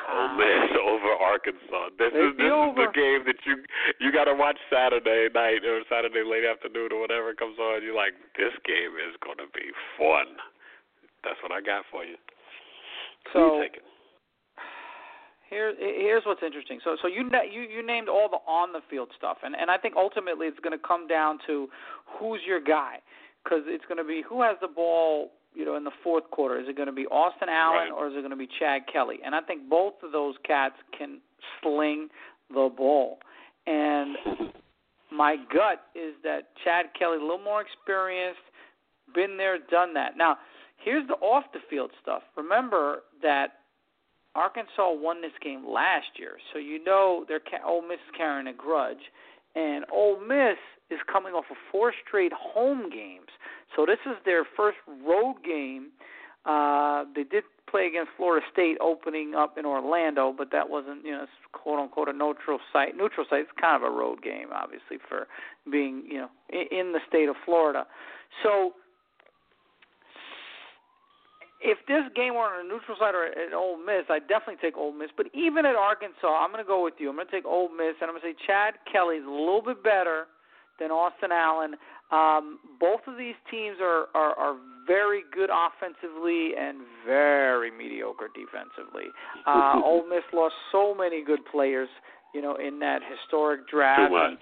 Ole 0.08 0.36
Miss 0.40 0.72
over 0.88 1.12
Arkansas. 1.20 1.92
This 2.00 2.16
is 2.16 2.32
this 2.40 2.48
is 2.48 2.72
the 2.80 2.88
game 2.96 3.20
that 3.28 3.40
you 3.44 3.60
you 4.00 4.08
got 4.12 4.24
to 4.24 4.34
watch 4.34 4.56
Saturday 4.72 5.28
night 5.34 5.64
or 5.68 5.84
Saturday 5.88 6.24
late 6.24 6.48
afternoon 6.48 6.88
or 6.92 7.00
whatever 7.00 7.34
comes 7.34 7.58
on. 7.60 7.84
You're 7.84 7.96
like, 7.96 8.16
this 8.40 8.56
game 8.64 8.96
is 8.96 9.12
going 9.20 9.36
to 9.36 9.50
be 9.52 9.68
fun. 10.00 10.32
That's 11.24 11.36
what 11.44 11.52
I 11.52 11.60
got 11.60 11.84
for 11.92 12.04
you. 12.04 12.16
So 13.32 13.60
you 13.60 13.68
taking? 13.68 13.84
here 15.50 15.74
here's 15.76 16.22
what's 16.24 16.42
interesting. 16.42 16.78
So 16.82 16.96
so 17.02 17.08
you 17.08 17.28
you 17.50 17.62
you 17.62 17.86
named 17.86 18.08
all 18.08 18.28
the 18.30 18.38
on 18.50 18.72
the 18.72 18.80
field 18.88 19.10
stuff, 19.18 19.38
and 19.42 19.54
and 19.54 19.70
I 19.70 19.76
think 19.76 19.94
ultimately 19.96 20.46
it's 20.46 20.60
going 20.60 20.78
to 20.78 20.86
come 20.86 21.06
down 21.06 21.38
to 21.46 21.68
who's 22.06 22.40
your 22.46 22.62
guy, 22.62 22.98
because 23.44 23.62
it's 23.66 23.84
going 23.86 23.98
to 23.98 24.04
be 24.04 24.22
who 24.26 24.42
has 24.42 24.56
the 24.62 24.68
ball. 24.68 25.32
You 25.54 25.64
know, 25.64 25.76
in 25.76 25.84
the 25.84 25.90
fourth 26.04 26.30
quarter, 26.30 26.58
is 26.60 26.68
it 26.68 26.76
going 26.76 26.86
to 26.86 26.92
be 26.92 27.06
Austin 27.06 27.48
Allen 27.48 27.90
Right. 27.90 27.92
or 27.92 28.06
is 28.08 28.14
it 28.14 28.20
going 28.20 28.30
to 28.30 28.36
be 28.36 28.48
Chad 28.58 28.82
Kelly? 28.92 29.16
And 29.24 29.34
I 29.34 29.40
think 29.40 29.68
both 29.68 29.94
of 30.02 30.12
those 30.12 30.34
cats 30.46 30.76
can 30.96 31.18
sling 31.60 32.08
the 32.48 32.68
ball. 32.74 33.18
And 33.66 34.16
my 35.12 35.36
gut 35.52 35.82
is 35.94 36.14
that 36.22 36.48
Chad 36.64 36.86
Kelly, 36.98 37.16
a 37.18 37.20
little 37.20 37.38
more 37.38 37.60
experienced, 37.62 38.40
been 39.14 39.36
there, 39.36 39.58
done 39.70 39.92
that. 39.94 40.16
Now, 40.16 40.38
here's 40.84 41.06
the 41.08 41.14
off 41.14 41.44
the 41.52 41.58
field 41.68 41.90
stuff. 42.00 42.22
Remember 42.36 43.02
that 43.22 43.54
Arkansas 44.36 44.92
won 44.92 45.20
this 45.20 45.32
game 45.42 45.64
last 45.68 46.06
year, 46.16 46.36
so 46.52 46.58
you 46.60 46.82
know 46.84 47.24
they're 47.26 47.40
ca- 47.40 47.66
Ole 47.66 47.82
Miss 47.82 47.98
is 47.98 48.14
carrying 48.16 48.46
a 48.46 48.52
grudge, 48.52 49.02
and 49.56 49.84
Ole 49.92 50.20
Miss 50.20 50.56
is 50.90 51.00
coming 51.12 51.32
off 51.34 51.46
of 51.50 51.56
four 51.72 51.92
straight 52.06 52.32
home 52.32 52.88
games. 52.90 53.26
So 53.76 53.86
this 53.86 53.98
is 54.06 54.16
their 54.24 54.44
first 54.56 54.78
road 55.06 55.36
game. 55.44 55.88
Uh, 56.44 57.04
they 57.14 57.24
did 57.24 57.44
play 57.70 57.86
against 57.86 58.10
Florida 58.16 58.44
State 58.52 58.76
opening 58.80 59.34
up 59.34 59.56
in 59.58 59.64
Orlando, 59.64 60.34
but 60.36 60.50
that 60.52 60.68
wasn't 60.68 61.04
you 61.04 61.12
know 61.12 61.26
quote 61.52 61.78
unquote 61.78 62.08
a 62.08 62.12
neutral 62.12 62.58
site. 62.72 62.96
Neutral 62.96 63.26
site 63.28 63.42
is 63.42 63.52
kind 63.60 63.82
of 63.82 63.86
a 63.86 63.94
road 63.94 64.22
game, 64.22 64.48
obviously 64.52 64.98
for 65.08 65.26
being 65.70 66.02
you 66.08 66.18
know 66.18 66.30
in, 66.50 66.92
the 66.92 67.00
state 67.08 67.28
of 67.28 67.36
Florida. 67.44 67.86
So 68.42 68.72
if 71.60 71.78
this 71.86 72.08
game 72.16 72.34
were 72.34 72.48
on 72.48 72.64
a 72.64 72.68
neutral 72.68 72.96
site 72.98 73.14
or 73.14 73.26
at 73.26 73.52
Ole 73.52 73.76
Miss, 73.76 74.08
I'd 74.08 74.26
definitely 74.26 74.56
take 74.62 74.76
Ole 74.76 74.92
Miss. 74.92 75.10
But 75.14 75.26
even 75.34 75.66
at 75.66 75.76
Arkansas, 75.76 76.26
I'm 76.26 76.50
going 76.50 76.64
to 76.64 76.68
go 76.68 76.82
with 76.82 76.94
you. 76.98 77.10
I'm 77.10 77.16
going 77.16 77.28
to 77.28 77.32
take 77.32 77.44
Ole 77.44 77.68
Miss, 77.68 78.00
and 78.00 78.08
I'm 78.08 78.16
going 78.16 78.22
to 78.22 78.28
say 78.32 78.46
Chad 78.46 78.80
Kelly's 78.90 79.24
a 79.26 79.30
little 79.30 79.62
bit 79.62 79.84
better 79.84 80.24
than 80.80 80.90
Austin 80.90 81.30
Allen. 81.30 81.76
Um, 82.12 82.58
both 82.80 83.00
of 83.06 83.16
these 83.16 83.38
teams 83.50 83.76
are, 83.80 84.06
are 84.14 84.34
are 84.34 84.56
very 84.86 85.22
good 85.32 85.50
offensively 85.50 86.52
and 86.58 86.78
very 87.06 87.70
mediocre 87.70 88.28
defensively. 88.34 89.06
Uh, 89.46 89.80
Ole 89.84 90.08
Miss 90.08 90.24
lost 90.32 90.54
so 90.72 90.94
many 90.94 91.22
good 91.24 91.40
players, 91.50 91.88
you 92.34 92.42
know, 92.42 92.56
in 92.56 92.80
that 92.80 93.00
historic 93.06 93.68
draft. 93.68 94.10
Too 94.10 94.14
much. 94.14 94.40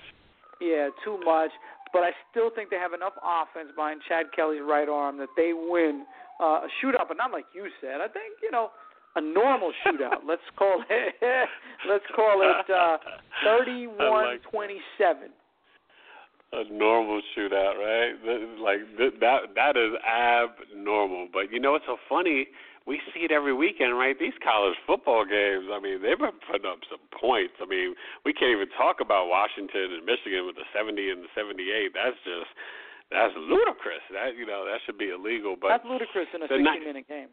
Yeah, 0.61 0.89
too 1.05 1.21
much. 1.25 1.51
But 1.93 2.01
I 2.01 2.11
still 2.31 2.51
think 2.55 2.71
they 2.71 2.77
have 2.77 2.93
enough 2.93 3.15
offense 3.21 3.71
behind 3.75 4.01
Chad 4.09 4.27
Kelly's 4.35 4.63
right 4.63 4.89
arm 4.89 5.19
that 5.19 5.29
they 5.37 5.53
win 5.53 6.05
uh, 6.41 6.65
a 6.65 6.69
shootout. 6.81 7.09
But 7.09 7.17
not 7.17 7.33
like 7.33 7.47
you 7.55 7.69
said. 7.81 8.01
I 8.01 8.09
think 8.09 8.41
you 8.43 8.51
know 8.51 8.71
a 9.17 9.21
normal 9.21 9.73
shootout. 9.85 10.21
let's 10.27 10.43
call 10.57 10.83
it. 10.89 11.15
let's 11.89 12.05
call 12.15 12.43
it 12.43 12.71
uh, 12.71 12.97
thirty-one 13.45 14.39
twenty-seven. 14.51 15.31
A 16.51 16.65
normal 16.73 17.21
shootout, 17.37 17.77
right? 17.77 18.17
Like 18.57 18.81
th- 18.97 19.21
that 19.21 19.53
that 19.55 19.77
is 19.77 19.93
abnormal. 20.01 21.29
But 21.33 21.53
you 21.53 21.61
know 21.61 21.73
what's 21.73 21.85
so 21.85 21.99
funny? 22.09 22.49
We 22.89 23.05
see 23.13 23.21
it 23.29 23.31
every 23.31 23.53
weekend, 23.53 23.99
right? 24.01 24.17
These 24.19 24.33
college 24.41 24.73
football 24.89 25.29
games. 25.29 25.69
I 25.69 25.77
mean, 25.77 26.01
they've 26.01 26.17
been 26.17 26.41
putting 26.49 26.65
up 26.65 26.81
some 26.89 27.05
points. 27.13 27.53
I 27.61 27.69
mean, 27.69 27.93
we 28.25 28.33
can't 28.33 28.49
even 28.57 28.73
talk 28.81 29.05
about 29.05 29.29
Washington 29.29 29.93
and 29.93 30.09
Michigan 30.09 30.49
with 30.49 30.57
the 30.57 30.65
70 30.73 30.97
and 31.13 31.21
the 31.21 31.29
78. 31.37 31.93
That's 31.93 32.17
just 32.25 32.49
that's 33.13 33.37
ludicrous. 33.37 34.01
That 34.09 34.33
you 34.41 34.49
know 34.49 34.65
that 34.65 34.81
should 34.89 34.97
be 34.97 35.13
illegal. 35.13 35.53
But 35.61 35.69
That's 35.69 35.85
ludicrous 35.85 36.33
in 36.33 36.41
a 36.41 36.49
the 36.49 36.65
night- 36.65 36.81
sixty-minute 36.81 37.09
game. 37.13 37.29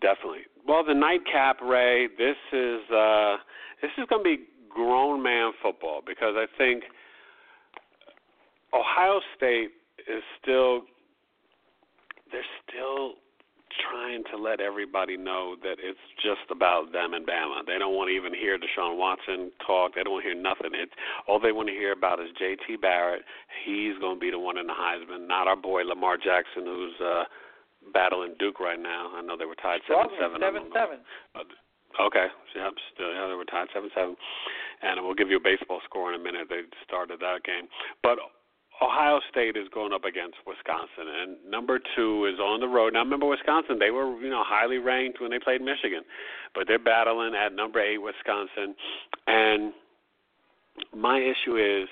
Definitely. 0.00 0.48
Well, 0.66 0.84
the 0.84 0.94
nightcap, 0.94 1.60
Rae. 1.60 2.08
This 2.16 2.36
is 2.52 2.80
uh, 2.88 3.36
this 3.82 3.90
is 3.98 4.08
going 4.08 4.24
to 4.24 4.28
be 4.28 4.48
grown 4.68 5.22
man 5.22 5.52
football 5.62 6.00
because 6.00 6.34
I 6.40 6.46
think 6.56 6.84
Ohio 8.74 9.20
State 9.36 9.70
is 10.08 10.22
still 10.40 10.82
they're 12.32 12.46
still 12.62 13.14
trying 13.90 14.22
to 14.30 14.36
let 14.36 14.60
everybody 14.60 15.16
know 15.16 15.54
that 15.62 15.78
it's 15.78 16.02
just 16.22 16.42
about 16.50 16.92
them 16.92 17.14
and 17.14 17.26
Bama. 17.26 17.62
They 17.66 17.78
don't 17.78 17.94
want 17.94 18.10
to 18.10 18.14
even 18.14 18.34
hear 18.34 18.58
Deshaun 18.58 18.98
Watson 18.98 19.50
talk. 19.64 19.94
They 19.94 20.02
don't 20.02 20.14
want 20.14 20.24
to 20.24 20.30
hear 20.30 20.38
nothing. 20.38 20.74
It's 20.74 20.92
all 21.26 21.38
they 21.38 21.52
want 21.52 21.68
to 21.68 21.74
hear 21.74 21.92
about 21.92 22.20
is 22.20 22.28
J.T. 22.38 22.76
Barrett. 22.82 23.22
He's 23.64 23.96
going 23.98 24.16
to 24.18 24.20
be 24.20 24.30
the 24.30 24.38
one 24.38 24.58
in 24.58 24.66
the 24.66 24.74
Heisman, 24.74 25.26
not 25.26 25.46
our 25.46 25.56
boy 25.56 25.82
Lamar 25.82 26.16
Jackson, 26.18 26.66
who's 26.66 26.98
uh, 26.98 27.24
battling 27.94 28.34
Duke 28.38 28.60
right 28.60 28.80
now. 28.80 29.12
I 29.14 29.22
know 29.22 29.36
they 29.38 29.46
were 29.46 29.58
tied 29.58 29.80
seven 29.86 30.10
seven. 30.18 30.40
Seven-seven. 30.40 30.98
Okay. 31.98 32.26
Yep. 32.54 32.74
Still, 32.94 33.10
yeah, 33.14 33.26
they 33.26 33.38
were 33.38 33.48
tied 33.48 33.68
seven 33.74 33.90
seven, 33.94 34.16
and 34.82 34.98
we'll 35.02 35.18
give 35.18 35.30
you 35.30 35.38
a 35.38 35.42
baseball 35.42 35.80
score 35.86 36.12
in 36.12 36.20
a 36.20 36.22
minute. 36.22 36.46
They 36.50 36.62
started 36.86 37.20
that 37.20 37.42
game, 37.44 37.70
but 38.02 38.18
Ohio 38.82 39.20
State 39.30 39.56
is 39.56 39.68
going 39.74 39.92
up 39.92 40.04
against 40.04 40.36
Wisconsin, 40.46 41.04
and 41.06 41.36
number 41.50 41.78
two 41.96 42.24
is 42.24 42.40
on 42.40 42.60
the 42.60 42.68
road. 42.68 42.94
Now, 42.94 43.00
remember 43.00 43.26
Wisconsin; 43.26 43.78
they 43.78 43.90
were 43.90 44.18
you 44.20 44.30
know 44.30 44.42
highly 44.44 44.78
ranked 44.78 45.20
when 45.20 45.30
they 45.30 45.38
played 45.38 45.60
Michigan, 45.60 46.02
but 46.54 46.64
they're 46.66 46.78
battling 46.78 47.34
at 47.34 47.54
number 47.54 47.80
eight 47.80 47.98
Wisconsin, 47.98 48.74
and 49.26 49.72
my 50.96 51.18
issue 51.18 51.56
is 51.56 51.88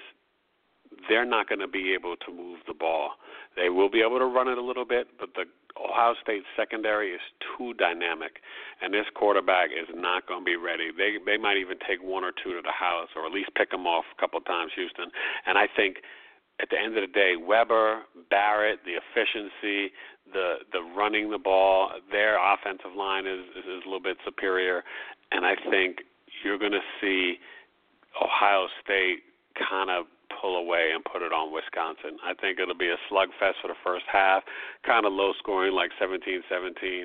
they're 1.09 1.27
not 1.27 1.49
going 1.49 1.61
to 1.61 1.69
be 1.69 1.93
able 1.95 2.17
to 2.17 2.33
move 2.33 2.59
the 2.67 2.75
ball. 2.75 3.11
They 3.57 3.69
will 3.69 3.91
be 3.91 4.01
able 4.01 4.19
to 4.19 4.25
run 4.25 4.49
it 4.49 4.59
a 4.59 4.63
little 4.63 4.85
bit, 4.85 5.09
but 5.19 5.31
the 5.35 5.45
Ohio 5.79 6.15
State 6.23 6.43
secondary 6.57 7.13
is 7.13 7.21
too 7.39 7.75
dynamic, 7.75 8.41
and 8.83 8.93
this 8.93 9.07
quarterback 9.15 9.71
is 9.71 9.89
not 9.95 10.27
going 10.27 10.41
to 10.41 10.45
be 10.45 10.57
ready. 10.57 10.91
They 10.97 11.19
they 11.25 11.37
might 11.37 11.59
even 11.59 11.79
take 11.87 12.03
one 12.03 12.25
or 12.25 12.33
two 12.33 12.55
to 12.55 12.63
the 12.63 12.73
house, 12.73 13.09
or 13.15 13.27
at 13.27 13.33
least 13.33 13.51
pick 13.57 13.71
them 13.71 13.87
off 13.87 14.05
a 14.17 14.21
couple 14.21 14.41
times, 14.41 14.73
Houston. 14.75 15.11
And 15.47 15.59
I 15.59 15.69
think 15.77 15.99
at 16.61 16.71
the 16.71 16.79
end 16.79 16.97
of 16.97 17.03
the 17.03 17.13
day, 17.13 17.35
Weber, 17.37 18.03
Barrett, 18.31 18.81
the 18.85 18.99
efficiency, 18.99 19.93
the 20.33 20.57
the 20.73 20.83
running 20.97 21.31
the 21.31 21.39
ball, 21.39 21.91
their 22.11 22.37
offensive 22.37 22.95
line 22.97 23.27
is 23.27 23.45
is, 23.57 23.65
a 23.85 23.89
little 23.89 24.03
bit 24.03 24.17
superior, 24.25 24.83
and 25.31 25.47
I 25.47 25.55
think 25.71 25.99
you're 26.45 26.59
going 26.59 26.73
to 26.73 26.87
see 27.01 27.37
Ohio 28.23 28.67
State 28.85 29.23
kind 29.59 29.91
of 29.91 30.07
pull 30.41 30.57
away 30.57 30.91
and 30.95 31.03
put 31.05 31.23
it 31.23 31.33
on 31.33 31.53
Wisconsin. 31.53 32.19
I 32.25 32.35
think 32.35 32.59
it'll 32.61 32.77
be 32.77 32.91
a 32.91 33.01
slugfest 33.11 33.59
for 33.63 33.69
the 33.69 33.79
first 33.83 34.05
half, 34.11 34.43
kind 34.85 35.07
of 35.07 35.13
low 35.13 35.33
scoring 35.39 35.73
like 35.73 35.91
17-17, 36.01 37.05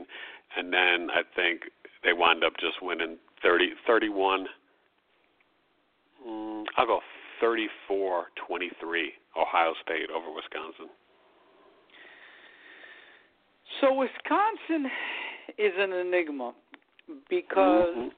and 0.58 0.74
then 0.74 1.10
I 1.10 1.22
think 1.36 1.62
they 2.04 2.14
wind 2.14 2.43
up 2.43 2.54
just 2.60 2.82
winning 2.82 3.18
30 3.41 3.72
31 3.88 4.47
mm, 6.28 6.64
I'll 6.78 6.86
go 6.86 6.99
34-23 7.44 9.14
Ohio 9.38 9.74
State 9.84 10.10
over 10.10 10.32
Wisconsin. 10.34 10.88
So 13.82 13.94
Wisconsin 13.94 14.89
is 15.58 15.74
an 15.78 15.91
enigma 15.91 16.54
because 17.28 17.96
Mhm. 17.96 18.14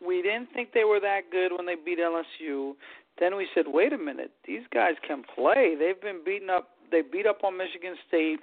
we 0.00 0.22
didn't 0.22 0.52
think 0.52 0.72
they 0.72 0.84
were 0.84 1.00
that 1.00 1.30
good 1.30 1.52
when 1.52 1.66
they 1.66 1.74
beat 1.74 1.98
LSU. 1.98 2.76
Then 3.16 3.34
we 3.34 3.48
said, 3.48 3.66
wait 3.66 3.92
a 3.92 3.98
minute, 3.98 4.30
these 4.44 4.66
guys 4.68 4.96
can 5.00 5.24
play. 5.24 5.74
They've 5.74 6.00
been 6.00 6.22
beaten 6.22 6.50
up. 6.50 6.76
They 6.90 7.02
beat 7.02 7.26
up 7.26 7.42
on 7.42 7.56
Michigan 7.56 7.96
State, 8.06 8.42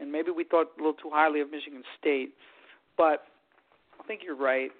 and 0.00 0.10
maybe 0.10 0.30
we 0.30 0.44
thought 0.44 0.72
a 0.74 0.76
little 0.78 0.94
too 0.94 1.10
highly 1.10 1.40
of 1.40 1.50
Michigan 1.50 1.84
State. 1.98 2.34
But 2.96 3.28
I 4.00 4.02
think 4.04 4.24
you're 4.24 4.34
right 4.34 4.72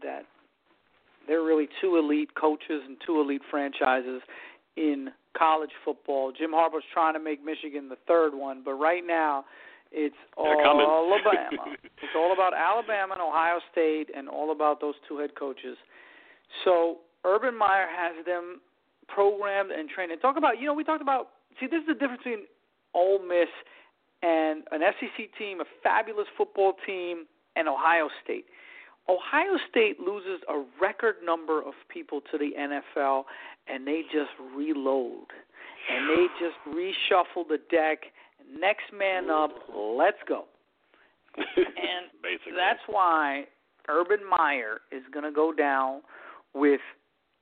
that 0.00 0.26
they're 1.26 1.42
really 1.42 1.68
two 1.80 1.96
elite 1.96 2.34
coaches 2.34 2.82
and 2.86 2.96
two 3.06 3.20
elite 3.20 3.42
franchises 3.50 4.22
in 4.76 5.08
college 5.36 5.70
football. 5.84 6.32
Jim 6.32 6.50
Harbaugh's 6.50 6.84
trying 6.92 7.14
to 7.14 7.20
make 7.20 7.44
Michigan 7.44 7.88
the 7.88 7.96
third 8.06 8.34
one, 8.34 8.62
but 8.64 8.74
right 8.74 9.02
now 9.06 9.44
It's 9.92 10.14
They're 10.36 10.66
all. 10.66 11.12
Alabama. 11.14 11.76
it's 11.84 12.16
all 12.16 12.32
about 12.32 12.52
Alabama 12.54 13.14
and 13.14 13.22
Ohio 13.22 13.60
State, 13.70 14.10
and 14.14 14.28
all 14.28 14.50
about 14.50 14.80
those 14.80 14.94
two 15.08 15.18
head 15.18 15.30
coaches. 15.38 15.76
So 16.64 16.98
Urban 17.24 17.56
Meyer 17.56 17.86
has 17.86 18.24
them 18.26 18.60
programmed 19.06 19.70
and 19.70 19.88
trained. 19.88 20.10
And 20.12 20.20
talk 20.20 20.36
about, 20.36 20.58
you 20.58 20.66
know, 20.66 20.74
we 20.74 20.84
talked 20.84 21.02
about. 21.02 21.28
See, 21.60 21.66
this 21.66 21.80
is 21.80 21.86
the 21.86 21.94
difference 21.94 22.22
between 22.24 22.46
Ole 22.94 23.20
Miss 23.22 23.48
and 24.22 24.64
an 24.72 24.80
SEC 24.98 25.30
team, 25.38 25.60
a 25.60 25.64
fabulous 25.82 26.26
football 26.36 26.74
team, 26.84 27.26
and 27.54 27.68
Ohio 27.68 28.08
State. 28.24 28.46
Ohio 29.08 29.58
State 29.70 30.00
loses 30.00 30.40
a 30.48 30.64
record 30.80 31.16
number 31.24 31.60
of 31.60 31.74
people 31.88 32.20
to 32.30 32.38
the 32.38 32.52
NFL, 32.58 33.24
and 33.68 33.86
they 33.86 34.02
just 34.12 34.30
reload 34.56 35.26
and 35.90 36.08
they 36.08 36.26
just 36.40 36.56
reshuffle 36.68 37.46
the 37.48 37.58
deck. 37.70 38.04
Next 38.58 38.84
man 38.96 39.30
up, 39.30 39.50
let's 39.74 40.18
go. 40.26 40.44
And 41.36 41.46
Basically. 42.22 42.52
that's 42.56 42.80
why 42.86 43.44
Urban 43.88 44.20
Meyer 44.28 44.80
is 44.92 45.02
going 45.12 45.24
to 45.24 45.32
go 45.32 45.52
down 45.52 46.02
with 46.54 46.80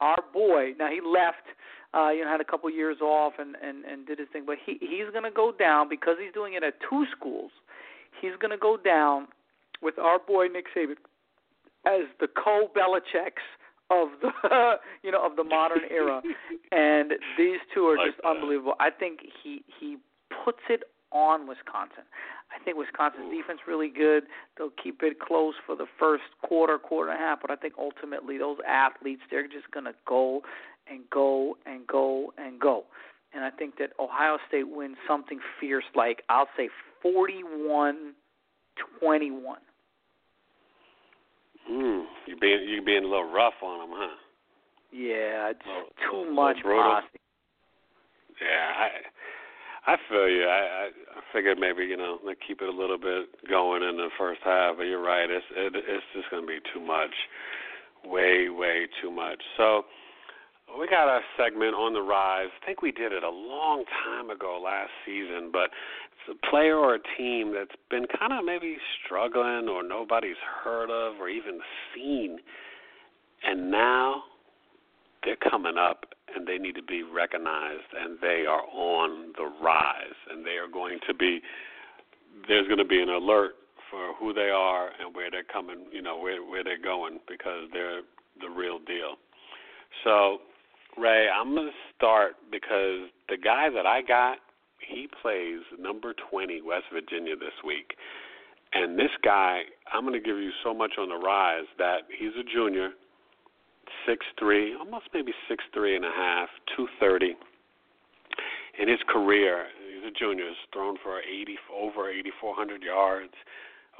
our 0.01 0.19
boy. 0.33 0.73
Now 0.79 0.89
he 0.89 1.01
left, 1.01 1.47
uh, 1.95 2.11
you 2.11 2.25
know, 2.25 2.31
had 2.31 2.41
a 2.41 2.45
couple 2.45 2.69
years 2.71 2.99
off 3.01 3.35
and 3.39 3.57
and 3.63 3.85
and 3.85 4.07
did 4.07 4.19
his 4.19 4.29
thing, 4.33 4.45
but 4.47 4.57
he 4.65 4.79
he's 4.81 5.11
going 5.13 5.25
to 5.25 5.31
go 5.31 5.53
down 5.57 5.89
because 5.89 6.17
he's 6.23 6.33
doing 6.33 6.55
it 6.55 6.63
at 6.63 6.75
two 6.89 7.05
schools. 7.17 7.51
He's 8.21 8.33
going 8.41 8.51
to 8.51 8.59
go 8.59 8.77
down 8.77 9.29
with 9.83 9.99
our 9.99 10.19
boy 10.19 10.47
Nick 10.47 10.67
Saban 10.75 10.97
as 11.87 12.03
the 12.21 12.29
co 12.29 12.69
Belichick's 12.77 13.43
of 13.91 14.09
the 14.21 14.31
you 15.03 15.11
know 15.11 15.25
of 15.25 15.37
the 15.37 15.45
modern 15.45 15.83
era, 15.91 16.23
and 16.73 17.13
these 17.39 17.59
two 17.75 17.87
are 17.87 17.97
Like 17.97 18.09
just 18.13 18.23
that. 18.23 18.29
unbelievable. 18.29 18.75
I 18.81 18.91
think 18.91 19.21
he 19.43 19.63
he 19.81 19.97
puts 20.45 20.61
it 20.71 20.85
on 21.13 21.47
Wisconsin. 21.47 22.05
I 22.55 22.63
think 22.65 22.77
Wisconsin's 22.79 23.31
defense 23.31 23.61
really 23.67 23.89
good. 23.89 24.25
They'll 24.57 24.73
keep 24.83 25.03
it 25.03 25.21
close 25.21 25.55
for 25.67 25.75
the 25.77 25.87
first 25.99 26.25
quarter, 26.43 26.79
quarter 26.79 27.11
and 27.11 27.19
a 27.19 27.23
half, 27.23 27.41
but 27.41 27.51
I 27.51 27.57
think 27.57 27.75
ultimately 27.79 28.39
those 28.39 28.59
athletes 28.67 29.23
they're 29.31 29.47
just 29.47 29.71
going 29.73 29.85
to 29.87 29.95
go 30.07 30.43
and 30.91 31.01
go 31.11 31.57
and 31.67 31.87
go 31.87 32.33
and 32.39 32.59
go. 32.61 32.85
And 33.35 33.45
I 33.45 33.51
think 33.51 33.77
that 33.79 33.91
Ohio 33.99 34.37
State 34.49 34.69
wins 34.69 34.97
something 35.09 35.39
fierce 35.61 35.85
like 35.95 36.23
I'll 36.29 36.49
say 36.57 36.69
41 37.03 38.13
21. 39.01 39.59
Mm, 41.71 42.05
you 42.27 42.37
being 42.41 42.69
you 42.69 42.83
being 42.83 43.05
a 43.05 43.09
little 43.09 43.31
rough 43.31 43.55
on 43.63 43.81
them, 43.91 43.99
huh? 43.99 44.17
Yeah, 44.93 45.51
it's 45.51 45.61
Little- 45.67 45.93
too 46.11 46.19
little 46.19 46.35
much 46.35 46.57
posse. 46.63 47.07
Yeah, 48.41 48.73
I 48.77 49.93
I 49.93 49.97
feel 50.09 50.29
you. 50.29 50.45
I 50.45 50.87
I, 50.87 50.91
figured 51.33 51.59
maybe 51.59 51.85
you 51.85 51.97
know 51.97 52.19
like 52.25 52.39
keep 52.47 52.61
it 52.61 52.69
a 52.69 52.73
little 52.73 52.99
bit 52.99 53.29
going 53.49 53.83
in 53.83 53.97
the 53.97 54.09
first 54.19 54.41
half, 54.45 54.77
but 54.77 54.85
you're 54.85 55.03
right. 55.03 55.31
It's 55.31 55.47
it, 55.57 55.73
it's 55.77 56.05
just 56.15 56.31
going 56.31 56.43
to 56.43 56.47
be 56.47 56.59
too 56.75 56.81
much, 56.81 57.15
way 58.05 58.49
way 58.51 58.87
too 59.01 59.11
much. 59.11 59.41
So 59.57 59.85
we 60.79 60.89
got 60.89 61.09
a 61.09 61.21
segment 61.37 61.75
on 61.75 61.93
the 61.93 62.01
rise. 62.01 62.49
I 62.63 62.67
think 62.67 62.83
we 62.83 62.93
did 62.93 63.13
it 63.13 63.23
a 63.23 63.31
long 63.31 63.85
time 64.05 64.31
ago 64.31 64.61
last 64.63 64.91
season, 65.05 65.51
but 65.53 65.71
it's 66.13 66.39
a 66.39 66.51
player 66.51 66.77
or 66.77 66.95
a 66.97 67.01
team 67.17 67.53
that's 67.55 67.79
been 67.91 68.07
kind 68.19 68.33
of 68.33 68.45
maybe 68.45 68.77
struggling 69.05 69.69
or 69.69 69.83
nobody's 69.83 70.41
heard 70.65 70.91
of 70.91 71.21
or 71.21 71.29
even 71.29 71.61
seen, 71.95 72.39
and 73.45 73.71
now 73.71 74.23
they're 75.25 75.37
coming 75.37 75.77
up 75.79 76.07
and 76.35 76.47
they 76.47 76.59
need 76.59 76.75
to 76.75 76.83
be 76.83 77.03
recognized 77.03 77.91
and 77.99 78.19
they 78.21 78.45
are 78.49 78.63
on 78.73 79.33
the 79.37 79.51
rise. 79.63 80.19
And 80.31 80.45
they 80.45 80.57
are 80.57 80.69
going 80.73 80.99
to 81.07 81.15
be 81.15 81.41
there's 82.49 82.67
going 82.67 82.79
to 82.79 82.85
be 82.85 83.01
an 83.03 83.11
alert 83.11 83.53
for 83.91 84.15
who 84.19 84.33
they 84.33 84.49
are 84.49 84.89
and 84.99 85.15
where 85.15 85.31
they're 85.31 85.45
coming 85.45 85.85
you 85.93 86.03
know 86.03 86.19
where 86.19 86.43
where 86.43 86.65
they're 86.65 86.83
going 86.83 87.19
because 87.29 87.69
they're 87.73 88.01
the 88.41 88.49
real 88.49 88.79
deal. 88.79 89.17
So 90.05 90.39
Rae 90.99 91.29
i'm 91.29 91.55
to 91.55 91.71
start 91.97 92.35
because 92.51 93.09
the 93.29 93.37
guy 93.37 93.69
that 93.71 93.87
i 93.87 94.03
got 94.03 94.39
he 94.79 95.09
plays 95.23 95.61
number 95.79 96.15
20 96.31 96.63
west 96.63 96.85
virginia 96.93 97.37
this 97.37 97.55
week 97.65 97.95
and 98.73 98.99
this 98.99 99.11
guy 99.25 99.63
i'm 99.93 100.05
to 100.13 100.21
give 100.21 100.37
you 100.37 100.51
so 100.65 100.75
much 100.75 100.93
on 100.99 101.09
the 101.09 101.17
rise 101.17 101.67
that 101.79 102.03
he's 102.19 102.33
a 102.39 102.45
junior 102.53 102.91
six 104.07 104.25
three, 104.39 104.75
almost 104.77 105.07
maybe 105.15 105.33
six 105.49 105.65
three 105.75 105.97
and 105.97 106.05
a 106.05 106.11
half, 106.11 106.49
two 106.77 106.89
thirty. 107.01 107.35
In 108.81 108.89
his 108.89 109.01
career, 109.09 109.67
he's 109.93 110.05
a 110.09 110.19
junior. 110.19 110.49
He's 110.49 110.57
thrown 110.73 110.97
for 111.03 111.21
eighty 111.21 111.57
over 111.73 112.11
eighty 112.11 112.31
four 112.41 112.55
hundred 112.55 112.83
yards, 112.83 113.35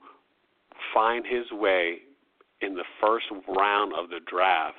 find 0.94 1.26
his 1.26 1.50
way 1.52 2.00
in 2.62 2.76
the 2.76 2.84
first 3.02 3.26
round 3.48 3.94
of 3.94 4.10
the 4.10 4.20
draft, 4.30 4.76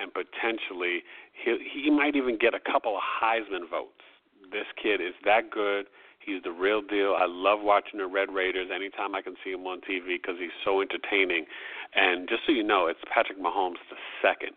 and 0.00 0.12
potentially 0.12 1.02
he 1.32 1.56
he 1.72 1.90
might 1.90 2.16
even 2.16 2.38
get 2.38 2.54
a 2.54 2.60
couple 2.60 2.96
of 2.96 3.02
Heisman 3.02 3.68
votes. 3.68 4.04
This 4.52 4.66
kid 4.80 5.00
is 5.00 5.14
that 5.24 5.50
good. 5.50 5.86
He's 6.18 6.42
the 6.42 6.50
real 6.50 6.82
deal. 6.82 7.14
I 7.16 7.26
love 7.28 7.60
watching 7.62 7.98
the 7.98 8.06
Red 8.06 8.34
Raiders 8.34 8.68
anytime 8.74 9.14
I 9.14 9.22
can 9.22 9.36
see 9.44 9.50
him 9.52 9.64
on 9.66 9.78
TV 9.80 10.18
because 10.20 10.34
he's 10.40 10.54
so 10.64 10.80
entertaining. 10.80 11.46
And 11.94 12.28
just 12.28 12.42
so 12.46 12.52
you 12.52 12.64
know, 12.64 12.88
it's 12.88 12.98
Patrick 13.14 13.38
Mahomes 13.38 13.78
the 13.90 13.96
second 14.20 14.56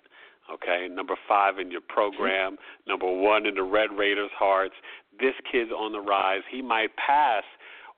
okay? 0.53 0.87
Number 0.91 1.15
five 1.27 1.59
in 1.59 1.71
your 1.71 1.81
program, 1.81 2.57
number 2.87 3.05
one 3.05 3.45
in 3.45 3.55
the 3.55 3.63
Red 3.63 3.91
Raiders' 3.95 4.31
hearts. 4.37 4.73
This 5.19 5.33
kid's 5.51 5.71
on 5.71 5.91
the 5.91 5.99
rise. 5.99 6.41
He 6.51 6.61
might 6.61 6.89
pass 6.95 7.43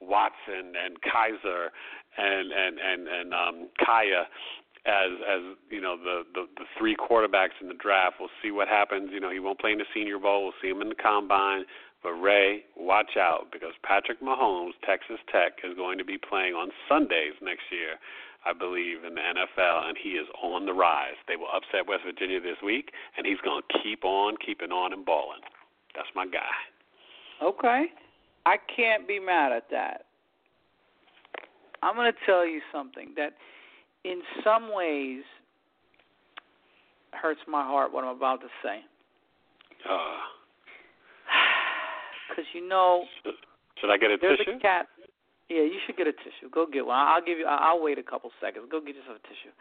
Watson 0.02 0.74
and 0.84 0.98
Kizer 1.02 1.70
and 2.18 2.52
and 2.52 2.78
and 2.80 3.08
and 3.08 3.34
um, 3.34 3.70
Kaaya 3.80 4.26
as 4.86 5.11
as 5.27 5.41
you 5.69 5.82
know 5.82 5.97
the, 5.97 6.23
the 6.34 6.47
the 6.57 6.65
three 6.77 6.95
quarterbacks 6.95 7.57
in 7.61 7.67
the 7.67 7.75
draft. 7.75 8.15
We'll 8.19 8.29
see 8.41 8.51
what 8.51 8.67
happens. 8.67 9.09
You 9.13 9.19
know, 9.19 9.32
he 9.32 9.39
won't 9.39 9.59
play 9.59 9.71
in 9.71 9.77
the 9.77 9.89
Senior 9.93 10.19
Bowl. 10.19 10.43
We'll 10.43 10.59
see 10.61 10.69
him 10.69 10.82
in 10.82 10.89
the 10.89 10.95
combine. 10.95 11.65
But 12.01 12.13
Rae, 12.13 12.63
watch 12.75 13.15
out 13.15 13.51
because 13.53 13.73
Patrick 13.84 14.21
Mahomes, 14.21 14.71
Texas 14.84 15.21
Tech, 15.32 15.61
is 15.63 15.77
going 15.77 15.99
to 15.99 16.03
be 16.03 16.17
playing 16.17 16.55
on 16.55 16.69
Sundays 16.89 17.38
next 17.41 17.69
year 17.69 18.01
I 18.45 18.53
believe, 18.53 19.03
in 19.05 19.13
the 19.13 19.21
NFL, 19.21 19.88
and 19.88 19.97
he 20.01 20.11
is 20.11 20.27
on 20.41 20.65
the 20.65 20.73
rise. 20.73 21.17
They 21.27 21.36
will 21.36 21.51
upset 21.53 21.88
West 21.88 22.01
Virginia 22.05 22.41
this 22.41 22.57
week, 22.63 22.91
and 23.15 23.25
he's 23.25 23.39
going 23.43 23.61
to 23.61 23.79
keep 23.84 24.03
on 24.03 24.36
keeping 24.43 24.71
on 24.71 24.93
and 24.93 25.05
balling. 25.05 25.41
That's 25.95 26.07
my 26.15 26.25
guy. 26.25 26.57
Okay. 27.43 27.86
I 28.45 28.57
can't 28.75 29.07
be 29.07 29.19
mad 29.19 29.51
at 29.51 29.69
that. 29.69 30.05
I'm 31.84 31.95
going 31.95 32.11
to 32.11 32.17
tell 32.25 32.45
you 32.45 32.61
something 32.71 33.13
that 33.15 33.34
in 34.04 34.22
some 34.43 34.74
ways 34.74 35.24
hurts 37.12 37.41
my 37.47 37.64
heart 37.64 37.91
what 37.93 38.04
I'm 38.04 38.16
about 38.16 38.41
to 38.41 38.47
say. 38.64 38.80
Uh, 39.89 40.20
Because, 42.30 42.45
you 42.54 42.68
know, 42.68 43.04
should 43.80 43.89
I 43.89 43.97
get 43.97 44.12
a 44.12 44.18
tissue? 44.18 44.52
a 44.56 44.60
cat. 44.60 44.88
Yeah, 45.49 45.64
you 45.64 45.80
should 45.86 45.97
get 45.97 46.08
a 46.08 46.14
tissue. 46.14 46.49
Go 46.52 46.66
get 46.66 46.86
one. 46.86 46.95
I'll 46.95 47.22
give 47.22 47.38
you. 47.39 47.45
I'll 47.45 47.82
wait 47.82 47.97
a 47.99 48.04
couple 48.04 48.32
seconds. 48.39 48.68
Go 48.72 48.80
get 48.80 48.95
yourself 48.95 49.18
a 49.18 49.28
tissue. 49.28 49.52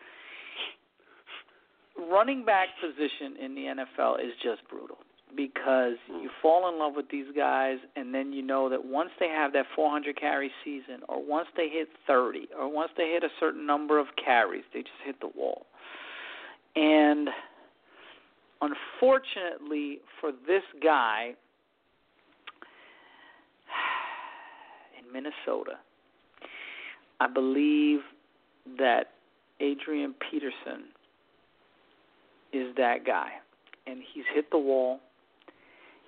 Running 2.12 2.44
back 2.44 2.68
position 2.80 3.36
in 3.42 3.54
the 3.54 3.62
NFL 3.62 4.20
is 4.20 4.32
just 4.42 4.62
brutal 4.68 4.98
because 5.36 5.94
hmm. 6.10 6.22
you 6.22 6.30
fall 6.42 6.68
in 6.68 6.78
love 6.78 6.92
with 6.96 7.10
these 7.10 7.26
guys, 7.36 7.78
and 7.96 8.14
then 8.14 8.32
you 8.32 8.42
know 8.42 8.68
that 8.68 8.84
once 8.84 9.10
they 9.18 9.28
have 9.28 9.52
that 9.52 9.66
400 9.74 10.18
carry 10.18 10.50
season, 10.64 11.00
or 11.08 11.24
once 11.24 11.48
they 11.56 11.68
hit 11.68 11.88
30, 12.06 12.48
or 12.58 12.72
once 12.72 12.90
they 12.96 13.10
hit 13.10 13.24
a 13.24 13.30
certain 13.38 13.66
number 13.66 13.98
of 13.98 14.06
carries, 14.22 14.64
they 14.72 14.80
just 14.80 14.92
hit 15.04 15.20
the 15.20 15.30
wall. 15.36 15.66
And 16.76 17.28
unfortunately 18.60 19.98
for 20.20 20.32
this 20.46 20.62
guy, 20.82 21.34
in 24.98 25.12
Minnesota. 25.12 25.78
I 27.20 27.26
believe 27.28 28.00
that 28.78 29.12
Adrian 29.60 30.14
Peterson 30.30 30.88
is 32.52 32.74
that 32.76 33.04
guy. 33.06 33.28
And 33.86 34.00
he's 34.14 34.24
hit 34.34 34.50
the 34.50 34.58
wall, 34.58 35.00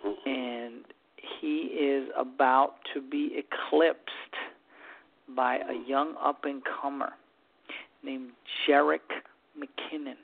Mm-hmm. 0.05 0.29
and 0.29 0.85
he 1.39 1.57
is 1.79 2.09
about 2.19 2.75
to 2.93 3.01
be 3.01 3.31
eclipsed 3.39 4.11
by 5.37 5.57
a 5.57 5.89
young 5.89 6.15
up 6.23 6.41
and 6.45 6.61
comer 6.65 7.11
named 8.03 8.31
Jerick 8.67 8.99
McKinnon. 9.57 10.17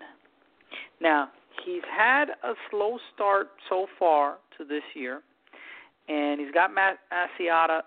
Now, 1.00 1.28
he's 1.64 1.82
had 1.96 2.30
a 2.42 2.54
slow 2.70 2.98
start 3.14 3.50
so 3.68 3.86
far 3.98 4.38
to 4.56 4.64
this 4.64 4.82
year, 4.94 5.22
and 6.08 6.40
he's 6.40 6.52
got 6.52 6.74
Matt 6.74 6.98
Asiata 7.12 7.82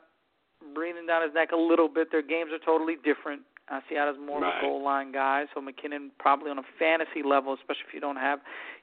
breathing 0.74 1.08
down 1.08 1.24
his 1.24 1.34
neck 1.34 1.52
a 1.52 1.58
little 1.58 1.90
bit. 1.90 2.10
Their 2.12 2.22
games 2.22 2.52
are 2.54 2.66
totally 2.66 2.96
different. 3.04 3.42
Asiata's 3.70 4.18
more 4.20 4.42
right. 4.42 4.58
of 4.58 4.64
a 4.64 4.68
goal 4.68 4.84
line 4.84 5.12
guy, 5.12 5.46
so 5.54 5.62
McKinnon 5.62 6.10
probably 6.20 6.52
on 6.52 6.60
a 6.60 6.64
fantasy 6.80 7.24
level, 7.26 7.54
especially 7.54 7.84
if 7.88 7.94
you 7.94 8.00
don't 8.00 8.18
have, 8.18 8.40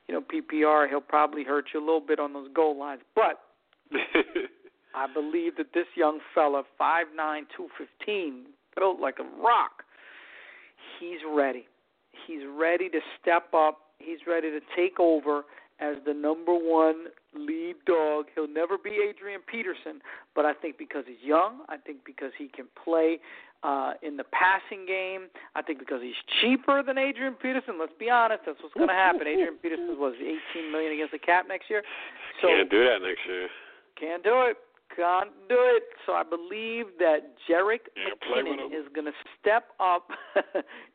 you 0.09 0.15
know, 0.15 0.23
PPR, 0.23 0.89
he'll 0.89 1.01
probably 1.01 1.45
hurt 1.45 1.67
you 1.73 1.81
a 1.81 1.85
little 1.85 2.01
bit 2.01 2.19
on 2.19 2.33
those 2.33 2.49
goal 2.55 2.79
lines. 2.79 3.03
But 3.15 3.41
I 4.95 5.07
believe 5.13 5.57
that 5.57 5.73
this 5.75 5.87
young 5.95 6.21
fella, 6.35 6.63
five 6.77 7.07
nine, 7.15 7.47
two 7.57 7.69
fifteen, 7.79 8.47
built 8.77 9.01
like 9.01 9.17
a 9.19 9.43
rock, 9.43 9.85
he's 10.99 11.19
ready. 11.31 11.67
He's 12.27 12.41
ready 12.59 12.89
to 12.89 12.99
step 13.21 13.55
up. 13.55 13.79
He's 13.99 14.19
ready 14.27 14.51
to 14.51 14.61
take 14.77 14.99
over 14.99 15.45
as 15.81 15.97
the 16.07 16.15
number 16.15 16.55
one 16.55 17.07
lead 17.37 17.77
dog. 17.87 18.27
He'll 18.35 18.49
never 18.49 18.77
be 18.79 18.99
Adrian 19.09 19.41
Peterson, 19.47 20.01
but 20.35 20.45
I 20.45 20.53
think 20.55 20.79
because 20.79 21.05
he's 21.07 21.23
young, 21.23 21.61
I 21.69 21.77
think 21.77 21.99
because 22.05 22.33
he 22.37 22.49
can 22.49 22.67
play 22.85 23.19
uh, 23.63 23.93
in 24.03 24.17
the 24.17 24.25
passing 24.25 24.87
game, 24.87 25.27
I 25.55 25.63
think 25.63 25.79
because 25.79 26.01
he's 26.03 26.19
cheaper 26.41 26.83
than 26.83 26.99
Adrian 26.99 27.35
Peterson. 27.35 27.75
Let's 27.79 27.93
be 27.99 28.09
honest, 28.11 28.43
that's 28.47 28.59
what's 28.63 28.75
going 28.75 28.89
to 28.89 28.95
happen. 28.95 29.27
Adrian 29.27 29.55
Peterson 29.61 29.99
was 29.99 30.15
18 30.19 30.71
million 30.73 30.93
against 30.93 31.13
the 31.13 31.19
cap 31.19 31.47
next 31.49 31.69
year, 31.71 31.83
so 32.41 32.49
Can't 32.49 32.71
do 32.71 32.85
that 32.85 32.99
next 33.03 33.21
year. 33.27 33.49
can't 33.99 34.23
do 34.23 34.43
it. 34.47 34.57
Can't 34.97 35.31
do 35.49 35.57
it. 35.59 35.83
So 36.07 36.13
I 36.13 36.23
believe 36.25 36.87
that 36.99 37.35
Jerick 37.49 37.87
Yeah, 37.95 38.15
McKinnon 38.35 38.67
is 38.73 38.87
going 38.95 39.05
to 39.07 39.13
step 39.41 39.69
up. 39.79 40.09
is 40.37 40.43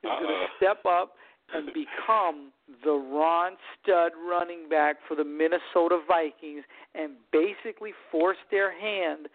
going 0.03 0.27
to 0.27 0.45
step 0.57 0.83
up 0.85 1.13
and 1.53 1.67
become 1.67 2.51
the 2.83 2.91
Ron 2.91 3.53
Stud 3.81 4.13
running 4.27 4.69
back 4.69 4.97
for 5.07 5.15
the 5.15 5.23
Minnesota 5.23 5.99
Vikings 6.07 6.63
and 6.95 7.13
basically 7.31 7.91
force 8.11 8.37
their 8.51 8.71
hand 8.71 9.27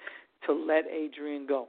to 0.47 0.53
let 0.53 0.85
Adrian 0.87 1.47
go. 1.47 1.69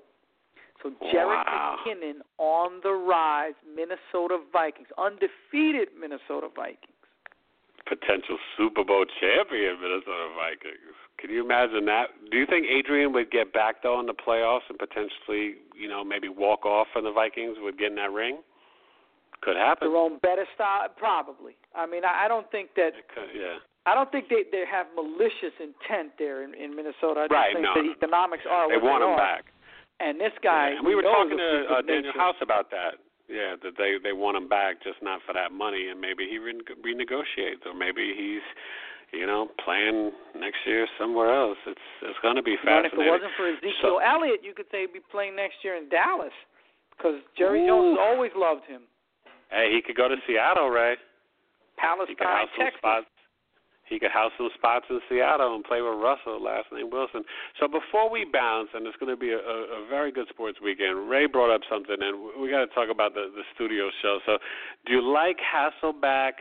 So 0.82 0.92
Jerick 1.14 1.46
Wow. 1.46 1.78
McKinnon 1.86 2.22
on 2.38 2.80
the 2.84 2.94
rise, 2.94 3.54
Minnesota 3.68 4.40
Vikings, 4.54 4.88
undefeated 4.98 5.90
Minnesota 6.00 6.48
Vikings. 6.56 6.96
Potential 7.86 8.38
Super 8.56 8.84
Bowl 8.84 9.04
champion 9.20 9.82
Minnesota 9.82 10.30
Vikings. 10.38 10.96
Can 11.18 11.32
you 11.32 11.44
imagine 11.44 11.86
that? 11.86 12.10
Do 12.32 12.38
you 12.38 12.46
think 12.46 12.68
Adrian 12.68 13.12
would 13.14 13.32
get 13.32 13.52
back 13.52 13.84
though 13.84 14.00
in 14.00 14.06
the 14.06 14.14
playoffs 14.14 14.70
and 14.70 14.78
potentially, 14.78 15.56
you 15.76 15.90
know, 15.90 16.04
maybe 16.04 16.30
walk 16.30 16.66
off 16.66 16.88
from 16.94 17.04
the 17.04 17.12
Vikings 17.12 17.58
with 17.62 17.78
getting 17.78 17.96
that 17.96 18.12
ring? 18.12 18.40
Could 19.42 19.56
happen. 19.56 19.88
Jerome 19.88 20.20
Bettis 20.22 20.48
style, 20.56 20.88
probably. 20.98 21.56
I 21.76 21.86
mean, 21.86 22.04
I 22.04 22.26
I 22.26 22.28
don't 22.28 22.50
think 22.52 22.76
that 22.76 22.92
It 22.98 23.08
could, 23.14 23.32
yeah. 23.34 23.58
I 23.86 23.96
don't 23.96 24.12
think 24.12 24.28
they 24.30 24.44
they 24.52 24.66
have 24.70 24.88
malicious 24.96 25.56
intent 25.64 26.12
there 26.20 26.44
in, 26.44 26.54
in 26.54 26.76
Minnesota. 26.76 27.24
I 27.24 27.26
just 27.26 27.32
Right, 27.32 27.54
think 27.56 27.64
no, 27.64 27.74
the 27.80 27.92
economics 27.96 28.44
are 28.50 28.68
They 28.68 28.76
what 28.78 29.00
want 29.00 29.02
they 29.02 29.08
him 29.08 29.16
are. 29.16 29.18
back. 29.18 29.44
And 30.00 30.20
this 30.20 30.36
guy, 30.44 30.72
Yeah, 30.72 30.78
and 30.80 30.86
we 30.88 30.96
were 30.96 31.04
talking 31.04 31.38
to 31.40 31.52
uh, 31.72 31.82
Daniel. 31.84 32.14
House 32.16 32.36
about 32.42 32.70
that. 32.72 33.00
Yeah, 33.32 33.56
that 33.64 33.78
they 33.78 33.96
they 34.04 34.12
want 34.12 34.36
him 34.38 34.48
back, 34.50 34.82
just 34.84 35.00
not 35.02 35.22
for 35.26 35.34
that 35.34 35.52
money, 35.56 35.88
and 35.88 36.00
maybe 36.02 36.28
he 36.28 36.40
re- 36.40 36.60
renegotiates, 36.82 37.62
or 37.66 37.74
maybe 37.78 38.12
he's, 38.18 38.42
you 39.14 39.28
know, 39.28 39.48
playing 39.64 40.12
next 40.36 40.60
year 40.66 40.88
somewhere 40.98 41.30
else. 41.32 41.58
It's 41.68 41.88
it's 42.02 42.18
going 42.26 42.36
to 42.36 42.44
be 42.44 42.58
You 42.58 42.64
know, 42.66 42.78
and 42.82 42.86
if 42.88 42.92
fascinating. 42.92 43.08
it 43.08 43.16
wasn't 43.22 43.34
for 43.38 43.48
Ezekiel 43.48 43.74
So- 43.82 43.98
Elliott, 44.00 44.42
you 44.44 44.54
could 44.54 44.66
say 44.72 44.82
he'd 44.82 44.94
be 44.94 45.00
playing 45.12 45.36
next 45.36 45.64
year 45.64 45.76
in 45.76 45.88
Dallas 45.90 46.34
because 46.98 47.22
Jerry 47.38 47.64
Ooh. 47.64 47.68
Jones 47.68 47.98
has 48.00 48.08
always 48.12 48.32
loved 48.36 48.66
him. 48.66 48.82
Hey, 49.50 49.72
he 49.74 49.82
could 49.82 49.96
go 49.98 50.08
to 50.08 50.16
Seattle, 50.28 50.70
Rae. 50.70 50.96
He 50.96 51.82
Palestine, 51.82 52.16
could 52.16 52.28
house 52.28 52.50
some 52.56 52.66
Texas. 52.66 52.78
spots. 52.80 53.06
He 53.90 53.98
could 53.98 54.12
house 54.12 54.32
some 54.38 54.50
spots 54.54 54.86
in 54.92 55.00
Seattle 55.10 55.56
and 55.56 55.64
play 55.64 55.82
with 55.82 55.98
Russell, 55.98 56.38
last 56.38 56.68
name 56.72 56.92
Wilson. 56.92 57.24
So 57.60 57.68
before 57.68 58.06
we 58.12 58.24
bounce, 58.32 58.70
and 58.76 58.86
it's 58.86 58.96
going 58.98 59.10
to 59.10 59.18
be 59.18 59.32
a, 59.32 59.42
a, 59.42 59.82
a 59.82 59.88
very 59.90 60.12
good 60.12 60.28
sports 60.30 60.60
weekend. 60.62 61.10
Rae 61.10 61.26
brought 61.26 61.50
up 61.54 61.62
something, 61.66 61.98
and 62.00 62.40
we 62.40 62.52
got 62.52 62.60
to 62.62 62.68
talk 62.78 62.90
about 62.92 63.16
the 63.16 63.32
the 63.34 63.42
studio 63.56 63.90
show. 64.04 64.20
So, 64.28 64.38
do 64.86 64.94
you 64.94 65.02
like 65.02 65.38
Hasselbeck? 65.42 66.34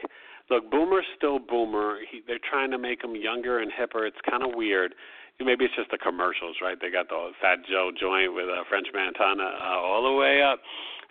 Look, 0.50 0.70
Boomer's 0.70 1.06
still 1.16 1.38
Boomer. 1.38 2.00
He, 2.10 2.20
they're 2.26 2.40
trying 2.50 2.70
to 2.72 2.78
make 2.78 3.02
him 3.02 3.16
younger 3.16 3.60
and 3.60 3.70
hipper. 3.72 4.06
It's 4.06 4.20
kind 4.28 4.42
of 4.42 4.50
weird. 4.54 4.94
Maybe 5.40 5.64
it's 5.66 5.76
just 5.76 5.90
the 5.90 5.98
commercials, 5.98 6.56
right? 6.60 6.76
They 6.80 6.90
got 6.90 7.08
the 7.08 7.30
Fat 7.40 7.58
Joe 7.70 7.92
joint 7.98 8.34
with 8.34 8.46
uh, 8.50 8.64
French 8.68 8.88
Montana 8.92 9.44
uh, 9.56 9.78
all 9.78 10.02
the 10.02 10.12
way 10.18 10.42
up. 10.42 10.58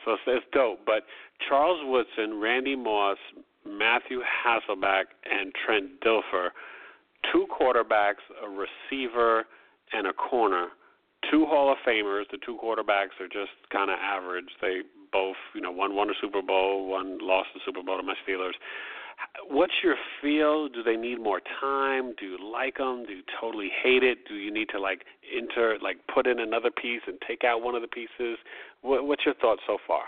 So 0.07 0.13
it's, 0.13 0.21
it's 0.27 0.45
dope. 0.53 0.79
But 0.85 1.03
Charles 1.49 1.81
Woodson, 1.83 2.39
Randy 2.39 2.77
Moss, 2.77 3.17
Matthew 3.67 4.21
Hasselbeck, 4.23 5.11
and 5.29 5.51
Trent 5.65 5.99
Dilfer, 5.99 6.49
two 7.31 7.45
quarterbacks, 7.51 8.23
a 8.41 8.47
receiver, 8.47 9.43
and 9.91 10.07
a 10.07 10.13
corner. 10.13 10.67
Two 11.29 11.45
Hall 11.45 11.69
of 11.69 11.77
Famers. 11.85 12.23
The 12.31 12.37
two 12.45 12.57
quarterbacks 12.63 13.19
are 13.19 13.27
just 13.27 13.51
kind 13.69 13.91
of 13.91 13.97
average. 14.01 14.47
They 14.61 14.79
both, 15.11 15.35
you 15.53 15.59
know, 15.59 15.71
one 15.71 15.93
won 15.93 16.09
a 16.09 16.13
Super 16.21 16.41
Bowl, 16.41 16.87
one 16.89 17.17
lost 17.21 17.49
the 17.53 17.59
Super 17.65 17.83
Bowl 17.83 17.97
to 17.97 18.03
my 18.03 18.13
Steelers. 18.25 18.53
What's 19.49 19.73
your 19.83 19.95
feel? 20.21 20.67
Do 20.69 20.83
they 20.83 20.95
need 20.95 21.21
more 21.21 21.41
time? 21.61 22.13
Do 22.19 22.25
you 22.25 22.37
like 22.39 22.77
them? 22.77 23.05
Do 23.05 23.13
you 23.13 23.23
totally 23.39 23.69
hate 23.83 24.03
it? 24.03 24.19
Do 24.27 24.35
you 24.35 24.51
need 24.51 24.69
to 24.69 24.79
like 24.79 25.05
enter, 25.35 25.77
like 25.81 25.97
put 26.13 26.27
in 26.27 26.39
another 26.39 26.69
piece 26.69 27.01
and 27.07 27.17
take 27.27 27.43
out 27.43 27.61
one 27.61 27.73
of 27.75 27.81
the 27.81 27.87
pieces? 27.87 28.37
What, 28.81 29.05
what's 29.07 29.25
your 29.25 29.35
thoughts 29.35 29.61
so 29.65 29.77
far? 29.87 30.03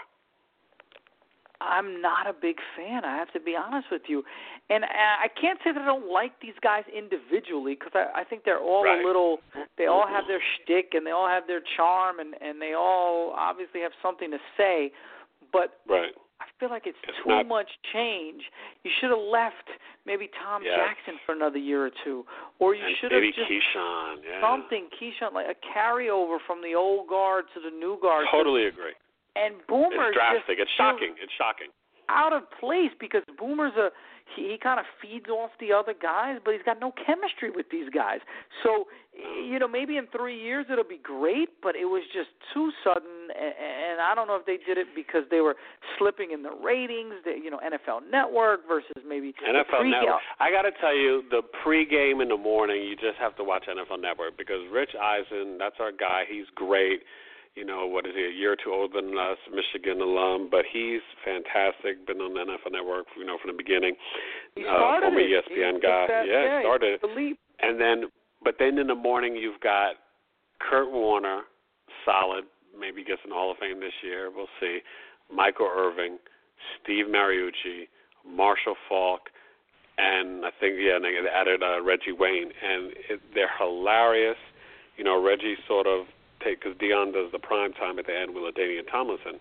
I'm 1.62 2.02
not 2.02 2.26
a 2.28 2.34
big 2.34 2.56
fan. 2.78 3.04
I 3.04 3.18
have 3.18 3.32
to 3.34 3.40
be 3.40 3.54
honest 3.56 3.88
with 3.92 4.04
you, 4.08 4.24
and 4.70 4.86
I 4.86 5.26
I 5.26 5.28
can't 5.42 5.60
say 5.64 5.74
that 5.74 5.82
I 5.82 5.86
don't 5.86 6.12
like 6.12 6.40
these 6.42 6.54
guys 6.64 6.84
individually 6.88 7.76
because 7.76 7.92
I, 7.94 8.22
I 8.22 8.24
think 8.24 8.46
they're 8.46 8.60
all 8.60 8.86
Right. 8.86 9.04
a 9.04 9.06
little. 9.06 9.40
They 9.78 9.88
all 9.88 10.08
have 10.08 10.24
their 10.28 10.40
mm-hmm. 10.40 10.64
shtick 10.64 10.94
and 10.94 11.06
they 11.06 11.12
all 11.12 11.28
have 11.28 11.48
their 11.48 11.62
charm 11.76 12.20
and 12.20 12.34
and 12.42 12.62
they 12.62 12.74
all 12.74 13.34
obviously 13.36 13.82
have 13.82 13.92
something 14.02 14.32
to 14.32 14.40
say, 14.56 14.94
but 15.52 15.80
Right. 15.88 16.16
I 16.42 16.46
feel 16.60 16.70
like 16.70 16.88
it's, 16.88 16.98
It's 17.04 17.18
too 17.24 17.30
not- 17.30 17.48
much 17.48 17.70
change. 17.94 18.44
You 18.84 18.92
should 19.00 19.10
have 19.12 19.20
left 19.20 19.68
maybe 20.06 20.30
Tom 20.44 20.64
Yes. 20.64 20.76
Jackson 20.76 21.20
for 21.26 21.34
another 21.36 21.58
year 21.60 21.86
or 21.86 21.92
two, 22.04 22.26
or 22.60 22.74
you 22.76 22.84
and 22.86 22.96
should 22.98 23.12
have 23.12 23.22
maybe 23.22 23.34
just 23.34 23.50
Keyshawn. 23.52 24.24
Yeah. 24.24 24.42
something 24.42 24.88
Keyshawn 25.00 25.34
like 25.34 25.48
a 25.48 25.56
carryover 25.76 26.38
from 26.48 26.62
the 26.62 26.76
old 26.76 27.08
guard 27.08 27.46
to 27.54 27.60
the 27.60 27.70
new 27.72 27.98
guard. 28.02 28.26
Totally 28.32 28.66
agree. 28.68 28.94
And 29.36 29.56
Boomer 29.68 30.08
It's 30.10 30.16
drastic. 30.16 30.58
just 30.58 30.68
It's 30.68 30.72
shocking. 30.72 31.16
It's 31.22 31.32
shocking. 31.34 31.70
Out 32.10 32.34
of 32.34 32.44
place 32.60 32.92
because 33.00 33.24
Boomer's 33.38 33.74
a 33.78 33.90
he, 34.36 34.52
he 34.52 34.58
kind 34.58 34.80
of 34.80 34.86
feeds 35.02 35.28
off 35.30 35.52
the 35.60 35.74
other 35.74 35.94
guys, 35.94 36.38
but 36.44 36.54
he's 36.54 36.64
got 36.64 36.80
no 36.80 36.94
chemistry 36.94 37.50
with 37.50 37.68
these 37.72 37.90
guys. 37.90 38.20
So, 38.64 38.86
you 39.14 39.60
know, 39.60 39.68
maybe 39.68 39.98
in 39.98 40.08
three 40.08 40.40
years 40.40 40.66
it'll 40.72 40.88
be 40.88 41.02
great, 41.02 41.50
but 41.62 41.76
it 41.76 41.86
was 41.86 42.04
just 42.14 42.30
too 42.54 42.72
sudden, 42.84 43.34
and, 43.34 43.54
and 43.58 44.02
I 44.02 44.14
don't 44.16 44.28
know 44.28 44.36
if 44.36 44.46
they 44.46 44.58
did 44.58 44.78
it 44.78 44.88
because 44.96 45.24
they 45.32 45.42
were 45.42 45.56
slipping 45.98 46.32
in 46.32 46.44
the 46.44 46.52
ratings. 46.52 47.16
The, 47.26 47.32
you 47.32 47.50
know, 47.50 47.60
NFL 47.60 48.10
Network 48.10 48.68
versus 48.68 49.04
maybe 49.08 49.34
NFL. 49.34 49.90
Network. 49.90 50.22
I 50.40 50.52
got 50.52 50.64
to 50.64 50.72
tell 50.80 50.96
you, 50.96 51.24
the 51.30 51.42
pregame 51.66 52.22
in 52.22 52.30
the 52.30 52.38
morning, 52.38 52.84
you 52.84 52.96
just 52.96 53.18
have 53.20 53.36
to 53.38 53.44
watch 53.44 53.66
NFL 53.68 54.02
Network 54.02 54.38
because 54.38 54.62
Rich 54.72 54.92
Eisen, 54.96 55.58
that's 55.58 55.78
our 55.80 55.92
guy. 55.92 56.24
He's 56.30 56.48
great. 56.56 57.02
You 57.56 57.66
know, 57.66 57.88
what 57.88 58.06
is 58.06 58.14
he, 58.16 58.24
a 58.24 58.32
year 58.32 58.54
or 58.54 58.56
two 58.56 58.72
older 58.72 59.02
than 59.02 59.18
us, 59.18 59.38
Michigan 59.52 60.00
alum, 60.02 60.48
but 60.50 60.64
he's 60.72 61.02
fantastic. 61.26 62.06
Been 62.08 62.22
on 62.22 62.34
the 62.34 62.40
NFL 62.40 62.72
Network, 62.72 63.08
you 63.18 63.26
know, 63.26 63.38
from 63.42 63.52
the 63.52 63.58
beginning. 63.58 63.96
He 64.56 64.64
uh, 64.64 64.72
started 64.72 65.12
former 65.12 65.20
it. 65.20 65.44
ESPN 65.44 65.76
he 65.76 65.82
guy. 65.82 66.08
yeah, 66.10 66.24
yeah, 66.24 66.62
started. 66.62 67.00
he 67.02 67.08
took 67.08 67.16
the 67.16 67.22
leap. 67.22 67.40
And 67.60 67.82
then, 67.82 68.04
but 68.44 68.56
then 68.60 68.78
in 68.78 68.88
the 68.88 68.96
morning, 68.96 69.36
you've 69.36 69.60
got 69.60 69.96
Kurt 70.62 70.92
Warner, 70.92 71.42
solid, 72.06 72.46
maybe 72.80 73.04
gets 73.04 73.22
in 73.24 73.30
the 73.32 73.36
Hall 73.36 73.52
of 73.52 73.58
Fame 73.58 73.80
this 73.80 73.98
year. 74.04 74.32
We'll 74.34 74.52
see. 74.60 74.80
Michael 75.34 75.68
Irvin, 75.68 76.18
Steve 76.82 77.06
Mariucci, 77.06 77.88
Marshall 78.26 78.76
Faulk, 78.88 79.30
and 79.98 80.46
I 80.46 80.50
think 80.60 80.76
yeah, 80.80 80.96
and 80.96 81.04
they 81.04 81.16
added 81.28 81.62
uh, 81.62 81.82
Reggie 81.84 82.16
Wayne, 82.18 82.52
and 82.64 82.94
it, 83.10 83.20
they're 83.34 83.52
hilarious. 83.60 84.38
You 84.98 85.04
know, 85.04 85.22
Reggie 85.22 85.56
sort 85.68 85.88
of 85.88 86.06
take 86.40 86.62
because 86.62 86.78
Deion 86.78 87.14
does 87.14 87.32
the 87.32 87.40
prime 87.40 87.74
time 87.74 88.00
at 88.00 88.06
the 88.08 88.16
end 88.16 88.34
with 88.34 88.44
LaDainian 88.44 88.88
Tomlinson, 88.92 89.40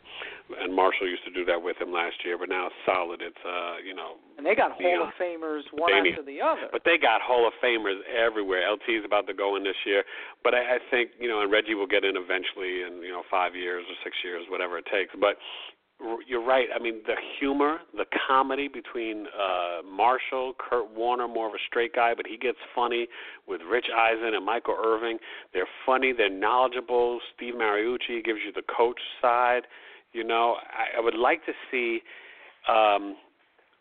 and 0.60 0.74
Marshall 0.74 1.08
used 1.08 1.24
to 1.24 1.32
do 1.34 1.44
that 1.46 1.60
with 1.60 1.76
him 1.80 1.92
last 1.92 2.16
year. 2.24 2.36
But 2.38 2.48
now 2.48 2.66
it's 2.68 2.80
solid. 2.86 3.20
It's 3.22 3.40
uh, 3.44 3.78
you 3.84 3.94
know, 3.94 4.16
And 4.36 4.46
they 4.46 4.54
got 4.54 4.72
Hall 4.72 5.02
of 5.06 5.14
Famers 5.20 5.62
one 5.72 5.92
Danny. 5.92 6.10
after 6.10 6.22
the 6.24 6.40
other. 6.40 6.68
but 6.72 6.82
they 6.84 6.98
got 6.98 7.20
Hall 7.22 7.46
of 7.46 7.54
Famers 7.62 7.98
everywhere. 8.10 8.66
LT 8.70 8.88
is 9.00 9.04
about 9.04 9.26
to 9.28 9.34
go 9.34 9.56
in 9.56 9.62
this 9.64 9.78
year, 9.86 10.04
but 10.42 10.54
I, 10.54 10.76
I 10.76 10.78
think 10.90 11.10
you 11.18 11.28
know, 11.28 11.42
and 11.42 11.50
Reggie 11.50 11.74
will 11.74 11.86
get 11.90 12.04
in 12.04 12.16
eventually 12.16 12.82
in 12.82 13.02
you 13.02 13.12
know 13.12 13.22
five 13.30 13.54
years 13.54 13.84
or 13.88 13.96
six 14.04 14.16
years, 14.24 14.44
whatever 14.48 14.78
it 14.78 14.86
takes. 14.90 15.14
But 15.18 15.36
you're 16.26 16.44
right. 16.44 16.68
I 16.74 16.78
mean, 16.78 17.00
the 17.06 17.16
humor, 17.38 17.78
the 17.96 18.04
comedy 18.26 18.68
between 18.68 19.26
uh 19.26 19.82
Marshall, 19.84 20.54
Kurt 20.58 20.90
Warner, 20.94 21.28
more 21.28 21.48
of 21.48 21.54
a 21.54 21.58
straight 21.66 21.94
guy, 21.94 22.14
but 22.16 22.26
he 22.26 22.36
gets 22.36 22.58
funny 22.74 23.08
with 23.46 23.60
Rich 23.68 23.86
Eisen 23.96 24.34
and 24.34 24.44
Michael 24.44 24.76
Irvin. 24.82 25.18
They're 25.52 25.68
funny. 25.84 26.12
They're 26.16 26.30
knowledgeable. 26.30 27.20
Steve 27.34 27.54
Mariucci 27.54 28.24
gives 28.24 28.40
you 28.46 28.52
the 28.54 28.62
coach 28.76 29.00
side. 29.20 29.62
You 30.12 30.24
know, 30.24 30.56
I, 30.72 30.98
I 30.98 31.00
would 31.00 31.16
like 31.16 31.44
to 31.46 31.52
see. 31.70 32.00
um 32.68 33.16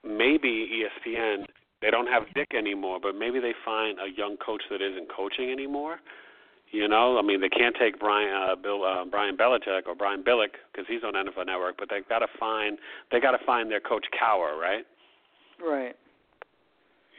maybe 0.03 0.84
ESPN 0.86 1.45
they 1.82 1.91
don't 1.91 2.07
have 2.07 2.24
Dick 2.34 2.53
anymore, 2.57 2.99
but 3.01 3.13
maybe 3.15 3.39
they 3.39 3.53
find 3.63 3.99
a 3.99 4.09
young 4.18 4.38
coach 4.38 4.63
that 4.72 4.82
isn't 4.82 5.09
coaching 5.15 5.51
anymore. 5.51 5.99
You 6.72 6.88
know, 6.88 7.18
I 7.18 7.22
mean, 7.22 7.39
they 7.39 7.49
can't 7.49 7.76
take 7.80 7.97
Brian 7.97 8.34
uh, 8.34 8.55
Bill 8.55 8.84
uh, 8.84 9.05
Brian 9.05 9.38
Belichick 9.38 9.88
or 9.88 9.95
Brian 9.95 10.22
Billick 10.22 10.59
because 10.72 10.86
he's 10.88 11.01
on 11.03 11.13
NFL 11.13 11.45
Network, 11.45 11.78
but 11.78 11.89
they've 11.89 12.07
got 12.09 12.20
to 12.20 12.28
find 12.39 12.78
they 13.11 13.20
got 13.22 13.32
to 13.32 13.45
find 13.45 13.72
their 13.72 13.80
coach 13.80 14.05
Cowher, 14.11 14.57
right? 14.59 14.86
Right. 15.63 15.95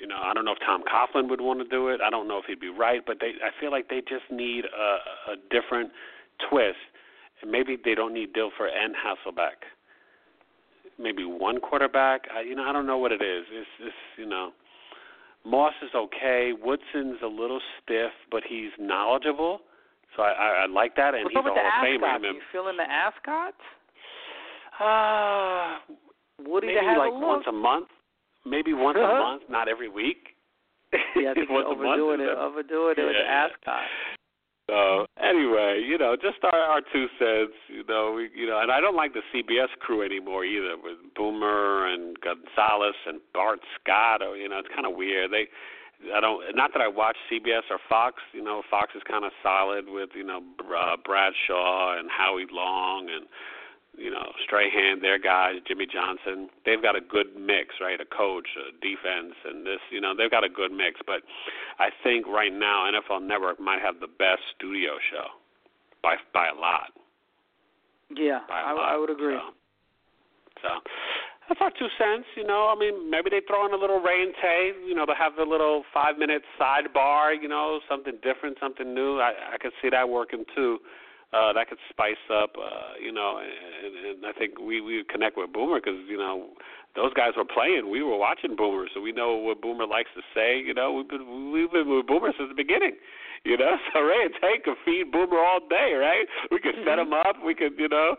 You 0.00 0.06
know, 0.06 0.20
I 0.22 0.32
don't 0.34 0.44
know 0.44 0.52
if 0.52 0.58
Tom 0.64 0.82
Coughlin 0.84 1.28
would 1.28 1.40
want 1.40 1.60
to 1.60 1.66
do 1.66 1.88
it. 1.88 2.00
I 2.04 2.10
don't 2.10 2.28
know 2.28 2.38
if 2.38 2.44
he'd 2.44 2.60
be 2.60 2.68
right, 2.68 3.00
but 3.04 3.18
they 3.20 3.32
I 3.42 3.50
feel 3.58 3.70
like 3.70 3.88
they 3.88 4.00
just 4.00 4.30
need 4.30 4.64
a, 4.66 5.32
a 5.32 5.36
different 5.50 5.90
twist. 6.50 6.76
And 7.40 7.50
maybe 7.50 7.76
they 7.82 7.94
don't 7.94 8.12
need 8.12 8.34
Dilfer 8.34 8.68
and 8.68 8.94
Hasselbeck. 8.94 9.64
Maybe 10.98 11.24
one 11.24 11.60
quarterback. 11.60 12.22
I, 12.34 12.42
you 12.42 12.54
know, 12.54 12.64
I 12.64 12.72
don't 12.72 12.86
know 12.86 12.98
what 12.98 13.12
it 13.12 13.22
is. 13.22 13.44
It's 13.50 13.68
it's 13.80 13.96
you 14.18 14.26
know, 14.26 14.50
Moss 15.44 15.74
is 15.82 15.90
okay. 15.94 16.52
Woodson's 16.60 17.18
a 17.22 17.26
little 17.26 17.60
stiff, 17.82 18.12
but 18.30 18.42
he's 18.48 18.70
knowledgeable. 18.78 19.60
So 20.16 20.22
I, 20.22 20.30
I, 20.32 20.48
I 20.64 20.66
like 20.66 20.96
that, 20.96 21.14
and 21.14 21.24
What's 21.24 21.34
he's 21.34 21.40
a 21.40 21.42
the 21.44 21.50
Hall 21.50 21.58
of 21.58 21.84
Famer. 21.84 22.04
ascots? 22.08 22.14
I 22.14 22.18
mean, 22.18 22.34
You 22.34 22.40
feeling 22.52 22.76
the 22.76 22.88
ascots? 22.90 23.62
uh, 24.80 25.78
Woody 26.48 26.68
maybe 26.68 26.86
like 26.98 27.10
a 27.12 27.18
once 27.18 27.44
a 27.48 27.52
month. 27.52 27.88
Maybe 28.46 28.72
once 28.72 28.96
a 28.96 29.02
Uh-huh. 29.02 29.18
month, 29.18 29.42
not 29.50 29.68
every 29.68 29.88
week. 29.88 30.36
Yeah, 31.16 31.30
I 31.30 31.34
think 31.34 31.50
you're 31.50 31.64
overdoing 31.66 32.20
it. 32.20 32.28
Overdoing 32.28 32.94
it 32.96 33.02
with 33.04 33.14
the 33.16 33.22
Yeah. 33.24 33.48
ascot. 33.50 33.84
So 34.68 35.06
anyway, 35.16 35.80
you 35.80 35.96
know, 35.96 36.14
just 36.14 36.44
our 36.44 36.52
our 36.52 36.80
two 36.92 37.06
cents. 37.18 37.56
You 37.68 37.84
know, 37.88 38.12
we 38.12 38.28
you 38.34 38.46
know, 38.46 38.60
and 38.60 38.70
I 38.70 38.80
don't 38.80 38.96
like 38.96 39.14
the 39.14 39.24
CBS 39.34 39.72
crew 39.80 40.04
anymore 40.04 40.44
either, 40.44 40.76
with 40.76 40.98
Boomer 41.16 41.86
and 41.86 42.16
Gonzalez 42.20 42.94
and 43.06 43.20
Bart 43.32 43.60
Scott. 43.80 44.22
Or 44.22 44.36
you 44.36 44.48
know, 44.48 44.58
it's 44.58 44.68
kind 44.68 44.86
of 44.86 44.94
weird. 44.94 45.30
They, 45.32 45.48
I 46.14 46.20
don't. 46.20 46.54
Not 46.54 46.72
that 46.74 46.82
I 46.82 46.88
watch 46.88 47.16
CBS 47.32 47.64
or 47.70 47.78
Fox. 47.88 48.16
You 48.32 48.44
know, 48.44 48.62
Fox 48.70 48.92
is 48.94 49.02
kind 49.08 49.24
of 49.24 49.32
solid 49.42 49.86
with 49.88 50.10
you 50.14 50.24
know 50.24 50.42
uh, 50.60 50.96
Bradshaw 51.02 51.98
and 51.98 52.10
Howie 52.10 52.46
Long 52.52 53.08
and 53.08 53.26
you 53.98 54.10
know 54.10 54.32
Strahan, 54.44 55.00
their 55.00 55.18
guys, 55.18 55.56
Jimmy 55.66 55.86
Johnson. 55.86 56.48
They've 56.64 56.80
got 56.82 56.96
a 56.96 57.00
good 57.00 57.36
mix, 57.36 57.76
right? 57.80 58.00
A 58.00 58.06
coach, 58.06 58.46
a 58.56 58.72
defense, 58.80 59.34
and 59.44 59.66
this. 59.66 59.80
You 59.90 60.00
know, 60.00 60.14
they've 60.16 60.30
got 60.30 60.44
a 60.44 60.48
good 60.48 60.72
mix. 60.72 61.00
But 61.06 61.22
I 61.78 61.90
think 62.02 62.26
right 62.26 62.52
now 62.52 62.90
NFL 62.90 63.26
Network 63.26 63.60
might 63.60 63.82
have 63.82 64.00
the 64.00 64.06
best 64.06 64.42
studio 64.56 64.96
show 65.10 65.26
by 66.02 66.16
by 66.32 66.48
a 66.48 66.54
lot. 66.54 66.92
Yeah, 68.14 68.40
By 68.48 68.60
I, 68.60 68.72
lot. 68.72 68.88
I 68.88 68.96
would 68.96 69.10
agree. 69.10 69.36
So, 69.36 69.52
so 70.62 70.68
that's 71.48 71.60
our 71.60 71.70
two 71.70 71.88
cents. 71.98 72.26
You 72.36 72.44
know, 72.44 72.72
I 72.74 72.78
mean, 72.78 73.10
maybe 73.10 73.28
they 73.30 73.40
throw 73.46 73.66
in 73.66 73.72
a 73.72 73.76
little 73.76 74.00
Rae 74.00 74.22
and 74.22 74.34
Tay. 74.40 74.72
You 74.86 74.94
know, 74.94 75.04
they'll 75.04 75.16
have 75.16 75.36
the 75.36 75.44
little 75.44 75.84
five 75.92 76.16
minute 76.18 76.42
sidebar. 76.60 77.36
You 77.40 77.48
know, 77.48 77.80
something 77.88 78.14
different, 78.22 78.56
something 78.60 78.94
new. 78.94 79.18
I 79.18 79.32
I 79.54 79.58
could 79.60 79.72
see 79.82 79.90
that 79.90 80.08
working 80.08 80.44
too. 80.54 80.78
Uh, 81.28 81.52
that 81.52 81.68
could 81.68 81.78
spice 81.90 82.16
up, 82.32 82.56
uh, 82.56 82.96
you 82.96 83.12
know, 83.12 83.36
and, 83.36 84.16
and 84.16 84.24
I 84.24 84.32
think 84.32 84.56
we 84.58 84.80
we 84.80 85.04
connect 85.12 85.36
with 85.36 85.52
Boomer 85.52 85.76
because 85.76 86.00
you 86.08 86.16
know 86.16 86.56
those 86.96 87.12
guys 87.12 87.36
were 87.36 87.44
playing. 87.44 87.90
We 87.92 88.02
were 88.02 88.16
watching 88.16 88.56
Boomer, 88.56 88.88
so 88.94 89.04
we 89.04 89.12
know 89.12 89.36
what 89.36 89.60
Boomer 89.60 89.86
likes 89.86 90.08
to 90.16 90.22
say. 90.32 90.56
You 90.56 90.72
know, 90.72 90.92
we've 90.96 91.08
been 91.08 91.52
we've 91.52 91.70
been 91.70 91.84
with 91.84 92.06
Boomer 92.08 92.32
since 92.32 92.48
the 92.48 92.56
beginning. 92.56 92.96
You 93.44 93.60
know, 93.60 93.76
so 93.92 94.00
Rae 94.00 94.24
and 94.24 94.32
Tay 94.40 94.64
could 94.64 94.80
feed 94.88 95.12
Boomer 95.12 95.36
all 95.36 95.60
day, 95.68 95.94
right? 96.00 96.24
We 96.50 96.64
could 96.64 96.80
set 96.88 96.98
him 96.98 97.12
up. 97.12 97.36
We 97.44 97.54
could, 97.54 97.76
you 97.76 97.92
know, 97.92 98.16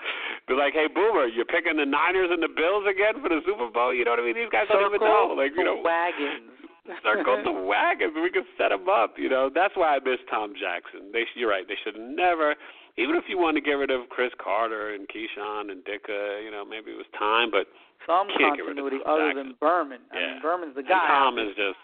be 0.47 0.53
like, 0.53 0.77
"Hey, 0.77 0.85
Boomer, 0.85 1.25
you're 1.27 1.49
picking 1.49 1.81
the 1.81 1.89
Niners 1.89 2.29
and 2.29 2.45
the 2.45 2.51
Bills 2.53 2.85
again 2.85 3.17
for 3.25 3.29
the 3.33 3.41
Super 3.41 3.73
Bowl." 3.73 3.89
You 3.89 4.05
know 4.05 4.13
what 4.13 4.21
I 4.21 4.25
mean? 4.29 4.37
These 4.37 4.53
guys 4.53 4.69
don't 4.69 4.85
even 4.85 5.01
know. 5.01 5.33
Like, 5.33 5.57
you 5.57 5.65
know, 5.65 5.81
wagons. 5.81 6.53
circle 7.05 7.37
the 7.43 7.53
wagons. 7.53 8.13
We 8.15 8.29
could 8.29 8.49
set 8.57 8.69
them 8.69 8.89
up. 8.89 9.15
You 9.17 9.29
know, 9.29 9.49
that's 9.53 9.75
why 9.75 9.97
I 9.97 9.99
miss 9.99 10.21
Tom 10.29 10.53
Jackson. 10.57 11.11
They, 11.13 11.25
you're 11.35 11.49
right. 11.49 11.67
They 11.67 11.77
should 11.83 11.99
never. 11.99 12.55
Even 12.99 13.15
if 13.15 13.23
you 13.31 13.37
want 13.39 13.55
to 13.55 13.61
get 13.63 13.79
rid 13.79 13.89
of 13.91 14.09
Cris 14.09 14.31
Carter 14.43 14.93
and 14.93 15.07
Keyshawn 15.07 15.71
and 15.71 15.79
Ditka, 15.87 16.43
you 16.43 16.51
know, 16.51 16.65
maybe 16.67 16.91
it 16.91 16.97
was 16.99 17.07
time, 17.17 17.49
but 17.49 17.67
Some 18.05 18.27
can't 18.37 18.59
get 18.59 18.67
rid 18.67 18.75
of 18.77 18.83
continuity 18.83 18.99
Tom 19.07 19.15
other 19.15 19.33
than 19.33 19.55
Berman. 19.59 20.01
I 20.11 20.19
Yeah. 20.19 20.27
mean, 20.33 20.41
Berman's 20.41 20.75
the 20.75 20.83
And 20.83 20.89
guy. 20.89 21.07
Tom 21.07 21.39
is 21.39 21.55
just. 21.55 21.79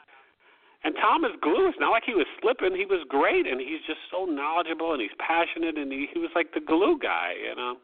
And 0.83 0.93
Tom 1.01 1.25
is 1.25 1.31
glue. 1.41 1.65
It's 1.67 1.79
not 1.79 1.89
like 1.89 2.03
he 2.05 2.13
was 2.13 2.27
slipping. 2.41 2.75
He 2.75 2.85
was 2.85 3.01
great, 3.09 3.47
and 3.47 3.59
he's 3.59 3.81
just 3.87 4.01
so 4.11 4.25
knowledgeable, 4.25 4.93
and 4.93 5.01
he's 5.01 5.15
passionate, 5.17 5.77
and 5.79 5.91
he, 5.91 6.05
he 6.13 6.19
was 6.19 6.29
like 6.35 6.53
the 6.53 6.59
glue 6.59 6.99
guy, 6.99 7.33
you 7.41 7.55
know. 7.55 7.77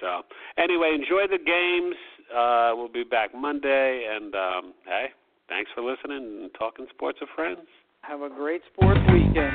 So 0.00 0.22
anyway, 0.58 0.90
enjoy 0.94 1.28
the 1.28 1.38
games. 1.38 1.94
Uh, 2.34 2.72
we'll 2.74 2.88
be 2.88 3.04
back 3.04 3.32
Monday, 3.34 4.06
and 4.10 4.34
um, 4.34 4.74
hey, 4.86 5.12
thanks 5.48 5.70
for 5.74 5.82
listening 5.82 6.42
and 6.42 6.50
talking 6.58 6.86
sports 6.90 7.20
with 7.20 7.30
friends. 7.36 7.60
Have 8.00 8.22
a 8.22 8.28
great 8.30 8.62
sports 8.74 8.98
weekend. 9.12 9.54